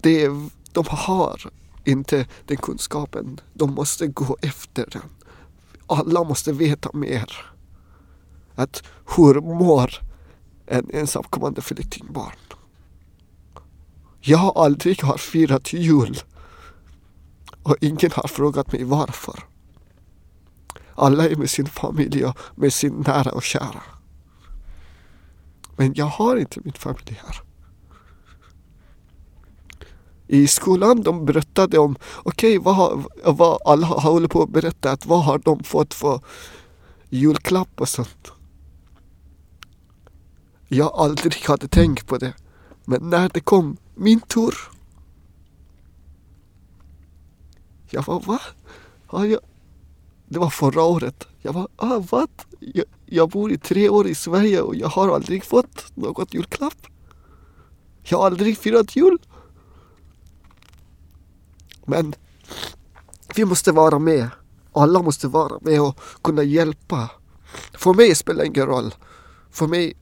det, 0.00 0.28
de 0.72 0.84
har 0.88 1.50
inte 1.84 2.26
den 2.46 2.56
kunskapen. 2.56 3.40
De 3.54 3.74
måste 3.74 4.06
gå 4.06 4.36
efter 4.42 4.88
den. 4.92 5.02
Alla 5.86 6.24
måste 6.24 6.52
veta 6.52 6.90
mer. 6.92 7.46
att 8.54 8.82
hur 9.16 9.40
mår 9.40 9.94
en 10.66 10.90
ensamkommande 10.90 11.62
flyktingbarn? 11.62 12.36
Jag 14.20 14.38
har 14.38 14.64
aldrig 14.64 15.02
har 15.02 15.18
firat 15.18 15.72
jul 15.72 16.18
och 17.62 17.76
ingen 17.80 18.10
har 18.12 18.28
frågat 18.28 18.72
mig 18.72 18.84
varför. 18.84 19.44
Alla 20.94 21.28
är 21.28 21.36
med 21.36 21.50
sin 21.50 21.66
familj 21.66 22.24
och 22.24 22.38
med 22.54 22.72
sin 22.72 23.04
nära 23.06 23.32
och 23.32 23.42
kära. 23.42 23.82
Men 25.76 25.94
jag 25.94 26.06
har 26.06 26.36
inte 26.36 26.60
min 26.64 26.72
familj 26.72 27.20
här. 27.26 27.49
I 30.32 30.46
skolan 30.46 31.02
de 31.02 31.24
berättade 31.24 31.78
om, 31.78 31.96
okej 32.22 32.58
vad, 32.58 33.04
vad 33.24 33.58
alla 33.64 33.86
håller 33.86 34.28
på 34.28 34.42
att 34.42 34.50
berätta, 34.50 34.90
att 34.90 35.06
vad 35.06 35.24
har 35.24 35.38
de 35.38 35.64
fått 35.64 35.94
för 35.94 36.20
julklapp 37.08 37.80
och 37.80 37.88
sånt. 37.88 38.32
Jag 40.68 40.92
aldrig 40.94 41.34
hade 41.44 41.68
tänkt 41.68 42.06
på 42.06 42.18
det. 42.18 42.34
Men 42.84 43.10
när 43.10 43.28
det 43.28 43.40
kom 43.40 43.76
min 43.94 44.20
tur. 44.20 44.54
Jag 47.90 48.06
var 48.06 48.20
va? 48.20 48.40
Ja, 49.12 49.26
jag, 49.26 49.40
det 50.28 50.38
var 50.38 50.50
förra 50.50 50.82
året. 50.82 51.28
Jag 51.42 51.52
var, 51.52 51.68
ah, 51.76 52.02
vad? 52.10 52.30
Jag, 52.60 52.84
jag 53.06 53.28
bor 53.28 53.52
i 53.52 53.58
tre 53.58 53.88
år 53.88 54.06
i 54.06 54.14
Sverige 54.14 54.60
och 54.60 54.74
jag 54.76 54.88
har 54.88 55.14
aldrig 55.14 55.44
fått 55.44 55.96
något 55.96 56.34
julklapp. 56.34 56.86
Jag 58.02 58.18
har 58.18 58.26
aldrig 58.26 58.58
firat 58.58 58.96
jul. 58.96 59.18
Men 61.86 62.14
vi 63.34 63.44
måste 63.44 63.72
vara 63.72 63.98
med. 63.98 64.28
Alla 64.72 65.02
måste 65.02 65.28
vara 65.28 65.58
med 65.60 65.80
och 65.80 66.00
kunna 66.22 66.42
hjälpa. 66.42 67.10
För 67.72 67.94
mig 67.94 68.14
spelar 68.14 68.40
det 68.40 68.46
ingen 68.46 68.66
roll. 68.66 68.94
För 69.50 69.66
mig, 69.66 69.96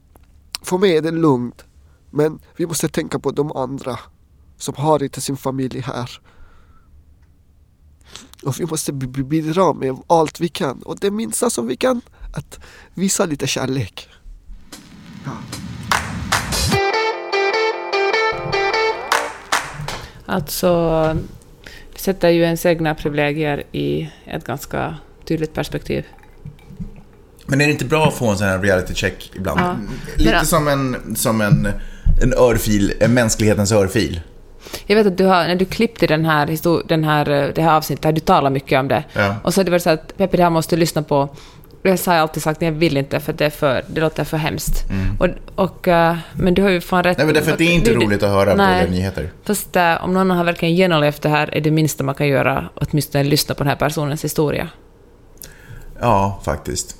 för 0.62 0.78
mig 0.78 0.96
är 0.96 1.02
det 1.02 1.10
lugnt. 1.10 1.64
Men 2.10 2.40
vi 2.56 2.66
måste 2.66 2.88
tänka 2.88 3.18
på 3.18 3.30
de 3.30 3.52
andra 3.52 3.98
som 4.56 4.74
har 4.74 5.02
inte 5.02 5.20
sin 5.20 5.36
familj 5.36 5.80
här. 5.80 6.20
Och 8.42 8.60
vi 8.60 8.66
måste 8.66 8.92
bidra 8.92 9.72
med 9.72 9.96
allt 10.06 10.40
vi 10.40 10.48
kan. 10.48 10.82
Och 10.82 10.98
det 10.98 11.10
minsta 11.10 11.50
som 11.50 11.66
vi 11.66 11.76
kan, 11.76 12.00
att 12.34 12.60
visa 12.94 13.26
lite 13.26 13.46
kärlek. 13.46 14.08
Alltså, 20.26 21.16
sätter 22.08 22.28
ju 22.28 22.42
ens 22.42 22.66
egna 22.66 22.94
privilegier 22.94 23.62
i 23.72 24.10
ett 24.26 24.44
ganska 24.44 24.94
tydligt 25.24 25.54
perspektiv. 25.54 26.04
Men 27.46 27.60
är 27.60 27.66
det 27.66 27.72
inte 27.72 27.84
bra 27.84 28.08
att 28.08 28.14
få 28.14 28.28
en 28.28 28.38
sån 28.38 28.46
här 28.46 28.58
reality 28.58 28.94
check 28.94 29.30
ibland? 29.34 29.60
Ja. 29.60 29.76
Lite 30.16 30.46
som 30.46 30.68
en, 30.68 31.16
som 31.16 31.40
en, 31.40 31.68
en 32.22 32.32
örfil, 32.32 32.92
en 33.00 33.14
mänsklighetens 33.14 33.72
örfil. 33.72 34.20
Jag 34.86 34.96
vet 34.96 35.06
att 35.06 35.18
du 35.18 35.24
har, 35.24 35.44
när 35.44 35.56
du 35.56 35.64
klippte 35.64 36.06
den 36.06 36.24
här, 36.24 36.88
den 36.88 37.04
här, 37.04 37.30
eh, 37.30 37.48
det 37.54 37.62
här 37.62 37.76
avsnittet, 37.76 38.14
du 38.14 38.20
talat 38.20 38.52
mycket 38.52 38.80
om 38.80 38.88
det. 38.88 39.04
Ja. 39.12 39.36
Och 39.42 39.54
så 39.54 39.60
har 39.60 39.64
det 39.64 39.70
varit 39.70 39.82
så 39.82 39.90
att 39.90 40.16
Peppe, 40.16 40.36
det 40.36 40.42
här 40.42 40.50
måste 40.50 40.76
du 40.76 40.80
lyssna 40.80 41.02
på. 41.02 41.28
Jag 41.82 41.98
har 42.06 42.14
alltid 42.14 42.42
sagt 42.42 42.58
att 42.58 42.62
jag 42.62 42.72
vill 42.72 42.96
inte 42.96 43.20
för 43.20 43.32
det, 43.32 43.44
är 43.46 43.50
för, 43.50 43.84
det 43.88 44.00
låter 44.00 44.24
för 44.24 44.36
hemskt. 44.36 44.84
Och, 45.18 45.28
och, 45.64 45.88
eh, 45.88 46.16
men 46.32 46.54
du 46.54 46.62
har 46.62 46.70
ju 46.70 46.80
fan 46.80 47.04
rätt. 47.04 47.16
Mm. 47.18 47.26
Nej, 47.26 47.26
men 47.26 47.34
därför 47.34 47.52
att 47.52 47.58
det 47.58 47.64
är 47.64 47.72
inte 47.74 47.90
Du- 47.90 47.96
roligt 47.96 48.22
att 48.22 48.30
höra 48.30 48.54
Nej. 48.54 48.80
dåliga 48.84 48.98
nyheter. 48.98 49.30
Fast 49.44 49.76
eh, 49.76 50.04
om 50.04 50.14
någon 50.14 50.30
har 50.30 50.44
verkligen 50.44 50.74
genomlevt 50.74 51.22
det 51.22 51.28
här 51.28 51.54
är 51.54 51.60
det 51.60 51.70
minsta 51.70 52.04
man 52.04 52.14
kan 52.14 52.28
göra 52.28 52.68
åtminstone 52.74 53.24
lyssna 53.24 53.54
på 53.54 53.62
den 53.64 53.68
här 53.68 53.76
personens 53.76 54.24
historia. 54.24 54.68
Ja, 56.00 56.40
faktiskt. 56.44 56.96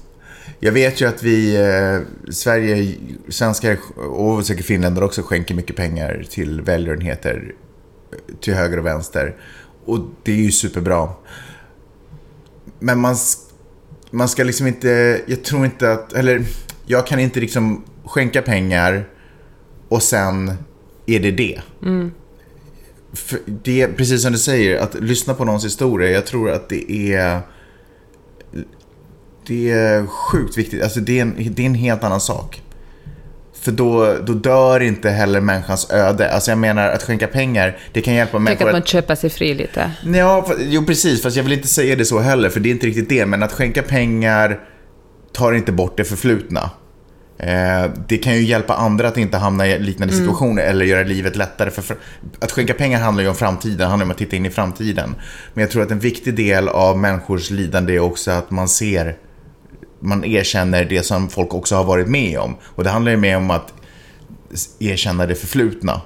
Jag 0.60 0.72
vet 0.72 1.00
ju 1.00 1.08
att 1.08 1.22
vi, 1.22 1.56
eh, 1.56 2.30
Sverige, 2.32 2.94
svenskar 3.28 3.76
och 4.10 4.46
säkert 4.46 4.64
finländare 4.66 5.04
också 5.04 5.22
skänker 5.22 5.54
mycket 5.54 5.76
pengar 5.76 6.24
till 6.30 6.60
välgörenheter 6.60 7.52
till 8.40 8.54
höger 8.54 8.78
och 8.78 8.86
vänster. 8.86 9.34
Och 9.86 9.98
det 10.22 10.32
är 10.32 10.36
ju 10.36 10.52
superbra. 10.52 11.08
Men 12.78 12.98
man, 13.00 13.16
man 14.10 14.28
ska 14.28 14.44
liksom 14.44 14.66
inte, 14.66 15.20
jag 15.26 15.42
tror 15.44 15.64
inte 15.64 15.92
att, 15.92 16.12
eller 16.12 16.44
jag 16.86 17.06
kan 17.06 17.18
inte 17.18 17.40
liksom 17.40 17.84
skänka 18.04 18.42
pengar 18.42 19.08
och 19.88 20.02
sen 20.02 20.52
är 21.06 21.20
det 21.20 21.30
det. 21.30 21.60
För 23.12 23.40
det 23.46 23.82
är 23.82 23.92
precis 23.92 24.22
som 24.22 24.32
du 24.32 24.38
säger, 24.38 24.78
att 24.80 24.94
lyssna 24.94 25.34
på 25.34 25.44
någons 25.44 25.64
historia, 25.64 26.10
jag 26.10 26.26
tror 26.26 26.50
att 26.50 26.68
det 26.68 26.92
är 27.14 27.40
det 29.46 29.70
är 29.70 30.06
sjukt 30.06 30.58
viktigt. 30.58 30.82
Alltså 30.82 31.00
det 31.00 31.18
är 31.18 31.22
en, 31.22 31.34
det 31.54 31.62
är 31.62 31.66
en 31.66 31.74
helt 31.74 32.04
annan 32.04 32.20
sak. 32.20 32.62
För 33.60 33.72
då, 33.72 34.16
då 34.26 34.32
dör 34.32 34.80
inte 34.80 35.10
heller 35.10 35.40
människans 35.40 35.90
öde. 35.90 36.32
Alltså 36.32 36.50
jag 36.50 36.58
menar 36.58 36.88
att 36.88 37.02
skänka 37.02 37.26
pengar, 37.26 37.76
det 37.92 38.00
kan 38.00 38.14
hjälpa 38.14 38.32
Tänk 38.32 38.44
människor 38.44 38.64
att 38.64 38.68
att... 38.68 38.80
man 38.80 38.86
köper 38.86 39.14
sig 39.14 39.30
fri 39.30 39.54
lite. 39.54 39.90
Ja, 40.04 40.46
jo 40.58 40.86
precis. 40.86 41.22
Fast 41.22 41.36
jag 41.36 41.44
vill 41.44 41.52
inte 41.52 41.68
säga 41.68 41.96
det 41.96 42.04
så 42.04 42.18
heller, 42.18 42.48
för 42.48 42.60
det 42.60 42.68
är 42.68 42.70
inte 42.70 42.86
riktigt 42.86 43.08
det. 43.08 43.26
Men 43.26 43.42
att 43.42 43.52
skänka 43.52 43.82
pengar 43.82 44.60
tar 45.32 45.52
inte 45.52 45.72
bort 45.72 45.96
det 45.96 46.04
förflutna. 46.04 46.70
Eh, 47.38 47.90
det 48.08 48.18
kan 48.18 48.34
ju 48.34 48.42
hjälpa 48.42 48.74
andra 48.74 49.08
att 49.08 49.16
inte 49.16 49.36
hamna 49.36 49.66
i 49.66 49.78
liknande 49.78 50.14
situationer 50.14 50.62
eller 50.62 50.84
göra 50.84 51.02
livet 51.02 51.36
lättare. 51.36 51.70
För, 51.70 51.82
för 51.82 51.96
att 52.40 52.52
skänka 52.52 52.74
pengar 52.74 53.00
handlar 53.00 53.22
ju 53.22 53.28
om 53.28 53.34
framtiden, 53.34 53.88
handlar 53.88 54.04
om 54.04 54.10
att 54.10 54.18
titta 54.18 54.36
in 54.36 54.46
i 54.46 54.50
framtiden. 54.50 55.14
Men 55.54 55.62
jag 55.62 55.70
tror 55.70 55.82
att 55.82 55.90
en 55.90 55.98
viktig 55.98 56.34
del 56.34 56.68
av 56.68 56.98
människors 56.98 57.50
lidande 57.50 57.94
är 57.94 58.00
också 58.00 58.30
att 58.30 58.50
man 58.50 58.68
ser, 58.68 59.16
man 60.00 60.24
erkänner 60.24 60.84
det 60.84 61.02
som 61.02 61.28
folk 61.28 61.54
också 61.54 61.76
har 61.76 61.84
varit 61.84 62.08
med 62.08 62.38
om. 62.38 62.56
Och 62.64 62.84
det 62.84 62.90
handlar 62.90 63.12
ju 63.12 63.18
mer 63.18 63.36
om 63.36 63.50
att 63.50 63.74
erkänna 64.78 65.26
det 65.26 65.34
förflutna. 65.34 66.00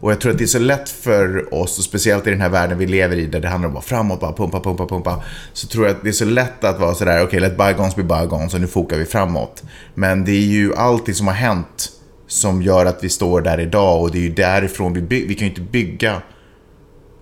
Och 0.00 0.12
jag 0.12 0.20
tror 0.20 0.32
att 0.32 0.38
det 0.38 0.44
är 0.44 0.46
så 0.46 0.58
lätt 0.58 0.88
för 0.88 1.54
oss, 1.54 1.78
och 1.78 1.84
speciellt 1.84 2.26
i 2.26 2.30
den 2.30 2.40
här 2.40 2.48
världen 2.48 2.78
vi 2.78 2.86
lever 2.86 3.16
i, 3.16 3.26
där 3.26 3.40
det 3.40 3.48
handlar 3.48 3.68
om 3.68 3.76
att 3.76 3.90
vara 3.90 4.00
framåt, 4.00 4.20
bara 4.20 4.32
pumpa, 4.32 4.60
pumpa, 4.60 4.86
pumpa. 4.86 5.22
Så 5.52 5.66
tror 5.66 5.86
jag 5.86 5.96
att 5.96 6.02
det 6.02 6.08
är 6.08 6.12
så 6.12 6.24
lätt 6.24 6.64
att 6.64 6.80
vara 6.80 6.94
sådär, 6.94 7.24
okej, 7.24 7.40
let 7.40 7.56
bygons 7.56 7.96
be 7.96 8.02
bygons, 8.02 8.54
och 8.54 8.60
nu 8.60 8.66
fokar 8.66 8.98
vi 8.98 9.04
framåt. 9.04 9.62
Men 9.94 10.24
det 10.24 10.32
är 10.32 10.46
ju 10.46 10.74
allting 10.74 11.14
som 11.14 11.26
har 11.26 11.34
hänt 11.34 11.88
som 12.26 12.62
gör 12.62 12.86
att 12.86 13.04
vi 13.04 13.08
står 13.08 13.40
där 13.40 13.60
idag, 13.60 14.02
och 14.02 14.10
det 14.10 14.18
är 14.18 14.22
ju 14.22 14.32
därifrån 14.32 14.92
vi 14.92 15.02
bygger, 15.02 15.28
vi 15.28 15.34
kan 15.34 15.48
ju 15.48 15.50
inte 15.50 15.60
bygga 15.60 16.22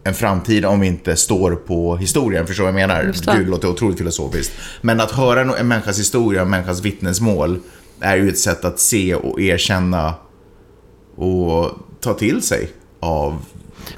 en 0.05 0.14
framtid 0.14 0.64
om 0.64 0.81
vi 0.81 0.87
inte 0.87 1.17
står 1.17 1.55
på 1.55 1.97
historien. 1.97 2.47
Förstår 2.47 2.67
du 2.67 2.73
vad 2.73 2.81
jag 2.81 2.88
menar? 2.88 3.05
Gud, 3.37 3.47
det 3.47 3.51
låter 3.51 3.69
otroligt 3.69 3.99
filosofiskt. 3.99 4.53
Men 4.81 5.01
att 5.01 5.11
höra 5.11 5.57
en 5.59 5.69
människas 5.69 5.99
historia, 5.99 6.43
en 6.43 6.51
människas 6.51 6.81
vittnesmål, 6.81 7.61
är 8.01 8.17
ju 8.17 8.29
ett 8.29 8.38
sätt 8.38 8.64
att 8.64 8.81
se 8.81 9.14
och 9.14 9.40
erkänna 9.40 10.14
och 11.17 11.71
ta 12.01 12.14
till 12.14 12.43
sig 12.43 12.69
av... 13.01 13.45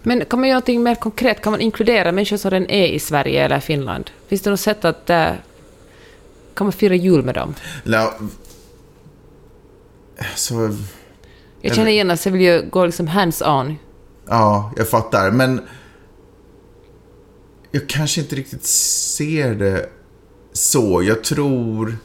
Men 0.03 0.25
kan 0.25 0.40
man 0.40 0.49
göra 0.49 0.57
någonting 0.57 0.83
mer 0.83 0.95
konkret? 0.95 1.42
Kan 1.42 1.51
man 1.51 1.61
inkludera 1.61 2.12
människor 2.12 2.37
som 2.37 2.51
redan 2.51 2.71
är 2.71 2.87
i 2.87 2.99
Sverige 2.99 3.45
eller 3.45 3.61
Finland? 3.61 4.11
Finns 4.29 4.42
det 4.42 4.51
något 4.51 4.61
sätt 4.61 4.85
att... 4.85 5.11
eh, 5.11 5.29
kan 6.55 6.64
man 6.66 6.73
fira 6.73 6.95
jul 6.95 7.25
med 7.25 7.35
dem? 7.35 7.55
La, 7.83 8.14
så, 10.35 10.77
Jag 11.61 11.75
känner 11.75 11.90
igen 11.90 12.11
att 12.11 12.25
jag 12.27 12.33
vill 12.33 12.42
ju 12.42 12.62
gå 12.71 12.87
liksom 12.87 13.09
hands-on. 13.09 13.77
ja, 14.29 14.73
jag 14.77 14.88
fattar. 14.88 15.31
Men 15.31 15.61
jag 17.70 17.88
kanske 17.88 18.20
inte 18.20 18.37
riktigt 18.37 18.64
ser 18.64 19.55
det 19.55 19.88
så. 20.52 21.02
Jag 21.02 21.24
tror 21.24 21.96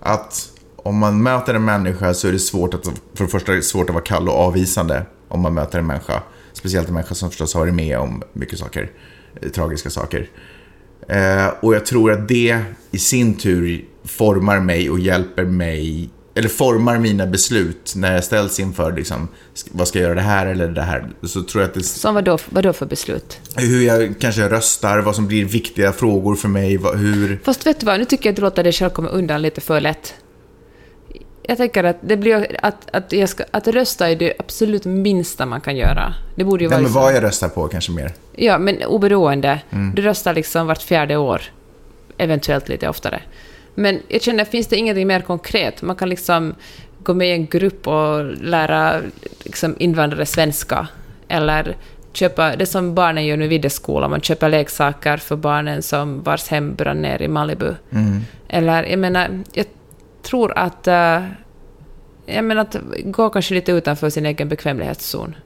att 0.00 0.50
om 0.76 0.98
man 0.98 1.22
möter 1.22 1.54
en 1.54 1.64
människa 1.64 2.14
så 2.14 2.28
är 2.28 2.32
det 2.32 2.38
svårt 2.38 2.74
att, 2.74 2.84
för 3.14 3.24
det 3.24 3.30
första 3.30 3.52
är 3.52 3.56
det 3.56 3.62
svårt 3.62 3.88
att 3.88 3.94
vara 3.94 4.04
kall 4.04 4.28
och 4.28 4.34
avvisande 4.34 5.06
om 5.28 5.40
man 5.40 5.54
möter 5.54 5.78
en 5.78 5.86
människa. 5.86 6.22
Speciellt 6.52 6.88
en 6.88 6.94
människa 6.94 7.14
som 7.14 7.30
förstås 7.30 7.54
har 7.54 7.60
varit 7.60 7.74
med 7.74 7.98
om 7.98 8.22
mycket 8.32 8.58
saker, 8.58 8.90
eh, 9.40 9.48
tragiska 9.48 9.90
saker. 9.90 10.30
Eh, 11.08 11.46
och 11.60 11.74
jag 11.74 11.86
tror 11.86 12.12
att 12.12 12.28
det 12.28 12.60
i 12.90 12.98
sin 12.98 13.34
tur 13.34 13.84
formar 14.04 14.60
mig 14.60 14.90
och 14.90 14.98
hjälper 14.98 15.44
mig, 15.44 16.10
eller 16.34 16.48
formar 16.48 16.98
mina 16.98 17.26
beslut 17.26 17.92
när 17.96 18.14
jag 18.14 18.24
ställs 18.24 18.60
inför 18.60 18.92
liksom, 18.92 19.28
vad 19.70 19.88
ska 19.88 19.98
jag 19.98 20.04
göra 20.04 20.14
det 20.14 20.20
här 20.20 20.46
eller 20.46 20.68
det 20.68 20.82
här. 20.82 21.08
Så 21.22 21.42
tror 21.42 21.62
jag 21.62 21.68
att 21.68 21.74
det 21.74 21.82
Som 21.82 22.14
vad 22.14 22.24
då, 22.24 22.38
vad 22.50 22.64
då 22.64 22.72
för 22.72 22.86
beslut? 22.86 23.38
hur 23.56 23.82
jag 23.86 24.14
kanske 24.20 24.48
röstar, 24.48 24.98
vad 24.98 25.14
som 25.14 25.26
blir 25.26 25.44
viktiga 25.44 25.92
frågor 25.92 26.34
för 26.34 26.48
mig, 26.48 26.78
hur... 26.96 27.40
Fast 27.44 27.66
vet 27.66 27.80
du 27.80 27.86
vad, 27.86 27.98
nu 27.98 28.04
tycker 28.04 28.26
jag 28.26 28.32
att 28.32 28.36
du 28.36 28.42
låter 28.42 28.62
dig 28.62 28.72
själv 28.72 28.90
komma 28.90 29.08
undan 29.08 29.42
lite 29.42 29.60
för 29.60 29.80
lätt. 29.80 30.14
Jag 31.42 31.56
tänker 31.56 31.84
att 31.84 31.96
det 32.00 32.16
blir 32.16 32.56
att, 32.62 32.88
att, 32.92 33.12
jag 33.12 33.28
ska, 33.28 33.44
att 33.50 33.68
rösta 33.68 34.10
är 34.10 34.16
det 34.16 34.34
absolut 34.38 34.84
minsta 34.84 35.46
man 35.46 35.60
kan 35.60 35.76
göra. 35.76 36.14
Det 36.34 36.44
borde 36.44 36.64
ju 36.64 36.68
vara... 36.68 36.78
men 36.78 36.84
liksom- 36.84 37.02
vad 37.02 37.14
jag 37.14 37.22
röstar 37.22 37.48
på 37.48 37.68
kanske 37.68 37.92
mer. 37.92 38.12
Ja, 38.36 38.58
men 38.58 38.84
oberoende. 38.84 39.60
Mm. 39.70 39.94
Du 39.94 40.02
röstar 40.02 40.34
liksom 40.34 40.66
vart 40.66 40.82
fjärde 40.82 41.16
år. 41.16 41.42
Eventuellt 42.18 42.68
lite 42.68 42.88
oftare. 42.88 43.20
Men 43.74 44.00
jag 44.08 44.22
känner, 44.22 44.44
finns 44.44 44.66
det 44.66 44.76
ingenting 44.76 45.06
mer 45.06 45.20
konkret? 45.20 45.82
Man 45.82 45.96
kan 45.96 46.08
liksom 46.08 46.54
gå 47.02 47.14
med 47.14 47.28
i 47.28 47.32
en 47.32 47.46
grupp 47.46 47.86
och 47.86 48.24
lära 48.24 49.00
liksom 49.44 49.76
invandrare 49.78 50.26
svenska. 50.26 50.88
Eller 51.28 51.76
köpa, 52.12 52.56
det 52.56 52.66
som 52.66 52.94
barnen 52.94 53.26
gör 53.26 53.36
nu 53.36 53.48
vid 53.48 53.72
skolan, 53.72 54.10
man 54.10 54.20
köper 54.20 54.48
leksaker 54.48 55.16
för 55.16 55.36
barnen 55.36 55.82
som 55.82 56.22
vars 56.22 56.48
hem 56.48 56.74
brann 56.74 57.02
ner 57.02 57.22
i 57.22 57.28
Malibu. 57.28 57.74
Mm. 57.90 58.20
Eller, 58.48 58.82
jag 58.82 58.98
menar, 58.98 59.42
jag, 59.52 59.66
tror 60.22 60.58
att... 60.58 60.86
eh, 60.86 61.22
jag 62.26 62.44
menar 62.44 62.62
att 62.62 62.76
gå 63.04 63.30
kanske 63.30 63.54
lite 63.54 63.72
utanför 63.72 64.10
sin 64.10 64.26
egen 64.26 64.48
bekvämlighetszon. 64.48 65.36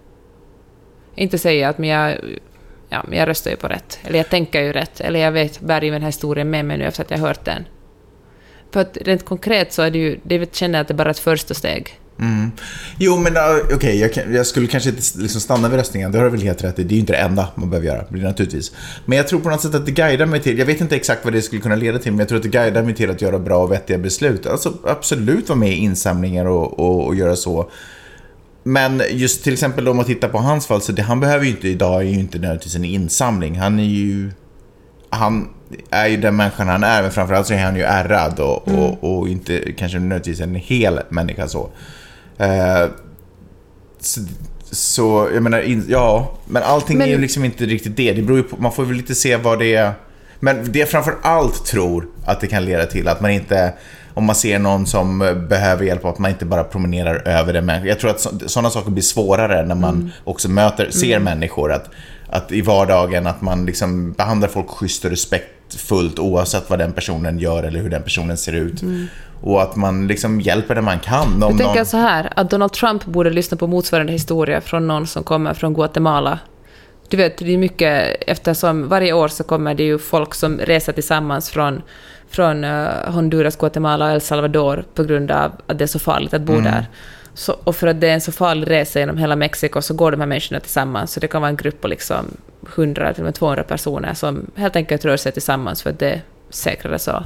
Inte 1.14 1.38
säga 1.38 1.69
att 1.69 1.79
men 1.79 1.88
jag, 1.88 2.19
ja, 2.88 3.05
men 3.09 3.19
jag 3.19 3.29
röstar 3.29 3.51
ju 3.51 3.57
på 3.57 3.69
rätt, 3.69 4.01
eller 4.05 4.19
jag 4.19 4.29
tänker 4.29 4.62
ju 4.62 4.73
rätt, 4.73 5.01
eller 5.01 5.21
jag 5.21 5.33
vet, 5.33 5.61
bär 5.61 5.83
ju 5.83 5.91
den 5.91 6.03
här 6.03 6.09
historien 6.09 6.51
med 6.51 6.64
mig 6.64 6.79
nu 6.79 6.85
efter 6.85 7.03
att 7.03 7.11
jag 7.11 7.19
hört 7.19 7.45
den. 7.45 7.64
För 8.72 8.81
att 8.81 8.98
rent 9.00 9.24
konkret 9.24 9.72
så 9.72 9.83
är 9.83 9.90
det 9.90 9.98
ju, 9.98 10.18
det 10.22 10.54
känner 10.54 10.78
jag 10.78 10.83
att 10.83 10.88
det 10.88 10.94
är 10.94 10.96
bara 10.96 11.11
ett 11.11 11.18
första 11.18 11.54
steg. 11.54 12.00
Mm. 12.20 12.50
Jo, 12.98 13.16
men 13.16 13.37
uh, 13.37 13.74
okej, 13.74 13.98
jag, 13.98 14.35
jag 14.35 14.46
skulle 14.46 14.66
kanske 14.66 14.90
inte 14.90 15.02
liksom 15.14 15.40
stanna 15.40 15.68
vid 15.68 15.78
röstningen. 15.78 16.12
Det 16.12 16.18
har 16.18 16.24
du 16.24 16.31
väl 16.31 16.42
helt 16.42 16.64
rätt 16.64 16.78
i. 16.78 16.85
Det 16.85 16.92
är 16.92 16.94
ju 16.94 17.00
inte 17.00 17.12
det 17.12 17.18
enda 17.18 17.48
man 17.54 17.70
behöver 17.70 17.87
göra, 17.87 18.04
naturligtvis. 18.11 18.72
Men 19.04 19.18
jag 19.18 19.28
tror 19.28 19.40
på 19.40 19.50
något 19.50 19.61
sätt 19.61 19.74
att 19.74 19.87
det 19.87 19.92
guidar 19.92 20.26
mig 20.26 20.40
till, 20.40 20.59
jag 20.59 20.66
vet 20.66 20.81
inte 20.81 20.96
exakt 20.96 21.24
vad 21.24 21.33
det 21.33 21.42
skulle 21.42 21.62
kunna 21.62 21.76
leda 21.76 21.98
till, 21.98 22.12
men 22.12 22.18
jag 22.18 22.28
tror 22.28 22.37
att 22.37 22.42
det 22.42 22.48
guidar 22.48 22.83
mig 22.83 22.94
till 22.94 23.11
att 23.11 23.22
göra 23.22 23.38
bra 23.38 23.59
och 23.59 23.72
vettiga 23.72 23.98
beslut. 23.98 24.46
Alltså 24.46 24.72
absolut 24.85 25.48
vara 25.48 25.59
med 25.59 25.72
i 25.72 25.76
insamlingar 25.76 26.44
och, 26.44 26.78
och, 26.78 27.07
och 27.07 27.14
göra 27.14 27.37
så. 27.37 27.70
Men 28.62 29.02
just 29.11 29.44
till 29.44 29.52
exempel 29.52 29.88
om 29.88 29.96
man 29.96 30.04
tittar 30.04 30.28
på 30.28 30.38
hans 30.38 30.66
fall, 30.66 30.83
så 30.83 30.92
det 30.92 31.02
han 31.02 31.20
behöver 31.20 31.44
ju 31.44 31.50
inte 31.50 31.68
idag 31.68 32.00
är 32.00 32.07
ju 32.07 32.18
inte 32.18 32.38
nödvändigtvis 32.38 32.76
en 32.76 32.85
insamling. 32.85 33.59
Han 33.59 33.78
är 33.78 33.85
ju... 33.85 34.31
Han 35.11 35.49
är 35.90 36.07
ju 36.07 36.16
den 36.16 36.37
människan 36.37 36.68
han 36.68 36.85
är, 36.85 37.03
men 37.03 37.11
framförallt 37.11 37.47
så 37.47 37.55
är 37.55 37.64
han 37.64 37.77
ju 37.77 37.83
ärrad 37.83 38.40
och, 38.40 38.68
och, 38.68 39.18
och 39.18 39.29
inte 39.29 39.73
kanske 39.73 39.99
nödvändigtvis 39.99 40.40
en 40.40 40.55
hel 40.55 41.01
människa 41.09 41.49
så. 41.49 41.71
Eh, 42.38 42.87
så, 44.01 44.21
så, 44.71 45.29
jag 45.35 45.42
menar, 45.42 45.61
in, 45.61 45.85
ja, 45.88 46.38
men 46.47 46.62
allting 46.62 46.99
Men- 46.99 47.09
är 47.09 47.12
ju 47.12 47.18
liksom 47.18 47.44
inte 47.44 47.66
riktigt 47.66 47.97
det. 47.97 48.12
Det 48.12 48.23
beror 48.23 48.42
på, 48.42 48.57
man 48.57 48.73
får 48.73 48.85
väl 48.85 48.97
lite 48.97 49.14
se 49.14 49.37
vad 49.37 49.59
det 49.59 49.75
är. 49.75 49.92
Men 50.40 50.73
det 50.73 50.79
jag 50.79 50.88
framför 50.88 51.14
allt 51.23 51.66
tror 51.66 52.07
att 52.25 52.40
det 52.40 52.47
kan 52.47 52.64
leda 52.64 52.87
till 52.87 53.09
att 53.09 53.21
man 53.21 53.31
inte, 53.31 53.73
om 54.14 54.25
man 54.25 54.35
ser 54.35 54.59
någon 54.59 54.87
som 54.87 55.23
eh, 55.23 55.35
behöver 55.35 55.85
hjälp, 55.85 56.05
att 56.05 56.18
man 56.18 56.31
inte 56.31 56.44
bara 56.44 56.64
promenerar 56.64 57.29
över 57.29 57.53
den 57.53 57.66
människan. 57.66 57.88
Jag 57.88 58.01
tror 58.01 58.11
att 58.11 58.27
sådana 58.47 58.71
saker 58.71 58.90
blir 58.90 59.03
svårare 59.03 59.66
när 59.66 59.75
man 59.75 60.12
också 60.25 60.51
möter, 60.51 60.90
ser 60.90 61.18
människor. 61.18 61.73
Att, 61.73 61.90
att 62.31 62.53
i 62.53 62.61
vardagen, 62.61 63.27
att 63.27 63.43
man 63.43 63.67
liksom 63.67 64.12
behandlar 64.12 64.49
folk 64.49 64.69
schysst 64.69 65.05
och 65.05 65.11
respektfullt 65.11 66.19
oavsett 66.19 66.71
vad 66.71 66.79
den 66.79 66.93
personen 66.93 67.38
gör 67.38 67.62
eller 67.62 67.81
hur 67.81 67.91
den 67.91 68.03
personen 68.03 68.37
ser 68.37 68.53
ut. 68.53 68.83
Och 69.43 69.62
att 69.62 69.77
man 69.77 70.07
liksom 70.07 70.41
hjälper 70.41 70.75
den 70.75 70.85
man 70.85 70.99
kan. 70.99 71.27
Om 71.35 71.41
Jag 71.41 71.59
tänker 71.59 71.75
någon... 71.75 71.87
så 71.87 71.97
här, 71.97 72.33
att 72.37 72.51
Donald 72.51 72.73
Trump 72.73 73.05
borde 73.05 73.31
lyssna 73.31 73.57
på 73.57 73.67
motsvarande 73.67 74.12
historia 74.12 74.61
från 74.61 74.87
någon 74.87 75.07
som 75.07 75.25
kommer 75.25 75.55
från 75.55 75.75
Guatemala. 75.75 76.38
Du 77.09 77.17
vet, 77.17 77.38
det 77.38 77.55
är 77.55 77.59
mycket, 77.59 78.17
eftersom 78.21 78.88
varje 78.88 79.12
år 79.12 79.29
så 79.29 79.45
kommer 79.45 79.75
det 79.75 79.83
ju 79.83 79.99
folk 79.99 80.35
som 80.35 80.59
reser 80.59 80.93
tillsammans 80.93 81.51
från, 81.51 81.83
från 82.31 82.64
eh, 82.64 82.87
Honduras, 83.07 83.57
Guatemala 83.57 84.05
och 84.07 84.12
El 84.12 84.21
Salvador 84.21 84.85
på 84.95 85.05
grund 85.05 85.31
av 85.31 85.53
att 85.67 85.79
det 85.79 85.85
är 85.85 85.87
så 85.87 85.99
farligt 85.99 86.35
att 86.35 86.43
bo 86.43 86.53
Mm. 86.53 86.64
där. 86.64 86.87
Så, 87.38 87.57
och 87.64 87.77
för 87.77 87.87
att 87.87 88.01
det 88.01 88.09
är 88.09 88.14
en 88.14 88.20
så 88.20 88.33
farlig 88.33 88.70
resa 88.70 88.98
genom 88.98 89.18
hela 89.18 89.37
Mexiko 89.37 89.83
så 89.83 89.94
går 89.94 90.11
de 90.11 90.20
här 90.20 90.27
människorna 90.27 90.61
tillsammans. 90.61 91.12
Så 91.12 91.20
det 91.20 91.29
kan 91.29 91.40
vara 91.42 91.48
en 91.48 91.57
grupp 91.57 91.81
på 91.81 91.88
liksom 91.88 92.27
100 92.74 93.12
till 93.12 93.22
och 93.22 93.24
med 93.24 93.35
200 93.35 93.64
personer 93.64 94.14
som 94.14 94.51
helt 94.55 94.77
enkelt 94.77 95.05
rör 95.05 95.16
sig 95.16 95.33
tillsammans 95.33 95.83
för 95.83 95.90
att 95.90 95.98
det 95.98 96.11
är 96.11 96.22
säkrare 96.51 96.98
så. 96.98 97.22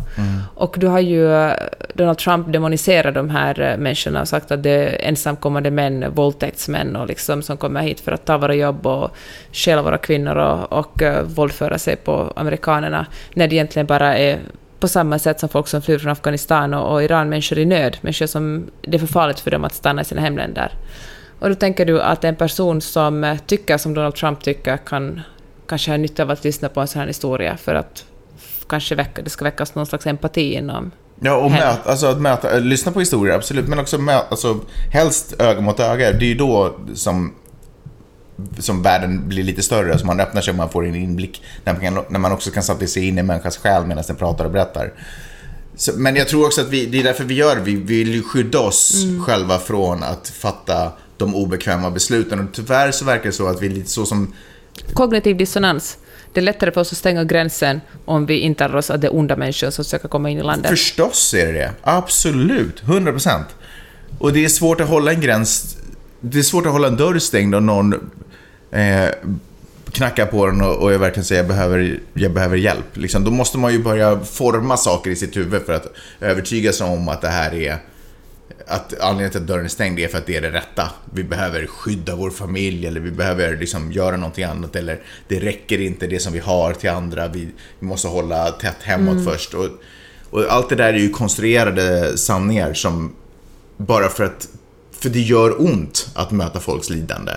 Och 0.54 0.74
du 0.78 0.86
har 0.86 1.00
ju 1.00 1.34
eh, 1.34 1.52
Donald 1.94 2.18
Trump 2.18 2.52
demoniserat 2.52 3.14
de 3.14 3.30
här 3.30 3.60
eh, 3.60 3.76
människorna 3.76 4.20
och 4.20 4.28
sagt 4.28 4.50
att 4.50 4.62
det 4.62 4.70
är 4.70 5.08
ensamkommande 5.08 5.70
män, 5.70 6.04
våldtäktsmän 6.14 6.96
och 6.96 7.06
liksom 7.06 7.42
som 7.42 7.56
kommer 7.56 7.82
hit 7.82 8.00
för 8.00 8.12
att 8.12 8.24
ta 8.24 8.38
våra 8.38 8.54
jobb 8.54 8.86
och 8.86 9.10
stjäla 9.52 9.82
våra 9.82 9.98
kvinnor 9.98 10.36
och, 10.36 10.72
och 10.72 11.02
uh, 11.02 11.22
våldföra 11.22 11.78
sig 11.78 11.96
på 11.96 12.32
amerikanerna, 12.36 13.06
när 13.34 13.48
det 13.48 13.54
egentligen 13.54 13.86
bara 13.86 14.18
är 14.18 14.38
på 14.82 14.88
samma 14.88 15.18
sätt 15.18 15.40
som 15.40 15.48
folk 15.48 15.68
som 15.68 15.82
flyr 15.82 15.98
från 15.98 16.12
Afghanistan 16.12 16.74
och, 16.74 16.92
och 16.92 17.02
Iran, 17.02 17.28
människor 17.28 17.58
i 17.58 17.64
nöd, 17.64 17.96
människor 18.00 18.26
som 18.26 18.70
det 18.82 18.96
är 18.96 18.98
för 18.98 19.06
farligt 19.06 19.40
för 19.40 19.50
dem 19.50 19.64
att 19.64 19.74
stanna 19.74 20.02
i 20.02 20.04
sina 20.04 20.20
hemländer. 20.20 20.72
Och 21.38 21.48
då 21.48 21.54
tänker 21.54 21.86
du 21.86 22.02
att 22.02 22.24
en 22.24 22.36
person 22.36 22.80
som 22.80 23.24
eh, 23.24 23.38
tycker 23.46 23.78
som 23.78 23.94
Donald 23.94 24.14
Trump 24.14 24.42
tycker 24.42 24.76
kan 24.76 25.20
kanske 25.66 25.90
ha 25.90 25.96
nytta 25.96 26.22
av 26.22 26.30
att 26.30 26.44
lyssna 26.44 26.68
på 26.68 26.80
en 26.80 26.88
sån 26.88 27.00
här 27.00 27.06
historia 27.06 27.56
för 27.56 27.74
att 27.74 28.04
kanske 28.68 28.94
väcka, 28.94 29.22
det 29.22 29.30
ska 29.30 29.44
väckas 29.44 29.74
någon 29.74 29.86
slags 29.86 30.06
empati 30.06 30.54
inom... 30.54 30.90
Ja, 31.20 31.36
och 31.36 31.50
möta, 31.50 31.90
alltså 31.90 32.06
att 32.06 32.20
möta, 32.20 32.56
äh, 32.56 32.60
lyssna 32.60 32.92
på 32.92 33.00
historier, 33.00 33.34
absolut, 33.34 33.68
men 33.68 33.78
också 33.78 33.98
möta, 33.98 34.26
alltså 34.30 34.60
helst 34.92 35.34
öga 35.38 35.60
mot 35.60 35.80
öga. 35.80 36.12
Det 36.12 36.24
är 36.24 36.28
ju 36.28 36.34
då 36.34 36.76
som, 36.94 37.34
som 38.58 38.82
världen 38.82 39.28
blir 39.28 39.42
lite 39.42 39.62
större, 39.62 39.98
så 39.98 40.06
man 40.06 40.20
öppnar 40.20 40.42
sig 40.42 40.50
och 40.50 40.56
man 40.56 40.70
får 40.70 40.86
en 40.86 40.94
inblick. 40.94 41.42
När 41.64 41.72
man, 41.72 41.82
kan, 41.82 42.04
när 42.08 42.18
man 42.18 42.32
också 42.32 42.50
kan 42.50 42.62
samtidigt 42.62 42.92
se 42.92 43.00
in 43.00 43.16
i 43.16 43.20
en 43.20 43.26
människas 43.26 43.56
själ 43.56 43.86
medan 43.86 44.04
den 44.06 44.16
pratar 44.16 44.44
och 44.44 44.50
berättar. 44.50 44.92
Så, 45.76 45.92
men 45.96 46.16
jag 46.16 46.28
tror 46.28 46.46
också 46.46 46.60
att 46.60 46.68
vi, 46.68 46.86
det 46.86 47.00
är 47.00 47.04
därför 47.04 47.24
vi 47.24 47.34
gör. 47.34 47.56
Vi 47.56 47.74
vill 47.74 48.14
ju 48.14 48.22
skydda 48.22 48.60
oss 48.60 48.94
själva 49.26 49.58
från 49.58 50.02
att 50.02 50.28
fatta 50.28 50.92
de 51.16 51.34
obekväma 51.34 51.90
besluten. 51.90 52.40
Och 52.40 52.46
tyvärr 52.52 52.90
så 52.90 53.04
verkar 53.04 53.24
det 53.24 53.32
så 53.32 53.46
att 53.46 53.62
vi 53.62 53.66
är 53.66 53.70
lite 53.70 53.90
så 53.90 54.06
som 54.06 54.34
Kognitiv 54.92 55.36
dissonans. 55.36 55.98
Det 56.32 56.40
är 56.40 56.44
lättare 56.44 56.72
för 56.72 56.80
oss 56.80 56.92
att 56.92 56.98
stänga 56.98 57.24
gränsen 57.24 57.80
om 58.04 58.26
vi 58.26 58.38
intalar 58.38 58.76
oss 58.76 58.90
att 58.90 59.00
det 59.00 59.06
är 59.06 59.14
onda 59.14 59.36
människor 59.36 59.70
som 59.70 59.84
försöker 59.84 60.08
komma 60.08 60.30
in 60.30 60.38
i 60.38 60.42
landet. 60.42 60.70
Förstås 60.70 61.34
är 61.34 61.46
det 61.46 61.52
det. 61.52 61.72
Absolut. 61.82 62.82
100%. 62.82 63.44
Och 64.18 64.32
det 64.32 64.44
är 64.44 64.48
svårt 64.48 64.80
att 64.80 64.88
hålla 64.88 65.12
en 65.12 65.20
gräns. 65.20 65.76
Det 66.24 66.38
är 66.38 66.42
svårt 66.42 66.66
att 66.66 66.72
hålla 66.72 66.88
en 66.88 66.96
dörr 66.96 67.18
stängd 67.18 67.54
om 67.54 67.66
någon 67.66 67.92
eh, 68.70 69.08
knackar 69.90 70.26
på 70.26 70.46
den 70.46 70.60
och, 70.60 70.76
och 70.76 70.92
jag 70.92 70.98
verkligen 70.98 71.24
säger 71.24 71.42
jag 71.42 71.48
behöver, 71.48 72.00
jag 72.14 72.32
behöver 72.32 72.56
hjälp. 72.56 72.96
Liksom, 72.96 73.24
då 73.24 73.30
måste 73.30 73.58
man 73.58 73.72
ju 73.72 73.82
börja 73.82 74.20
forma 74.20 74.76
saker 74.76 75.10
i 75.10 75.16
sitt 75.16 75.36
huvud 75.36 75.62
för 75.62 75.72
att 75.72 75.86
övertyga 76.20 76.72
sig 76.72 76.86
om 76.86 77.08
att 77.08 77.20
det 77.20 77.28
här 77.28 77.54
är 77.54 77.76
att 78.66 79.00
anledningen 79.00 79.30
till 79.30 79.40
att 79.40 79.46
dörren 79.46 79.64
är 79.64 79.68
stängd 79.68 79.98
är 79.98 80.08
för 80.08 80.18
att 80.18 80.26
det 80.26 80.36
är 80.36 80.40
det 80.40 80.50
rätta. 80.50 80.90
Vi 81.14 81.24
behöver 81.24 81.66
skydda 81.66 82.16
vår 82.16 82.30
familj 82.30 82.86
eller 82.86 83.00
vi 83.00 83.10
behöver 83.10 83.56
liksom 83.56 83.92
göra 83.92 84.16
någonting 84.16 84.44
annat 84.44 84.76
eller 84.76 85.00
det 85.28 85.40
räcker 85.40 85.80
inte 85.80 86.06
det 86.06 86.18
som 86.18 86.32
vi 86.32 86.38
har 86.38 86.72
till 86.72 86.90
andra. 86.90 87.28
Vi, 87.28 87.48
vi 87.78 87.86
måste 87.86 88.08
hålla 88.08 88.50
tätt 88.50 88.82
hemåt 88.82 89.24
först. 89.24 89.54
Och, 89.54 89.68
och 90.30 90.44
allt 90.48 90.68
det 90.68 90.74
där 90.74 90.92
är 90.92 90.98
ju 90.98 91.08
konstruerade 91.08 92.18
sanningar 92.18 92.74
som 92.74 93.14
bara 93.76 94.08
för 94.08 94.24
att 94.24 94.48
för 95.02 95.10
det 95.10 95.20
gör 95.20 95.60
ont 95.60 96.10
att 96.14 96.30
möta 96.30 96.60
folks 96.60 96.90
lidande. 96.90 97.32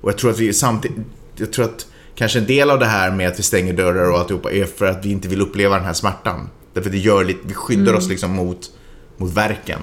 Och 0.00 0.08
jag 0.08 0.18
tror 0.18 0.30
att 0.30 0.38
vi 0.38 0.52
samtidigt, 0.52 0.98
jag 1.36 1.52
tror 1.52 1.64
att 1.64 1.86
kanske 2.14 2.38
en 2.38 2.46
del 2.46 2.70
av 2.70 2.78
det 2.78 2.86
här 2.86 3.10
med 3.10 3.28
att 3.28 3.38
vi 3.38 3.42
stänger 3.42 3.72
dörrar 3.72 4.10
och 4.10 4.18
alltihopa 4.18 4.52
är 4.52 4.64
för 4.64 4.86
att 4.86 5.04
vi 5.04 5.10
inte 5.10 5.28
vill 5.28 5.40
uppleva 5.40 5.76
den 5.76 5.84
här 5.84 5.92
smärtan. 5.92 6.48
Därför 6.72 6.90
det 6.90 6.98
gör 6.98 7.24
lite, 7.24 7.40
vi 7.42 7.54
skyddar 7.54 7.94
oss 7.94 8.08
liksom 8.08 8.30
mot, 8.30 8.70
mot 9.16 9.32
verken. 9.32 9.80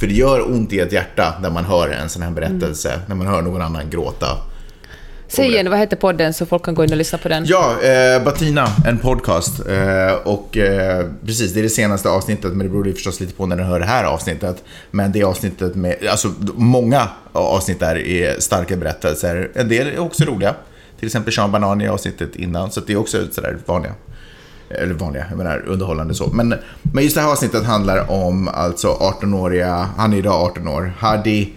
För 0.00 0.06
det 0.06 0.14
gör 0.14 0.50
ont 0.50 0.72
i 0.72 0.80
ett 0.80 0.92
hjärta 0.92 1.34
när 1.42 1.50
man 1.50 1.64
hör 1.64 1.88
en 1.88 2.08
sån 2.08 2.22
här 2.22 2.30
berättelse, 2.30 3.00
när 3.08 3.16
man 3.16 3.26
hör 3.26 3.42
någon 3.42 3.62
annan 3.62 3.90
gråta. 3.90 4.26
Säg 5.34 5.48
igen, 5.48 5.70
vad 5.70 5.78
heter 5.78 5.96
podden 5.96 6.34
så 6.34 6.46
folk 6.46 6.64
kan 6.64 6.74
gå 6.74 6.84
in 6.84 6.90
och 6.90 6.96
lyssna 6.96 7.18
på 7.18 7.28
den? 7.28 7.44
Ja, 7.46 7.82
eh, 7.82 8.24
Batina, 8.24 8.66
en 8.86 8.98
podcast. 8.98 9.60
Eh, 9.68 10.14
och 10.24 10.56
eh, 10.56 11.06
precis, 11.26 11.52
det 11.52 11.60
är 11.60 11.62
det 11.62 11.68
senaste 11.68 12.08
avsnittet, 12.08 12.50
men 12.50 12.58
det 12.58 12.68
beror 12.68 12.86
ju 12.86 12.94
förstås 12.94 13.20
lite 13.20 13.34
på 13.34 13.46
när 13.46 13.56
du 13.56 13.62
hör 13.62 13.80
det 13.80 13.86
här 13.86 14.04
avsnittet. 14.04 14.64
Men 14.90 15.12
det 15.12 15.22
avsnittet 15.22 15.74
med, 15.74 15.96
alltså 16.10 16.32
många 16.54 17.08
avsnitt 17.32 17.80
där 17.80 17.98
är 17.98 18.40
starka 18.40 18.76
berättelser. 18.76 19.50
En 19.54 19.68
del 19.68 19.86
är 19.86 19.98
också 19.98 20.24
roliga. 20.24 20.54
Till 20.98 21.06
exempel 21.06 21.32
Sean 21.32 21.52
Banan 21.52 21.80
i 21.80 21.88
avsnittet 21.88 22.36
innan, 22.36 22.70
så 22.70 22.80
det 22.80 22.92
är 22.92 22.96
också 22.96 23.26
sådär 23.32 23.58
vanliga. 23.66 23.92
Eller 24.68 24.94
vanliga, 24.94 25.26
jag 25.28 25.38
menar 25.38 25.64
underhållande 25.66 26.14
så. 26.14 26.26
Men, 26.26 26.54
men 26.82 27.04
just 27.04 27.16
det 27.16 27.22
här 27.22 27.32
avsnittet 27.32 27.64
handlar 27.64 28.10
om 28.10 28.48
alltså 28.48 28.88
18-åriga, 28.88 29.88
han 29.96 30.12
är 30.12 30.16
idag 30.16 30.42
18 30.42 30.68
år, 30.68 30.92
Hadi 30.98 31.52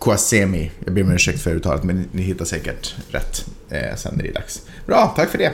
Kwasemi. 0.00 0.70
Jag 0.84 0.94
ber 0.94 1.02
om 1.02 1.12
ursäkt 1.12 1.42
för 1.42 1.54
uttalet, 1.54 1.84
men 1.84 2.08
ni, 2.12 2.22
hittar 2.22 2.44
säkert 2.44 2.94
rätt 3.10 3.46
eh, 3.70 3.96
sen 3.96 4.14
när 4.16 4.22
det 4.22 4.28
är 4.28 4.34
dags. 4.34 4.62
Bra, 4.86 5.12
tack 5.16 5.30
för 5.30 5.38
det. 5.38 5.52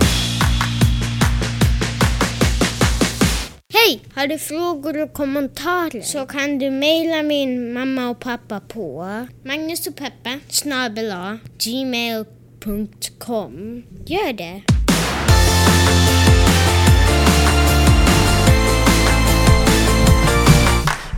Hej! 3.75 4.01
Har 4.15 4.27
du 4.27 4.39
frågor 4.39 5.03
och 5.03 5.13
kommentarer 5.13 6.01
så 6.01 6.27
kan 6.27 6.59
du 6.59 6.71
mejla 6.71 7.23
min 7.23 7.73
mamma 7.73 8.09
och 8.09 8.21
pappa 8.21 8.61
på 8.61 9.07
Magnus 9.45 9.89
gmail.com. 11.59 13.03
Gör 14.07 14.33
det! 14.33 14.76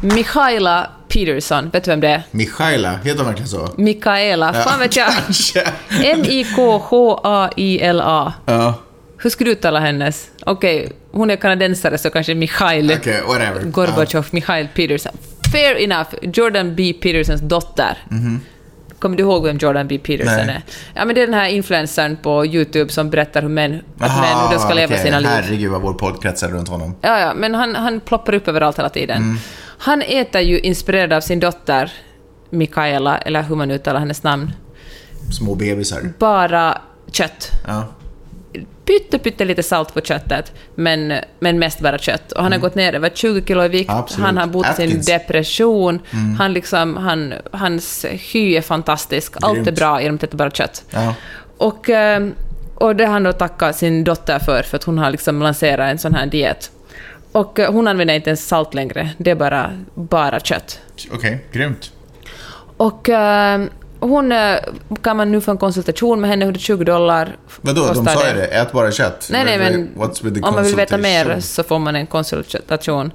Michaela 0.00 0.90
Peterson, 1.08 1.70
vet 1.72 1.84
du 1.84 1.90
vem 1.90 2.00
det 2.00 2.08
är? 2.08 2.22
Michaela, 2.30 2.96
heter 2.96 3.18
hon 3.18 3.26
verkligen 3.26 3.48
så? 3.48 3.68
Mikaela, 3.76 4.52
fan 4.52 4.80
vet 4.80 4.96
jag. 4.96 5.12
M-I-K-H-A-I-L-A. 6.98 8.32
Ja, 8.46 8.74
Hur 9.18 9.30
skulle 9.30 9.50
du 9.50 9.52
uttala 9.52 9.80
hennes? 9.80 10.30
Okej, 10.46 10.92
hon 11.12 11.30
är 11.30 11.36
kanadensare 11.36 11.98
så 11.98 12.10
kanske 12.10 12.34
Michail 12.34 12.92
okej, 12.92 13.22
whatever. 13.26 13.60
Gorbachev, 13.62 14.24
Michail 14.30 14.68
Peterson. 14.74 15.12
Fair 15.52 15.76
enough, 15.76 16.08
Jordan 16.22 16.74
B. 16.74 16.94
Petersons 17.02 17.40
dotter. 17.40 17.98
Kommer 18.98 19.16
du 19.16 19.22
ihåg 19.22 19.44
vem 19.44 19.56
Jordan 19.58 19.88
B. 19.88 19.98
Peterson. 19.98 20.46
Nej. 20.46 20.54
är? 20.54 20.62
Ja, 20.94 21.04
men 21.04 21.14
det 21.14 21.22
är 21.22 21.26
den 21.26 21.34
här 21.34 21.48
influencern 21.48 22.16
på 22.22 22.46
YouTube 22.46 22.92
som 22.92 23.10
berättar 23.10 23.42
hur 23.42 23.48
män, 23.48 23.82
att 23.98 24.10
Aha, 24.10 24.20
män 24.20 24.36
hur 24.48 24.54
de 24.56 24.60
ska 24.62 24.74
leva 24.74 24.94
okej. 24.94 25.04
sina 25.04 25.18
liv. 25.18 25.28
Herregud 25.30 25.70
vad 25.70 25.82
vår 25.82 25.94
podd 25.94 26.22
kretsar 26.22 26.48
runt 26.48 26.68
honom. 26.68 26.94
Ja, 27.00 27.18
ja, 27.20 27.34
men 27.34 27.54
han, 27.54 27.74
han 27.74 28.00
ploppar 28.00 28.34
upp 28.34 28.48
överallt 28.48 28.78
hela 28.78 28.88
tiden. 28.88 29.16
Mm. 29.16 29.38
Han 29.78 30.02
äter 30.02 30.40
ju 30.40 30.60
inspirerad 30.60 31.12
av 31.12 31.20
sin 31.20 31.40
dotter 31.40 31.92
Mikaela, 32.50 33.18
eller 33.18 33.42
hur 33.42 33.56
man 33.56 33.70
uttalar 33.70 34.00
hennes 34.00 34.22
namn, 34.22 34.52
Små 35.38 35.54
bebisar. 35.54 36.12
bara 36.18 36.78
kött. 37.12 37.50
Ja. 37.66 37.84
Pytte, 38.84 39.18
pytte 39.18 39.44
lite 39.44 39.62
salt 39.62 39.94
på 39.94 40.00
köttet, 40.00 40.52
men, 40.74 41.12
men 41.40 41.58
mest 41.58 41.80
bara 41.80 41.98
kött. 41.98 42.32
Och 42.32 42.42
han 42.42 42.52
har 42.52 42.58
gått 42.58 42.74
ner 42.74 42.92
över 42.94 43.10
20 43.14 43.42
kilo 43.46 43.64
i 43.64 43.68
vikt, 43.68 43.90
Mm. 43.90 44.00
Absolut. 44.00 44.26
han 44.26 44.36
har 44.36 44.46
bott 44.46 44.76
sin 44.76 45.00
depression, 45.06 46.00
han 46.38 46.52
liksom, 46.52 46.96
han, 46.96 47.34
hans 47.52 48.04
hy 48.32 48.56
är 48.56 48.60
fantastisk, 48.62 49.32
allt 49.40 49.58
är 49.58 49.62
Grymt. 49.62 49.78
bra 49.78 50.02
genom 50.02 50.18
att 50.22 50.30
bara 50.34 50.50
kött. 50.50 50.84
Ja. 50.90 51.14
Och, 51.58 51.90
eh, 51.90 52.28
och 52.74 52.96
det 52.96 53.04
har 53.06 53.12
han 53.12 53.22
då 53.22 53.32
tackat 53.32 53.76
sin 53.76 54.04
dotter 54.04 54.38
för, 54.38 54.62
för 54.62 54.76
att 54.76 54.84
hon 54.84 54.98
har 54.98 55.10
liksom 55.10 55.42
lanserat 55.42 55.90
en 55.90 55.98
sån 55.98 56.14
här 56.14 56.26
diet. 56.26 56.70
Och 57.38 57.58
eh, 57.58 57.72
hon 57.72 57.88
använder 57.88 58.14
inte 58.14 58.30
ens 58.30 58.48
salt 58.48 58.74
längre, 58.74 59.10
det 59.18 59.30
är 59.30 59.34
bara, 59.34 59.72
bara 59.94 60.40
kött. 60.40 60.80
Okej, 61.12 61.44
grymt. 61.52 61.92
Och 62.76 63.08
eh, 63.08 63.60
hon 64.00 64.32
eh, 64.32 64.56
kan 65.02 65.16
man 65.16 65.32
nu 65.32 65.40
få 65.40 65.50
en 65.50 65.58
konsultation 65.58 66.20
med 66.20 66.30
henne, 66.30 66.44
120 66.44 66.84
dollar. 66.84 67.36
Vadå, 67.60 67.86
de 67.94 68.04
sa 68.06 68.28
ju 68.28 68.34
det. 68.34 68.46
Ät 68.46 68.72
bara 68.72 68.92
kött. 68.92 69.28
Nej, 69.32 69.44
nej, 69.44 69.58
men 69.58 69.88
om 70.44 70.54
man 70.54 70.64
vill 70.64 70.76
veta 70.76 70.98
mer 70.98 71.40
så 71.40 71.62
får 71.62 71.78
man 71.78 71.96
en 71.96 72.06
konsultation. 72.06 73.10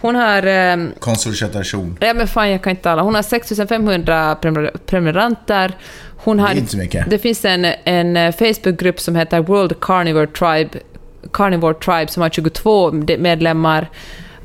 Hon 0.00 0.14
har... 0.14 0.46
Eh, 0.46 0.76
Konsultation. 1.00 1.96
ja, 2.00 2.14
men 2.14 2.28
fan, 2.28 2.50
jag 2.50 2.62
kan 2.62 2.70
inte 2.70 2.82
tala. 2.82 3.02
Hon 3.02 3.14
har 3.14 3.22
6500 3.22 4.34
prenumer- 4.42 4.76
prenumeranter. 4.86 5.72
Hon 6.16 6.38
har, 6.40 6.48
Det 6.48 6.54
är 6.54 6.58
inte 6.58 6.70
så 6.72 6.78
mycket. 6.78 7.10
Det 7.10 7.18
finns 7.18 7.44
en, 7.44 7.64
en 7.84 8.16
eh, 8.16 8.32
Facebookgrupp 8.34 9.00
som 9.00 9.16
heter 9.16 9.40
World 9.40 9.80
Carnivore 9.80 10.26
Tribe, 10.26 10.70
Carnivore 11.32 11.74
Tribe 11.74 12.08
som 12.12 12.22
har 12.22 12.30
22 12.30 12.90
de- 12.90 13.18
medlemmar. 13.18 13.90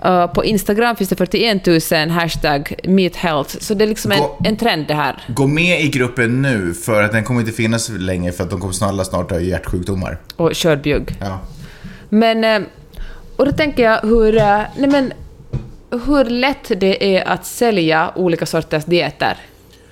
Uh, 0.05 0.27
på 0.27 0.45
Instagram 0.45 0.95
finns 0.95 1.09
det 1.09 1.15
41 1.15 1.65
000 1.91 2.09
hashtag 2.09 2.75
meet 2.83 3.15
health, 3.15 3.57
så 3.59 3.73
det 3.73 3.83
är 3.85 3.87
liksom 3.87 4.11
en, 4.11 4.19
Gå- 4.19 4.37
en 4.43 4.57
trend 4.57 4.87
det 4.87 4.93
här. 4.93 5.23
Gå 5.27 5.47
med 5.47 5.81
i 5.81 5.87
gruppen 5.89 6.41
nu, 6.41 6.73
för 6.73 7.03
att 7.03 7.11
den 7.11 7.23
kommer 7.23 7.39
inte 7.39 7.51
finnas 7.51 7.89
länge, 7.89 8.31
för 8.31 8.43
att 8.43 8.49
de 8.49 8.59
kommer 8.59 8.73
snart, 8.73 9.07
snart 9.07 9.31
ha 9.31 9.39
hjärtsjukdomar. 9.39 10.17
Och 10.35 10.55
kördbjugg. 10.55 11.15
Ja. 11.19 11.39
Men... 12.09 12.43
eh, 12.43 12.61
Och 13.35 13.45
då 13.45 13.51
tänker 13.51 13.83
jag 13.83 14.01
hur... 14.01 14.37
eh, 14.37 14.61
Nej 14.77 14.89
men, 14.89 15.13
hur 16.05 16.25
lätt 16.25 16.71
det 16.77 17.15
är 17.17 17.27
att 17.27 17.45
sälja 17.45 18.11
olika 18.15 18.45
sorters 18.45 18.85
dieter. 18.85 19.37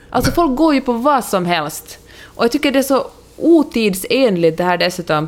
Alltså 0.09 0.31
folk 0.31 0.57
går 0.57 0.73
ju 0.73 0.81
på 0.81 0.93
vad 0.93 1.25
som 1.25 1.45
helst. 1.45 1.99
Och 2.23 2.43
jag 2.43 2.51
tycker 2.51 2.71
det 2.71 2.79
är 2.79 2.83
så 2.83 3.07
otidsenligt 3.37 4.57
det 4.57 4.63
här 4.63 4.77
dessutom. 4.77 5.27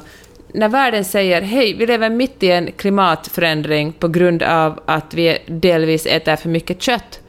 När 0.54 0.70
världen 0.70 1.06
säger 1.06 1.42
hej, 1.42 1.74
vi 1.74 1.86
lever 1.86 2.10
mitt 2.10 2.44
i 2.44 2.52
en 2.52 2.72
klimatförändring 2.72 3.94
på 3.94 4.08
grund 4.08 4.44
av 4.44 4.80
att 4.86 5.14
vi 5.14 5.38
delvis 5.48 6.06
äter 6.06 6.36
för 6.36 6.50
mycket 6.50 6.82
kött. 6.82 7.20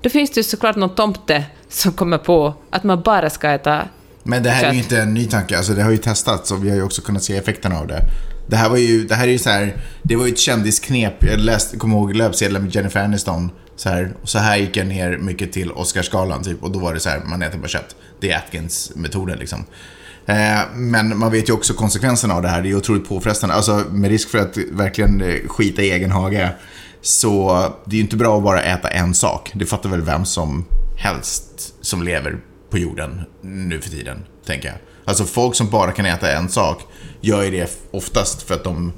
Då 0.00 0.10
finns 0.10 0.30
det 0.30 0.40
ju 0.40 0.44
såklart 0.44 0.76
någon 0.76 0.94
tomte 0.94 1.44
som 1.68 1.92
kommer 1.92 2.18
på 2.18 2.54
att 2.70 2.84
man 2.84 3.02
bara 3.02 3.30
ska 3.30 3.50
äta 3.50 3.88
Men 4.22 4.42
det 4.42 4.50
här 4.50 4.64
är 4.64 4.72
ju 4.72 4.78
Kött. 4.78 4.84
inte 4.84 5.02
en 5.02 5.14
ny 5.14 5.26
tanke, 5.26 5.56
alltså 5.56 5.72
det 5.72 5.82
har 5.82 5.90
ju 5.90 5.96
testats 5.96 6.50
och 6.50 6.64
vi 6.64 6.70
har 6.70 6.76
ju 6.76 6.82
också 6.82 7.02
kunnat 7.02 7.22
se 7.22 7.36
effekterna 7.36 7.78
av 7.78 7.86
det. 7.86 8.00
Det 8.46 8.56
här 8.56 8.68
var 8.68 8.76
ju, 8.76 9.04
det 9.04 9.14
här 9.14 9.28
är 9.28 9.32
ju 9.32 9.38
så 9.38 9.50
här, 9.50 9.76
det 10.02 10.16
var 10.16 10.26
ju 10.26 10.32
ett 10.32 10.38
kändisknep. 10.38 11.24
Jag 11.24 11.40
läste, 11.40 11.76
kommer 11.76 11.96
ihåg 11.96 12.14
löpsedeln 12.14 12.64
med 12.64 12.74
Jennifer 12.74 13.00
Aniston. 13.00 13.50
Så 13.76 13.88
här, 13.88 14.12
och 14.22 14.28
så 14.28 14.38
här 14.38 14.56
gick 14.56 14.76
jag 14.76 14.86
ner 14.86 15.18
mycket 15.18 15.52
till 15.52 15.72
Oscarsgalan 15.72 16.42
typ 16.42 16.62
och 16.62 16.70
då 16.70 16.78
var 16.78 16.94
det 16.94 17.00
så 17.00 17.08
här, 17.08 17.20
man 17.26 17.42
äter 17.42 17.58
bara 17.58 17.68
kött. 17.68 17.96
Det 18.20 18.30
är 18.30 18.36
Atkins-metoden 18.38 19.38
liksom. 19.38 19.64
Eh, 20.26 20.60
men 20.74 21.18
man 21.18 21.32
vet 21.32 21.48
ju 21.48 21.52
också 21.52 21.74
konsekvenserna 21.74 22.34
av 22.34 22.42
det 22.42 22.48
här, 22.48 22.62
det 22.62 22.70
är 22.70 22.74
otroligt 22.74 23.08
påfrestande. 23.08 23.54
Alltså 23.54 23.84
med 23.90 24.10
risk 24.10 24.28
för 24.28 24.38
att 24.38 24.56
verkligen 24.56 25.20
eh, 25.20 25.48
skita 25.48 25.82
i 25.82 25.90
egen 25.90 26.10
hage. 26.10 26.50
Så 27.00 27.66
det 27.84 27.94
är 27.94 27.96
ju 27.96 28.02
inte 28.02 28.16
bra 28.16 28.36
att 28.36 28.42
bara 28.42 28.62
äta 28.62 28.88
en 28.88 29.14
sak. 29.14 29.50
Det 29.54 29.66
fattar 29.66 29.88
väl 29.88 30.02
vem 30.02 30.24
som 30.24 30.64
helst 30.96 31.74
som 31.80 32.02
lever 32.02 32.38
på 32.70 32.78
jorden 32.78 33.20
nu 33.42 33.80
för 33.80 33.90
tiden, 33.90 34.24
tänker 34.46 34.68
jag. 34.68 34.76
Alltså 35.04 35.24
folk 35.24 35.54
som 35.54 35.70
bara 35.70 35.92
kan 35.92 36.06
äta 36.06 36.32
en 36.32 36.48
sak 36.48 36.82
gör 37.20 37.42
ju 37.42 37.50
det 37.50 37.88
oftast 37.90 38.42
för 38.42 38.54
att 38.54 38.64
de 38.64 38.92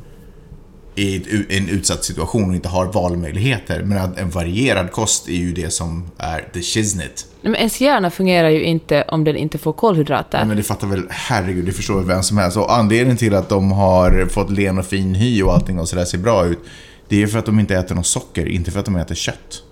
i 0.95 1.17
en 1.49 1.69
utsatt 1.69 2.05
situation 2.05 2.49
och 2.49 2.55
inte 2.55 2.69
har 2.69 2.87
valmöjligheter. 2.87 3.83
Men 3.83 4.15
en 4.17 4.31
varierad 4.31 4.93
kost 4.93 5.29
är 5.29 5.33
ju 5.33 5.53
det 5.53 5.71
som 5.71 6.11
är 6.19 6.49
the 6.53 6.63
shiznit. 6.63 7.27
Nej, 7.41 7.51
Men 7.51 7.57
ens 7.57 7.81
hjärna 7.81 8.11
fungerar 8.11 8.49
ju 8.49 8.63
inte 8.63 9.03
om 9.09 9.25
den 9.25 9.37
inte 9.37 9.59
får 9.59 9.73
kolhydrater. 9.73 10.45
Men 10.45 10.57
det 10.57 10.63
fattar 10.63 10.87
väl, 10.87 11.03
herregud, 11.11 11.65
det 11.65 11.73
förstår 11.73 11.97
väl 11.97 12.05
vem 12.05 12.23
som 12.23 12.39
helst. 12.39 12.57
Och 12.57 12.73
anledningen 12.75 13.17
till 13.17 13.35
att 13.35 13.49
de 13.49 13.73
har 13.73 14.27
fått 14.27 14.51
len 14.51 14.79
och 14.79 14.87
fin 14.87 15.15
hy 15.15 15.43
och 15.43 15.53
allting 15.53 15.79
och 15.79 15.89
sådär 15.89 16.05
ser 16.05 16.19
bra 16.19 16.47
ut, 16.47 16.59
det 17.09 17.23
är 17.23 17.27
för 17.27 17.39
att 17.39 17.47
de 17.47 17.61
inte 17.61 17.77
äter 17.77 17.95
något 17.95 18.07
socker, 18.07 18.49
inte 18.49 18.71
för 18.71 18.81
att 18.81 18.87
de 18.87 18.97
äter 18.97 19.15
kött. 19.15 19.63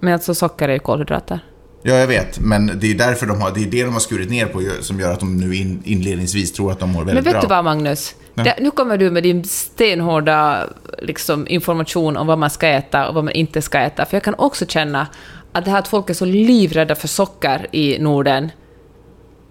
Men 0.00 0.12
alltså 0.12 0.34
socker 0.34 0.68
är 0.68 0.72
ju 0.72 0.78
kolhydrater. 0.78 1.40
Ja, 1.82 1.94
jag 1.94 2.06
vet, 2.06 2.40
men 2.40 2.72
det 2.80 2.90
är 2.90 2.94
därför 2.94 3.26
de 3.26 3.40
har, 3.40 3.50
det 3.50 3.62
är 3.62 3.66
det 3.66 3.84
de 3.84 3.92
har 3.92 4.00
skurit 4.00 4.30
ner 4.30 4.46
på 4.46 4.62
som 4.80 5.00
gör 5.00 5.12
att 5.12 5.20
de 5.20 5.36
nu 5.36 5.54
in, 5.54 5.82
inledningsvis 5.84 6.52
tror 6.52 6.72
att 6.72 6.80
de 6.80 6.90
mår 6.90 6.98
Men 6.98 7.06
väldigt 7.06 7.26
vet 7.26 7.32
bra. 7.32 7.40
du 7.40 7.46
vad, 7.46 7.64
Magnus? 7.64 8.14
Det, 8.34 8.54
nu 8.60 8.70
kommer 8.70 8.96
du 8.96 9.10
med 9.10 9.22
din 9.22 9.44
stenhårda 9.44 10.66
liksom, 11.02 11.48
information 11.48 12.16
om 12.16 12.26
vad 12.26 12.38
man 12.38 12.50
ska 12.50 12.68
äta 12.68 13.08
och 13.08 13.14
vad 13.14 13.24
man 13.24 13.34
inte 13.34 13.62
ska 13.62 13.78
äta. 13.78 14.04
För 14.04 14.16
jag 14.16 14.22
kan 14.22 14.34
också 14.34 14.66
känna 14.66 15.06
att 15.52 15.64
det 15.64 15.70
här 15.70 15.78
att 15.78 15.88
folk 15.88 16.10
är 16.10 16.14
så 16.14 16.24
livrädda 16.24 16.94
för 16.94 17.08
socker 17.08 17.66
i 17.72 17.98
Norden, 17.98 18.50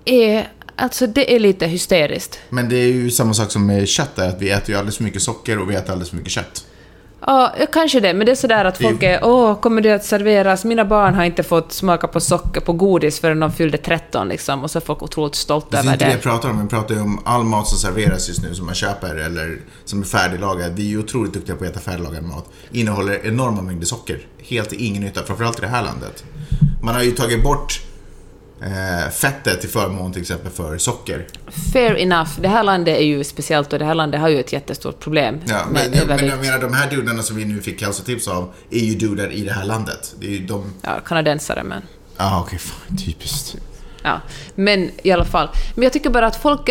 är, 0.06 0.48
alltså 0.76 1.08
det 1.08 1.36
är 1.36 1.40
lite 1.40 1.68
hysteriskt. 1.68 2.40
Men 2.50 2.70
det 2.70 2.76
är 2.76 2.88
ju 2.88 3.12
samma 3.12 3.34
sak 3.34 3.52
som 3.52 3.66
med 3.66 3.88
kött, 3.88 4.20
att 4.20 4.42
vi 4.42 4.50
äter 4.50 4.70
ju 4.70 4.76
alldeles 4.76 4.98
för 4.98 5.04
mycket 5.04 5.22
socker 5.22 5.60
och 5.60 5.72
vi 5.72 5.76
äter 5.76 5.92
alldeles 5.92 6.10
för 6.10 6.18
mycket 6.18 6.32
kött. 6.32 6.66
Ja, 7.26 7.54
kanske 7.74 8.00
det, 8.00 8.14
men 8.14 8.26
det 8.26 8.32
är 8.32 8.36
sådär 8.36 8.66
att 8.66 8.78
folk 8.78 9.04
är 9.04 9.20
åh, 9.24 9.60
kommer 9.60 9.82
det 9.82 9.92
att 9.92 10.04
serveras? 10.06 10.66
Mina 10.66 10.86
barn 10.86 11.14
har 11.14 11.24
inte 11.24 11.44
fått 11.44 11.72
smaka 11.72 12.08
på 12.08 12.20
socker 12.20 12.62
på 12.62 12.74
godis 12.74 13.20
förrän 13.20 13.40
de 13.40 13.52
fyllde 13.52 13.78
13 13.78 14.30
liksom, 14.30 14.64
och 14.64 14.72
så 14.72 14.80
är 14.80 14.82
folk 14.82 15.02
otroligt 15.02 15.36
stolta 15.36 15.68
Det 15.70 15.78
är 15.78 15.80
över 15.80 15.92
inte 15.94 16.06
det 16.06 16.10
det. 16.10 16.14
jag 16.16 16.22
pratar 16.22 16.50
om, 16.50 16.60
jag 16.60 16.70
pratar 16.70 16.96
ju 16.96 17.02
om 17.02 17.20
all 17.26 17.44
mat 17.44 17.68
som 17.68 17.78
serveras 17.78 18.28
just 18.28 18.42
nu 18.44 18.56
som 18.56 18.66
man 18.66 18.76
köper 18.76 19.16
eller 19.16 19.60
som 19.86 20.02
är 20.02 20.06
färdiglagad. 20.06 20.74
Vi 20.76 20.84
är 20.86 20.88
ju 20.90 21.00
otroligt 21.00 21.34
duktiga 21.34 21.56
på 21.56 21.64
att 21.64 21.70
äta 21.72 21.80
färdiglagad 21.80 22.24
mat. 22.24 22.46
Innehåller 22.72 23.26
enorma 23.28 23.62
mängder 23.62 23.86
socker. 23.86 24.20
Helt 24.44 24.74
ingen 24.74 25.04
nytta, 25.04 25.24
framförallt 25.24 25.58
i 25.58 25.62
det 25.62 25.68
här 25.68 25.84
landet. 25.84 26.24
Man 26.84 26.96
har 26.96 27.04
ju 27.04 27.12
tagit 27.12 27.44
bort 27.44 27.82
eh, 28.62 29.10
fettet 29.12 29.62
till 29.62 29.70
förmån 29.70 30.14
till 30.14 30.22
exempel 30.22 30.52
för 30.52 30.78
socker. 30.78 31.28
Fair 31.74 31.96
enough. 31.96 32.30
Det 32.42 32.48
här 32.48 32.64
landet 32.64 32.98
är 32.98 33.04
ju 33.04 33.24
speciellt 33.24 33.74
och 33.74 33.80
det 33.80 33.86
här 33.86 33.96
landet 33.96 34.22
har 34.22 34.30
ju 34.30 34.40
ett 34.40 34.54
jättestort 34.54 35.00
problem 35.00 35.42
Ja, 35.46 35.66
med 35.72 35.90
men, 35.90 36.00
jag, 36.00 36.08
men 36.08 36.28
jag 36.28 36.40
menar 36.40 36.60
de 36.60 36.74
här 36.74 36.90
dudarna 36.90 37.24
som 37.24 37.36
vi 37.36 37.46
nu 37.46 37.62
fick 37.62 37.82
hälsotips 37.82 38.28
av 38.28 38.54
är 38.70 38.80
ju 38.80 38.96
dudar 38.96 39.32
i 39.32 39.44
det 39.44 39.54
här 39.54 39.66
landet. 39.66 40.16
Det 40.20 40.28
är 40.28 40.32
ju 40.32 40.46
de... 40.46 40.74
Ja, 40.82 41.00
kanadensare 41.06 41.64
men... 41.64 41.82
Ja, 42.18 42.36
ah, 42.36 42.42
okej, 42.42 42.60
fan, 42.60 42.98
typiskt. 42.98 43.56
Ja, 44.04 44.22
men 44.56 44.92
i 45.04 45.12
alla 45.12 45.26
fall. 45.26 45.50
Men 45.76 45.84
jag 45.84 45.94
tycker 45.94 46.10
bara 46.10 46.28
att 46.28 46.42
folk. 46.42 46.70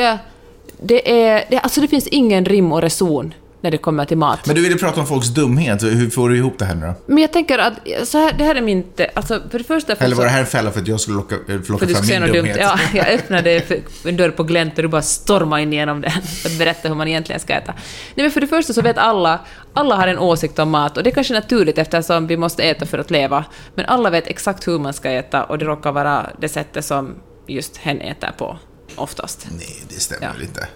Det 0.80 1.28
är... 1.28 1.45
Det, 1.51 1.59
alltså 1.59 1.80
det 1.80 1.89
finns 1.89 2.07
ingen 2.07 2.45
rim 2.45 2.72
och 2.72 2.82
reson 2.82 3.34
när 3.67 3.71
det 3.71 3.79
kommer 3.79 4.05
till 4.05 4.17
mat. 4.17 4.47
Men 4.47 4.55
du 4.57 4.62
ville 4.62 4.77
prata 4.77 5.01
om 5.01 5.07
folks 5.07 5.29
dumhet, 5.29 5.83
hur 5.83 6.11
får 6.11 6.29
du 6.29 6.37
ihop 6.37 6.59
det 6.59 6.64
här 6.64 6.75
nu 6.75 6.87
då? 6.87 6.95
Men 7.07 7.19
jag 7.19 7.33
tänker 7.33 7.59
att 7.59 7.73
så 8.05 8.19
här, 8.19 8.33
det 8.39 8.45
här 8.45 8.55
är 8.55 8.61
min... 8.61 8.85
Alltså 9.14 9.43
för 9.51 9.59
det 9.59 9.64
första... 9.64 9.93
Eller 9.93 10.17
var 10.17 10.25
det 10.25 10.31
här 10.31 10.41
en 10.41 10.47
fälla 10.47 10.71
för 10.73 10.81
att 10.81 10.89
jag 10.89 11.01
skulle 11.01 11.17
locka, 11.17 11.37
för 11.47 11.59
plocka 11.59 11.87
du 11.87 11.95
fram 11.95 12.07
min 12.07 12.21
något 12.21 12.27
dumt. 12.29 12.37
dumhet? 12.37 12.57
Ja, 12.61 12.79
jag 12.95 13.09
öppnade 13.09 13.61
för- 13.69 14.09
en 14.09 14.17
dörr 14.17 14.31
på 14.31 14.43
glänt 14.43 14.77
och 14.77 14.83
du 14.83 14.89
bara 14.89 15.03
stormade 15.03 15.62
in 15.62 15.73
igenom 15.73 16.01
den 16.01 16.11
för 16.11 16.49
att 16.49 16.59
berätta 16.59 16.89
hur 16.89 16.95
man 16.95 17.09
egentligen 17.09 17.41
ska 17.41 17.53
äta. 17.55 17.73
Nej 18.14 18.25
men 18.25 18.31
för 18.31 18.41
det 18.41 18.47
första 18.47 18.73
så 18.73 18.83
vet 18.83 18.99
alla, 18.99 19.41
alla 19.73 19.97
har 19.97 20.09
en 20.09 20.19
åsikt 20.19 20.59
om 20.59 20.71
mat 20.71 20.97
och 20.97 21.03
det 21.03 21.11
är 21.11 21.14
kanske 21.14 21.35
naturligt 21.35 21.79
eftersom 21.79 22.27
vi 22.27 22.37
måste 22.37 22.62
äta 22.62 22.87
för 22.87 22.99
att 22.99 23.11
leva. 23.11 23.45
Men 23.75 23.85
alla 23.87 24.11
vet 24.11 24.27
exakt 24.27 24.69
hur 24.69 24.79
man 24.79 24.93
ska 24.93 25.11
äta 25.11 25.45
och 25.45 25.59
det 25.59 25.64
råkar 25.64 25.93
vara 25.93 26.27
det 26.41 26.49
sättet 26.49 26.85
som 26.85 27.14
just 27.47 27.77
hen 27.77 28.01
äter 28.01 28.31
på, 28.39 28.59
oftast. 28.97 29.47
Nej, 29.51 29.83
det 29.89 30.01
stämmer 30.01 30.33
Ja. 30.39 30.43
inte. 30.43 30.69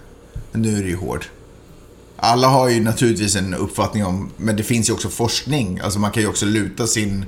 Nu 0.51 0.77
är 0.77 0.81
det 0.83 0.89
ju 0.89 0.95
hård. 0.97 1.25
Alla 2.23 2.47
har 2.47 2.69
ju 2.69 2.83
naturligtvis 2.83 3.35
en 3.35 3.53
uppfattning 3.53 4.05
om, 4.05 4.31
men 4.37 4.55
det 4.55 4.63
finns 4.63 4.89
ju 4.89 4.93
också 4.93 5.09
forskning. 5.09 5.79
Alltså 5.83 5.99
man 5.99 6.11
kan 6.11 6.23
ju 6.23 6.29
också 6.29 6.45
luta 6.45 6.87
sin... 6.87 7.25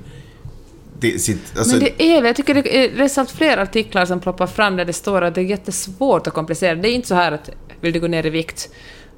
Det, 0.99 1.19
sitt, 1.21 1.57
alltså, 1.57 1.75
Men 1.75 1.79
det 1.97 2.03
är 2.03 2.15
väl, 2.15 2.25
jag 2.25 2.35
tycker 2.35 2.53
det 2.53 2.77
är 2.85 2.97
läst 2.97 3.17
allt 3.17 3.31
fler 3.31 3.57
artiklar 3.57 4.05
som 4.05 4.19
ploppar 4.19 4.47
fram 4.47 4.75
där 4.75 4.85
det 4.85 4.93
står 4.93 5.21
att 5.21 5.35
det 5.35 5.41
är 5.41 5.45
jättesvårt 5.45 6.27
och 6.27 6.33
komplicerat. 6.33 6.81
Det 6.81 6.89
är 6.89 6.93
inte 6.93 7.07
så 7.07 7.15
här 7.15 7.31
att 7.31 7.49
vill 7.81 7.93
du 7.93 7.99
gå 7.99 8.07
ner 8.07 8.25
i 8.25 8.29
vikt 8.29 8.69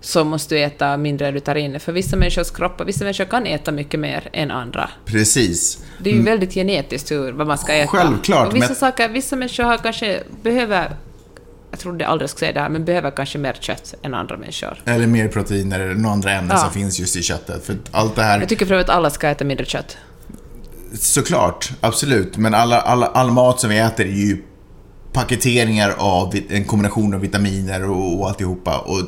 så 0.01 0.23
måste 0.23 0.55
du 0.55 0.61
äta 0.61 0.97
mindre 0.97 1.27
än 1.27 1.33
du 1.33 1.39
tar 1.39 1.55
in. 1.55 1.79
För 1.79 1.91
vissa 1.91 2.15
människors 2.15 2.51
kroppar, 2.51 2.85
vissa 2.85 3.03
människor 3.03 3.25
kan 3.25 3.45
äta 3.45 3.71
mycket 3.71 3.99
mer 3.99 4.29
än 4.33 4.51
andra. 4.51 4.89
Precis. 5.05 5.77
Det 5.99 6.09
är 6.09 6.13
ju 6.13 6.21
väldigt 6.21 6.53
genetiskt 6.53 7.11
hur, 7.11 7.31
vad 7.31 7.47
man 7.47 7.57
ska 7.57 7.73
äta. 7.73 7.87
Självklart, 7.97 8.47
Och 8.47 8.55
vissa 8.55 8.67
men- 8.67 8.75
saker, 8.75 9.09
vissa 9.09 9.35
människor 9.35 9.63
har 9.63 9.77
kanske, 9.77 10.23
behöver, 10.43 10.95
jag 11.75 11.79
trodde 11.79 12.07
aldrig 12.07 12.23
jag 12.23 12.29
skulle 12.29 12.39
säga 12.39 12.53
det 12.53 12.59
här, 12.59 12.69
men 12.69 12.85
behöver 12.85 13.11
kanske 13.11 13.37
mer 13.37 13.53
kött 13.59 13.93
än 14.01 14.13
andra 14.13 14.37
människor. 14.37 14.81
Eller 14.85 15.07
mer 15.07 15.27
proteiner 15.27 15.79
eller 15.79 15.93
några 15.95 16.13
andra 16.13 16.31
ämnen 16.31 16.57
Ja. 16.57 16.63
som 16.63 16.71
finns 16.73 16.99
just 16.99 17.15
i 17.15 17.21
köttet. 17.23 17.65
För 17.65 17.75
allt 17.91 18.15
det 18.15 18.23
här, 18.23 18.39
Jag 18.39 18.49
tycker 18.49 18.65
för 18.65 18.73
övrigt 18.73 18.89
att 18.89 18.95
alla 18.95 19.09
ska 19.09 19.27
äta 19.29 19.45
mindre 19.45 19.65
kött. 19.65 19.97
såklart, 20.99 21.71
absolut. 21.81 22.37
Men 22.37 22.53
alla, 22.53 22.81
alla, 22.81 23.05
all 23.07 23.31
mat 23.31 23.59
som 23.59 23.69
vi 23.69 23.77
äter 23.79 24.05
är 24.05 24.09
ju 24.11 24.43
paketeringar 25.13 25.93
av 25.97 26.33
en 26.49 26.65
kombination 26.65 27.13
av 27.13 27.19
vitaminer 27.19 27.89
och, 27.89 28.19
och 28.19 28.27
alltihopa. 28.29 28.77
Och 28.77 28.99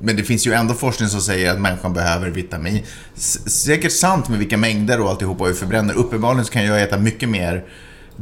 Men 0.00 0.16
det 0.16 0.22
finns 0.22 0.46
ju 0.46 0.52
ändå 0.52 0.74
forskning 0.74 1.08
som 1.08 1.20
säger 1.20 1.52
att 1.52 1.60
människan 1.60 1.92
behöver 1.92 2.30
vitamin. 2.30 2.82
S- 3.16 3.62
säkert 3.64 3.92
sant 3.92 4.28
med 4.28 4.38
vilka 4.38 4.56
mängder 4.56 5.00
och 5.00 5.10
alltihopa 5.10 5.44
vi 5.44 5.54
förbränner. 5.54 5.94
Uppenbarligen 5.94 6.44
så 6.44 6.52
kan 6.52 6.64
jag 6.64 6.82
äta 6.82 6.98
mycket 6.98 7.28
mer 7.28 7.64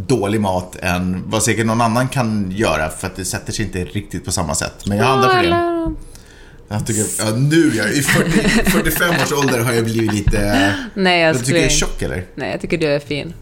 dålig 0.07 0.41
mat 0.41 0.77
än 0.83 1.23
vad 1.27 1.43
säkert 1.43 1.67
någon 1.67 1.81
annan 1.81 2.09
kan 2.09 2.51
göra 2.51 2.89
för 2.89 3.07
att 3.07 3.17
det 3.17 3.25
sätter 3.25 3.53
sig 3.53 3.65
inte 3.65 3.85
riktigt 3.85 4.25
på 4.25 4.33
samma 4.33 4.55
sätt. 4.55 4.87
Men 4.87 4.99
jag 4.99 5.05
har 5.05 5.13
andra 5.13 5.29
problem. 5.35 5.97
Jag 6.69 6.87
tycker, 6.87 7.05
ja, 7.25 7.31
nu, 7.37 7.73
jag, 7.77 7.91
i 7.93 8.03
40, 8.03 8.31
45 8.71 9.11
års 9.11 9.33
ålder 9.33 9.59
har 9.61 9.73
jag 9.73 9.85
blivit 9.85 10.13
lite... 10.13 10.75
Nej, 10.95 11.21
Jag 11.21 11.39
tycker 11.39 11.55
jag 11.55 11.65
är 11.65 11.69
tjock 11.69 12.03
eller? 12.03 12.25
Nej, 12.35 12.51
jag 12.51 12.61
tycker 12.61 12.79
du 12.79 12.87
är 12.87 12.99
fin. 12.99 13.35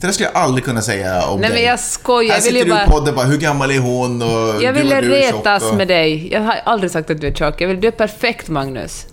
Det 0.00 0.06
där 0.06 0.12
skulle 0.12 0.28
jag 0.34 0.42
aldrig 0.42 0.64
kunna 0.64 0.82
säga 0.82 1.26
om 1.26 1.40
Nej, 1.40 1.50
dig. 1.50 1.58
men 1.58 1.68
jag 1.68 1.80
skojar. 1.80 2.30
Här 2.30 2.36
Jag 2.38 2.44
vill 2.44 2.52
sitter 2.52 2.64
du 2.66 2.70
i 2.70 2.74
bara... 2.74 2.86
podden 2.98 3.14
bara, 3.14 3.26
hur 3.26 3.38
gammal 3.38 3.70
är 3.70 3.78
hon 3.78 4.22
och 4.22 4.62
Jag 4.62 4.72
ville 4.72 5.02
tjock 5.02 5.10
retas 5.10 5.62
och... 5.62 5.76
med 5.76 5.88
dig. 5.88 6.32
Jag 6.32 6.40
har 6.40 6.54
aldrig 6.64 6.90
sagt 6.90 7.10
att 7.10 7.20
du 7.20 7.26
är 7.26 7.34
tjock. 7.34 7.60
Jag 7.60 7.68
vill, 7.68 7.80
du 7.80 7.86
är 7.88 7.92
perfekt, 7.92 8.48
Magnus. 8.48 9.06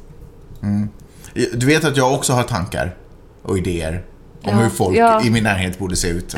Du 1.54 1.66
vet 1.66 1.84
att 1.86 1.98
jag 1.98 2.14
också 2.14 2.34
har 2.34 2.44
tankar 2.44 2.96
och 3.44 3.58
idéer 3.58 4.04
om 4.44 4.58
hur 4.58 4.70
folk 4.70 4.98
ja. 4.98 5.24
i 5.24 5.30
min 5.30 5.44
närhet 5.44 5.80
borde 5.80 5.96
se 5.96 6.08
ut. 6.08 6.36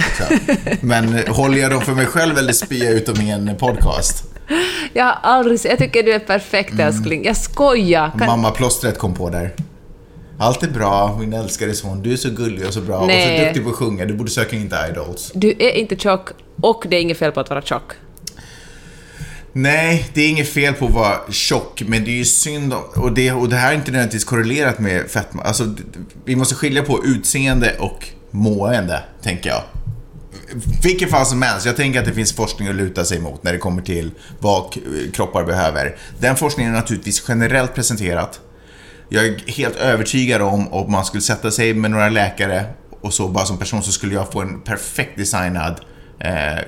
Men 0.81 1.15
eh, 1.15 1.35
håller 1.35 1.57
jag 1.57 1.71
dem 1.71 1.81
för 1.81 1.93
mig 1.93 2.05
själv 2.05 2.37
eller 2.37 2.53
spyr 2.53 2.83
jag 2.83 2.93
ut 2.93 3.05
dem 3.05 3.21
i 3.21 3.31
en 3.31 3.55
podcast? 3.57 4.23
Jag 4.93 5.05
har 5.05 5.17
aldrig... 5.23 5.59
Jag 5.63 5.77
tycker 5.77 6.03
du 6.03 6.13
är 6.13 6.19
perfekt, 6.19 6.79
älskling. 6.79 7.25
Jag 7.25 7.37
skojar. 7.37 8.11
Kan... 8.19 8.27
Mamma-plåstret 8.27 8.97
kom 8.97 9.13
på 9.13 9.29
där. 9.29 9.53
Allt 10.39 10.63
är 10.63 10.67
bra, 10.67 11.17
min 11.19 11.33
älskade 11.33 11.73
son. 11.73 12.01
Du 12.01 12.13
är 12.13 12.17
så 12.17 12.29
gullig 12.29 12.67
och 12.67 12.73
så 12.73 12.81
bra 12.81 12.97
och 12.97 13.07
Nej. 13.07 13.39
så 13.39 13.45
duktig 13.45 13.63
på 13.63 13.69
att 13.69 13.75
sjunga. 13.75 14.05
Du 14.05 14.13
borde 14.13 14.31
söka 14.31 14.55
in 14.55 14.69
till 14.69 14.77
Idols. 14.91 15.31
Du 15.35 15.49
är 15.49 15.71
inte 15.71 15.95
tjock 15.95 16.29
och 16.61 16.85
det 16.89 16.95
är 16.95 17.01
inget 17.01 17.17
fel 17.17 17.31
på 17.31 17.39
att 17.39 17.49
vara 17.49 17.61
tjock. 17.61 17.93
Nej, 19.55 20.09
det 20.13 20.21
är 20.21 20.29
inget 20.29 20.49
fel 20.49 20.73
på 20.73 20.85
att 20.85 20.91
vara 20.91 21.31
tjock, 21.31 21.83
men 21.87 22.03
det 22.03 22.11
är 22.11 22.15
ju 22.15 22.25
synd 22.25 22.73
om, 22.73 22.83
och 22.95 23.13
det, 23.13 23.31
och 23.31 23.49
det 23.49 23.55
här 23.55 23.71
är 23.71 23.75
inte 23.75 23.91
nödvändigtvis 23.91 24.25
korrelerat 24.25 24.79
med 24.79 25.11
fetma. 25.11 25.43
Alltså, 25.43 25.75
vi 26.25 26.35
måste 26.35 26.55
skilja 26.55 26.83
på 26.83 27.05
utseende 27.05 27.75
och 27.79 28.07
mående, 28.31 29.03
tänker 29.21 29.49
jag. 29.49 29.63
Vilken 30.83 31.09
fall 31.09 31.25
som 31.25 31.41
helst, 31.41 31.65
jag 31.65 31.75
tänker 31.75 31.99
att 31.99 32.05
det 32.05 32.13
finns 32.13 32.33
forskning 32.33 32.67
att 32.67 32.75
luta 32.75 33.05
sig 33.05 33.19
mot 33.19 33.43
när 33.43 33.53
det 33.53 33.57
kommer 33.57 33.81
till 33.81 34.11
vad 34.39 34.77
kroppar 35.13 35.43
behöver. 35.43 35.95
Den 36.19 36.35
forskningen 36.35 36.73
är 36.73 36.77
naturligtvis 36.77 37.25
generellt 37.27 37.75
presenterat. 37.75 38.39
Jag 39.09 39.25
är 39.25 39.43
helt 39.47 39.75
övertygad 39.75 40.41
om 40.41 40.73
om 40.73 40.91
man 40.91 41.05
skulle 41.05 41.21
sätta 41.21 41.51
sig 41.51 41.73
med 41.73 41.91
några 41.91 42.09
läkare 42.09 42.65
och 43.01 43.13
så 43.13 43.27
bara 43.27 43.45
som 43.45 43.57
person 43.57 43.83
så 43.83 43.91
skulle 43.91 44.13
jag 44.13 44.31
få 44.31 44.41
en 44.41 44.61
perfekt 44.61 45.17
designad 45.17 45.81
eh, 46.19 46.59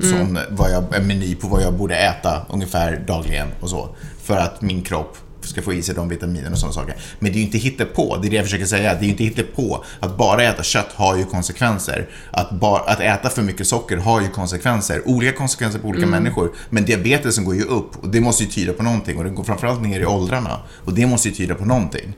sån, 0.00 0.38
vad 0.50 0.70
jag, 0.70 0.96
en 0.96 1.06
meny 1.06 1.34
på 1.34 1.48
vad 1.48 1.62
jag 1.62 1.74
borde 1.74 1.96
äta 1.96 2.46
ungefär 2.50 3.04
dagligen 3.06 3.48
och 3.60 3.70
så. 3.70 3.88
För 4.22 4.36
att 4.36 4.62
min 4.62 4.82
kropp 4.82 5.16
ska 5.48 5.62
få 5.62 5.72
i 5.72 5.82
sig 5.82 5.94
de 5.94 6.08
vitaminerna 6.08 6.50
och 6.50 6.58
sådana 6.58 6.72
saker. 6.72 6.96
Men 7.18 7.32
det 7.32 7.38
är 7.38 7.40
ju 7.40 7.70
inte 7.70 7.84
på. 7.84 8.16
det 8.16 8.28
är 8.28 8.30
det 8.30 8.36
jag 8.36 8.44
försöker 8.44 8.66
säga. 8.66 8.94
Det 8.94 9.06
är 9.06 9.20
ju 9.20 9.26
inte 9.26 9.42
på. 9.42 9.84
Att 10.00 10.16
bara 10.16 10.42
äta 10.42 10.62
kött 10.62 10.92
har 10.94 11.16
ju 11.16 11.24
konsekvenser. 11.24 12.08
Att, 12.30 12.50
bara, 12.50 12.80
att 12.80 13.00
äta 13.00 13.28
för 13.28 13.42
mycket 13.42 13.66
socker 13.66 13.96
har 13.96 14.20
ju 14.20 14.28
konsekvenser. 14.28 15.02
Olika 15.08 15.32
konsekvenser 15.32 15.78
på 15.78 15.88
olika 15.88 16.06
människor. 16.06 16.52
Men 16.70 16.84
diabetesen 16.84 17.44
går 17.44 17.54
ju 17.54 17.62
upp 17.62 18.04
och 18.04 18.08
det 18.08 18.20
måste 18.20 18.44
ju 18.44 18.50
tyda 18.50 18.72
på 18.72 18.82
någonting. 18.82 19.18
Och 19.18 19.24
den 19.24 19.34
går 19.34 19.44
framförallt 19.44 19.82
ner 19.82 20.00
i 20.00 20.06
åldrarna. 20.06 20.60
Och 20.84 20.94
det 20.94 21.06
måste 21.06 21.28
ju 21.28 21.34
tyda 21.34 21.54
på 21.54 21.64
någonting. 21.64 22.12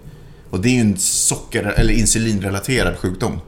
Och 0.51 0.61
det 0.61 0.68
är 0.68 0.75
ju 0.75 0.81
en 0.81 0.97
socker 0.99 1.64
eller 1.64 1.93
insulinrelaterad 1.93 2.97
sjukdom. 2.97 3.41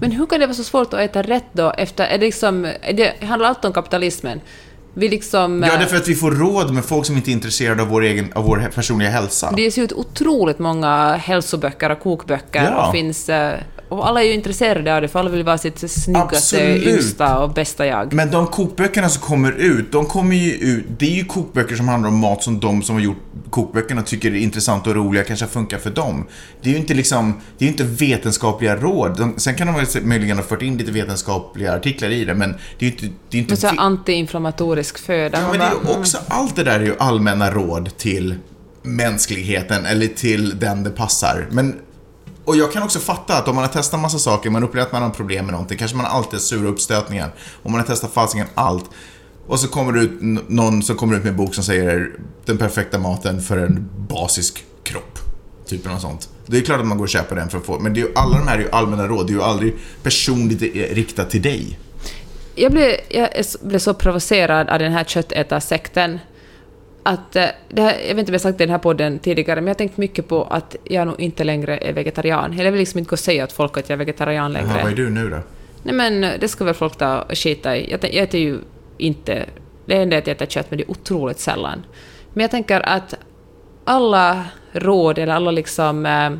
Men 0.00 0.12
hur 0.12 0.26
kan 0.26 0.40
det 0.40 0.46
vara 0.46 0.54
så 0.54 0.64
svårt 0.64 0.94
att 0.94 1.00
äta 1.00 1.22
rätt 1.22 1.44
då? 1.52 1.70
Efter, 1.70 2.04
är 2.04 2.18
det 2.18 2.24
liksom, 2.26 2.64
är 2.64 2.92
det 2.92 3.24
handlar 3.24 3.48
allt 3.48 3.64
om 3.64 3.72
kapitalismen? 3.72 4.40
Vi 4.94 5.08
liksom... 5.08 5.62
Ja, 5.62 5.72
eh, 5.72 5.78
det 5.78 5.84
är 5.84 5.88
för 5.88 5.96
att 5.96 6.08
vi 6.08 6.14
får 6.14 6.30
råd 6.30 6.74
med 6.74 6.84
folk 6.84 7.06
som 7.06 7.16
inte 7.16 7.30
är 7.30 7.32
intresserade 7.32 7.82
av 7.82 7.88
vår, 7.88 8.02
egen, 8.02 8.32
av 8.34 8.44
vår 8.44 8.70
personliga 8.74 9.10
hälsa. 9.10 9.52
Det 9.56 9.62
ges 9.62 9.78
ut 9.78 9.92
otroligt 9.92 10.58
många 10.58 11.12
hälsoböcker 11.12 11.90
och 11.90 12.00
kokböcker 12.00 12.64
Ja. 12.64 12.86
och 12.86 12.92
finns... 12.92 13.30
Och 13.90 14.08
alla 14.08 14.22
är 14.22 14.26
ju 14.26 14.34
intresserade 14.34 14.94
av 14.96 15.02
det, 15.02 15.08
för 15.08 15.18
alla 15.18 15.30
vill 15.30 15.44
vara 15.44 15.58
sitt 15.58 15.90
snyggaste, 15.90 16.56
Absolut. 16.56 16.86
yngsta 16.86 17.38
och 17.38 17.52
bästa 17.52 17.86
jag. 17.86 18.12
Men 18.12 18.30
de 18.30 18.46
kokböckerna 18.46 19.08
som 19.08 19.22
kommer 19.22 19.52
ut, 19.52 19.92
de 19.92 20.06
kommer 20.06 20.36
ju 20.36 20.52
ut, 20.52 20.84
det 20.98 21.06
är 21.06 21.16
ju 21.16 21.24
kokböcker 21.24 21.76
som 21.76 21.88
handlar 21.88 22.08
om 22.08 22.18
mat 22.18 22.42
som 22.42 22.60
de 22.60 22.82
som 22.82 22.94
har 22.94 23.02
gjort 23.02 23.16
kokböckerna 23.50 24.02
tycker 24.02 24.30
är 24.30 24.34
intressant 24.34 24.86
och 24.86 24.94
roliga, 24.94 25.24
kanske 25.24 25.46
funkar 25.46 25.78
för 25.78 25.90
dem. 25.90 26.26
Det 26.62 26.68
är 26.68 26.72
ju 26.72 26.78
inte 26.78 26.94
liksom, 26.94 27.40
det 27.58 27.64
är 27.64 27.66
ju 27.66 27.72
inte 27.72 27.84
vetenskapliga 27.84 28.76
råd. 28.76 29.18
De, 29.18 29.34
sen 29.36 29.54
kan 29.54 29.66
de 29.66 29.76
väl 29.76 29.86
möjligen 30.02 30.36
ha 30.36 30.44
fört 30.44 30.62
in 30.62 30.78
lite 30.78 30.92
vetenskapliga 30.92 31.74
artiklar 31.74 32.10
i 32.10 32.24
det, 32.24 32.34
men 32.34 32.54
det 32.78 32.86
är 32.86 32.90
ju 32.90 32.96
inte... 32.96 33.06
Det 33.30 33.36
är 33.36 33.40
inte 33.40 33.50
Men 33.50 33.56
så 33.56 33.68
antiinflammatorisk 33.68 34.98
föda. 34.98 35.40
Ja, 35.40 35.48
men 35.50 35.58
det 35.58 35.64
är 35.64 35.70
ju 35.70 35.98
också, 35.98 36.18
allt 36.28 36.56
det 36.56 36.64
där 36.64 36.80
är 36.80 36.84
ju 36.84 36.94
allmänna 36.98 37.50
råd 37.50 37.96
till 37.96 38.34
mänskligheten 38.82 39.86
eller 39.86 40.06
till 40.06 40.58
den 40.58 40.82
det 40.82 40.90
passar. 40.90 41.46
Men, 41.50 41.74
och 42.50 42.56
jag 42.56 42.72
kan 42.72 42.82
också 42.82 42.98
fatta 42.98 43.36
att 43.38 43.48
om 43.48 43.54
man 43.54 43.64
har 43.64 43.72
testat 43.72 44.00
massa 44.00 44.18
saker, 44.18 44.50
man 44.50 44.62
upplever 44.62 44.86
att 44.86 44.92
man 44.92 45.02
har 45.02 45.10
problem 45.10 45.44
med 45.44 45.52
någonting, 45.52 45.78
kanske 45.78 45.96
man 45.96 46.06
alltid 46.06 46.32
har 46.32 46.38
sura 46.38 46.68
uppstötningar. 46.68 47.34
Om 47.62 47.72
man 47.72 47.80
har 47.80 47.86
testat 47.86 48.12
falsingen 48.12 48.46
allt. 48.54 48.90
Och 49.46 49.60
så 49.60 49.68
kommer 49.68 49.92
det 49.92 50.00
ut 50.00 50.18
någon 50.48 50.82
som 50.82 50.96
kommer 50.96 51.16
ut 51.16 51.22
med 51.22 51.30
en 51.30 51.36
bok 51.36 51.54
som 51.54 51.64
säger 51.64 52.10
den 52.44 52.58
perfekta 52.58 52.98
maten 52.98 53.42
för 53.42 53.58
en 53.58 53.88
basisk 54.08 54.64
kropp. 54.82 55.18
Typ 55.66 55.84
något 55.84 56.00
sånt. 56.00 56.28
Det 56.46 56.56
är 56.56 56.60
klart 56.60 56.80
att 56.80 56.86
man 56.86 56.98
går 56.98 57.04
och 57.04 57.10
köper 57.10 57.36
den 57.36 57.48
för 57.48 57.58
att 57.58 57.64
få, 57.64 57.78
men 57.78 57.94
det 57.94 58.00
är 58.00 58.04
ju, 58.04 58.12
alla 58.14 58.38
de 58.38 58.48
här 58.48 58.58
är 58.58 58.62
ju 58.62 58.70
allmänna 58.70 59.06
råd, 59.06 59.26
det 59.26 59.32
är 59.32 59.34
ju 59.34 59.42
aldrig 59.42 59.74
personligt 60.02 60.62
riktat 60.92 61.30
till 61.30 61.42
dig. 61.42 61.78
Jag 62.54 62.72
blev, 62.72 62.90
jag 63.08 63.28
blev 63.60 63.78
så 63.78 63.94
provocerad 63.94 64.68
av 64.68 64.78
den 64.78 64.92
här 64.92 65.04
köttätarsekten 65.04 66.18
att, 67.02 67.36
eh, 67.36 67.46
det 67.68 67.82
här, 67.82 67.98
jag 68.08 68.14
vet 68.14 68.18
inte 68.18 68.30
om 68.30 68.34
jag 68.34 68.40
sagt 68.40 68.58
det 68.58 68.64
i 68.64 68.66
den 68.66 68.72
här 68.72 68.78
podden 68.78 69.18
tidigare, 69.18 69.60
men 69.60 69.66
jag 69.66 69.74
har 69.74 69.78
tänkt 69.78 69.96
mycket 69.96 70.28
på 70.28 70.44
att 70.44 70.76
jag 70.84 71.06
nog 71.06 71.20
inte 71.20 71.44
längre 71.44 71.76
är 71.78 71.92
vegetarian. 71.92 72.52
Eller 72.52 72.64
jag 72.64 72.72
vill 72.72 72.78
liksom 72.78 72.98
inte 72.98 73.08
gå 73.08 73.14
och 73.14 73.18
säga 73.18 73.44
åt 73.44 73.52
folk 73.52 73.76
att 73.76 73.88
jag 73.88 73.94
är 73.94 73.98
vegetarian 73.98 74.52
längre. 74.52 74.68
Jaha, 74.68 74.82
vad 74.82 74.92
är 74.92 74.96
du 74.96 75.10
nu 75.10 75.30
då? 75.30 75.38
Nej 75.82 75.94
men 75.94 76.20
det 76.40 76.48
ska 76.48 76.64
väl 76.64 76.74
folk 76.74 76.96
ta 76.96 77.20
och 77.20 77.38
skita 77.38 77.76
i. 77.76 77.90
Jag, 77.90 78.04
jag 78.04 78.14
äter 78.14 78.40
ju 78.40 78.58
inte... 78.98 79.46
Det 79.86 79.94
enda 79.94 80.16
är 80.16 80.20
att 80.20 80.26
jag 80.26 80.34
äter 80.34 80.46
kött, 80.46 80.66
men 80.68 80.78
det 80.78 80.84
är 80.84 80.90
otroligt 80.90 81.40
sällan. 81.40 81.86
Men 82.32 82.40
jag 82.40 82.50
tänker 82.50 82.88
att 82.88 83.14
alla 83.84 84.44
råd 84.72 85.18
eller 85.18 85.32
alla 85.32 85.50
liksom 85.50 86.06
eh, 86.06 86.30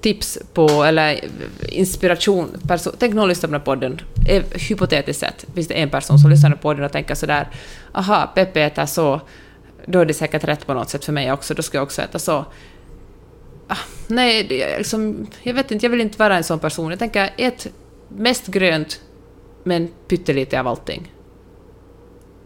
tips 0.00 0.38
på, 0.54 0.68
eller 0.84 1.20
inspiration... 1.68 2.48
Perso- 2.62 2.94
tänk 2.98 3.14
någon 3.14 3.28
lyssnar 3.28 3.48
på 3.48 3.52
den 3.52 3.60
här 3.60 3.64
podden. 3.64 4.00
Eh, 4.28 4.42
hypotetiskt 4.68 5.20
sett 5.20 5.46
finns 5.54 5.68
det 5.68 5.74
en 5.74 5.90
person 5.90 6.18
som 6.18 6.30
lyssnar 6.30 6.50
på 6.50 6.56
podden 6.56 6.84
och 6.84 6.92
tänker 6.92 7.14
sådär 7.14 7.48
aha, 7.92 8.32
Peppe 8.34 8.62
äter 8.62 8.86
så, 8.86 9.20
då 9.88 10.00
är 10.00 10.04
det 10.06 10.14
säkert 10.14 10.44
rätt 10.44 10.66
på 10.66 10.74
något 10.74 10.90
sätt 10.90 11.04
för 11.04 11.12
mig 11.12 11.32
också, 11.32 11.54
då 11.54 11.62
ska 11.62 11.76
jag 11.78 11.82
också 11.82 12.02
äta 12.02 12.18
så. 12.18 12.44
Ah, 13.68 13.76
nej, 14.06 14.44
det 14.48 14.78
liksom, 14.78 15.26
jag 15.42 15.54
vet 15.54 15.70
inte, 15.70 15.86
jag 15.86 15.90
vill 15.90 16.00
inte 16.00 16.18
vara 16.18 16.36
en 16.36 16.44
sån 16.44 16.58
person. 16.58 16.90
Jag 16.90 16.98
tänker, 16.98 17.30
ät 17.36 17.66
mest 18.08 18.46
grönt, 18.46 19.00
men 19.64 19.88
pyttelite 20.08 20.60
av 20.60 20.66
allting. 20.66 21.12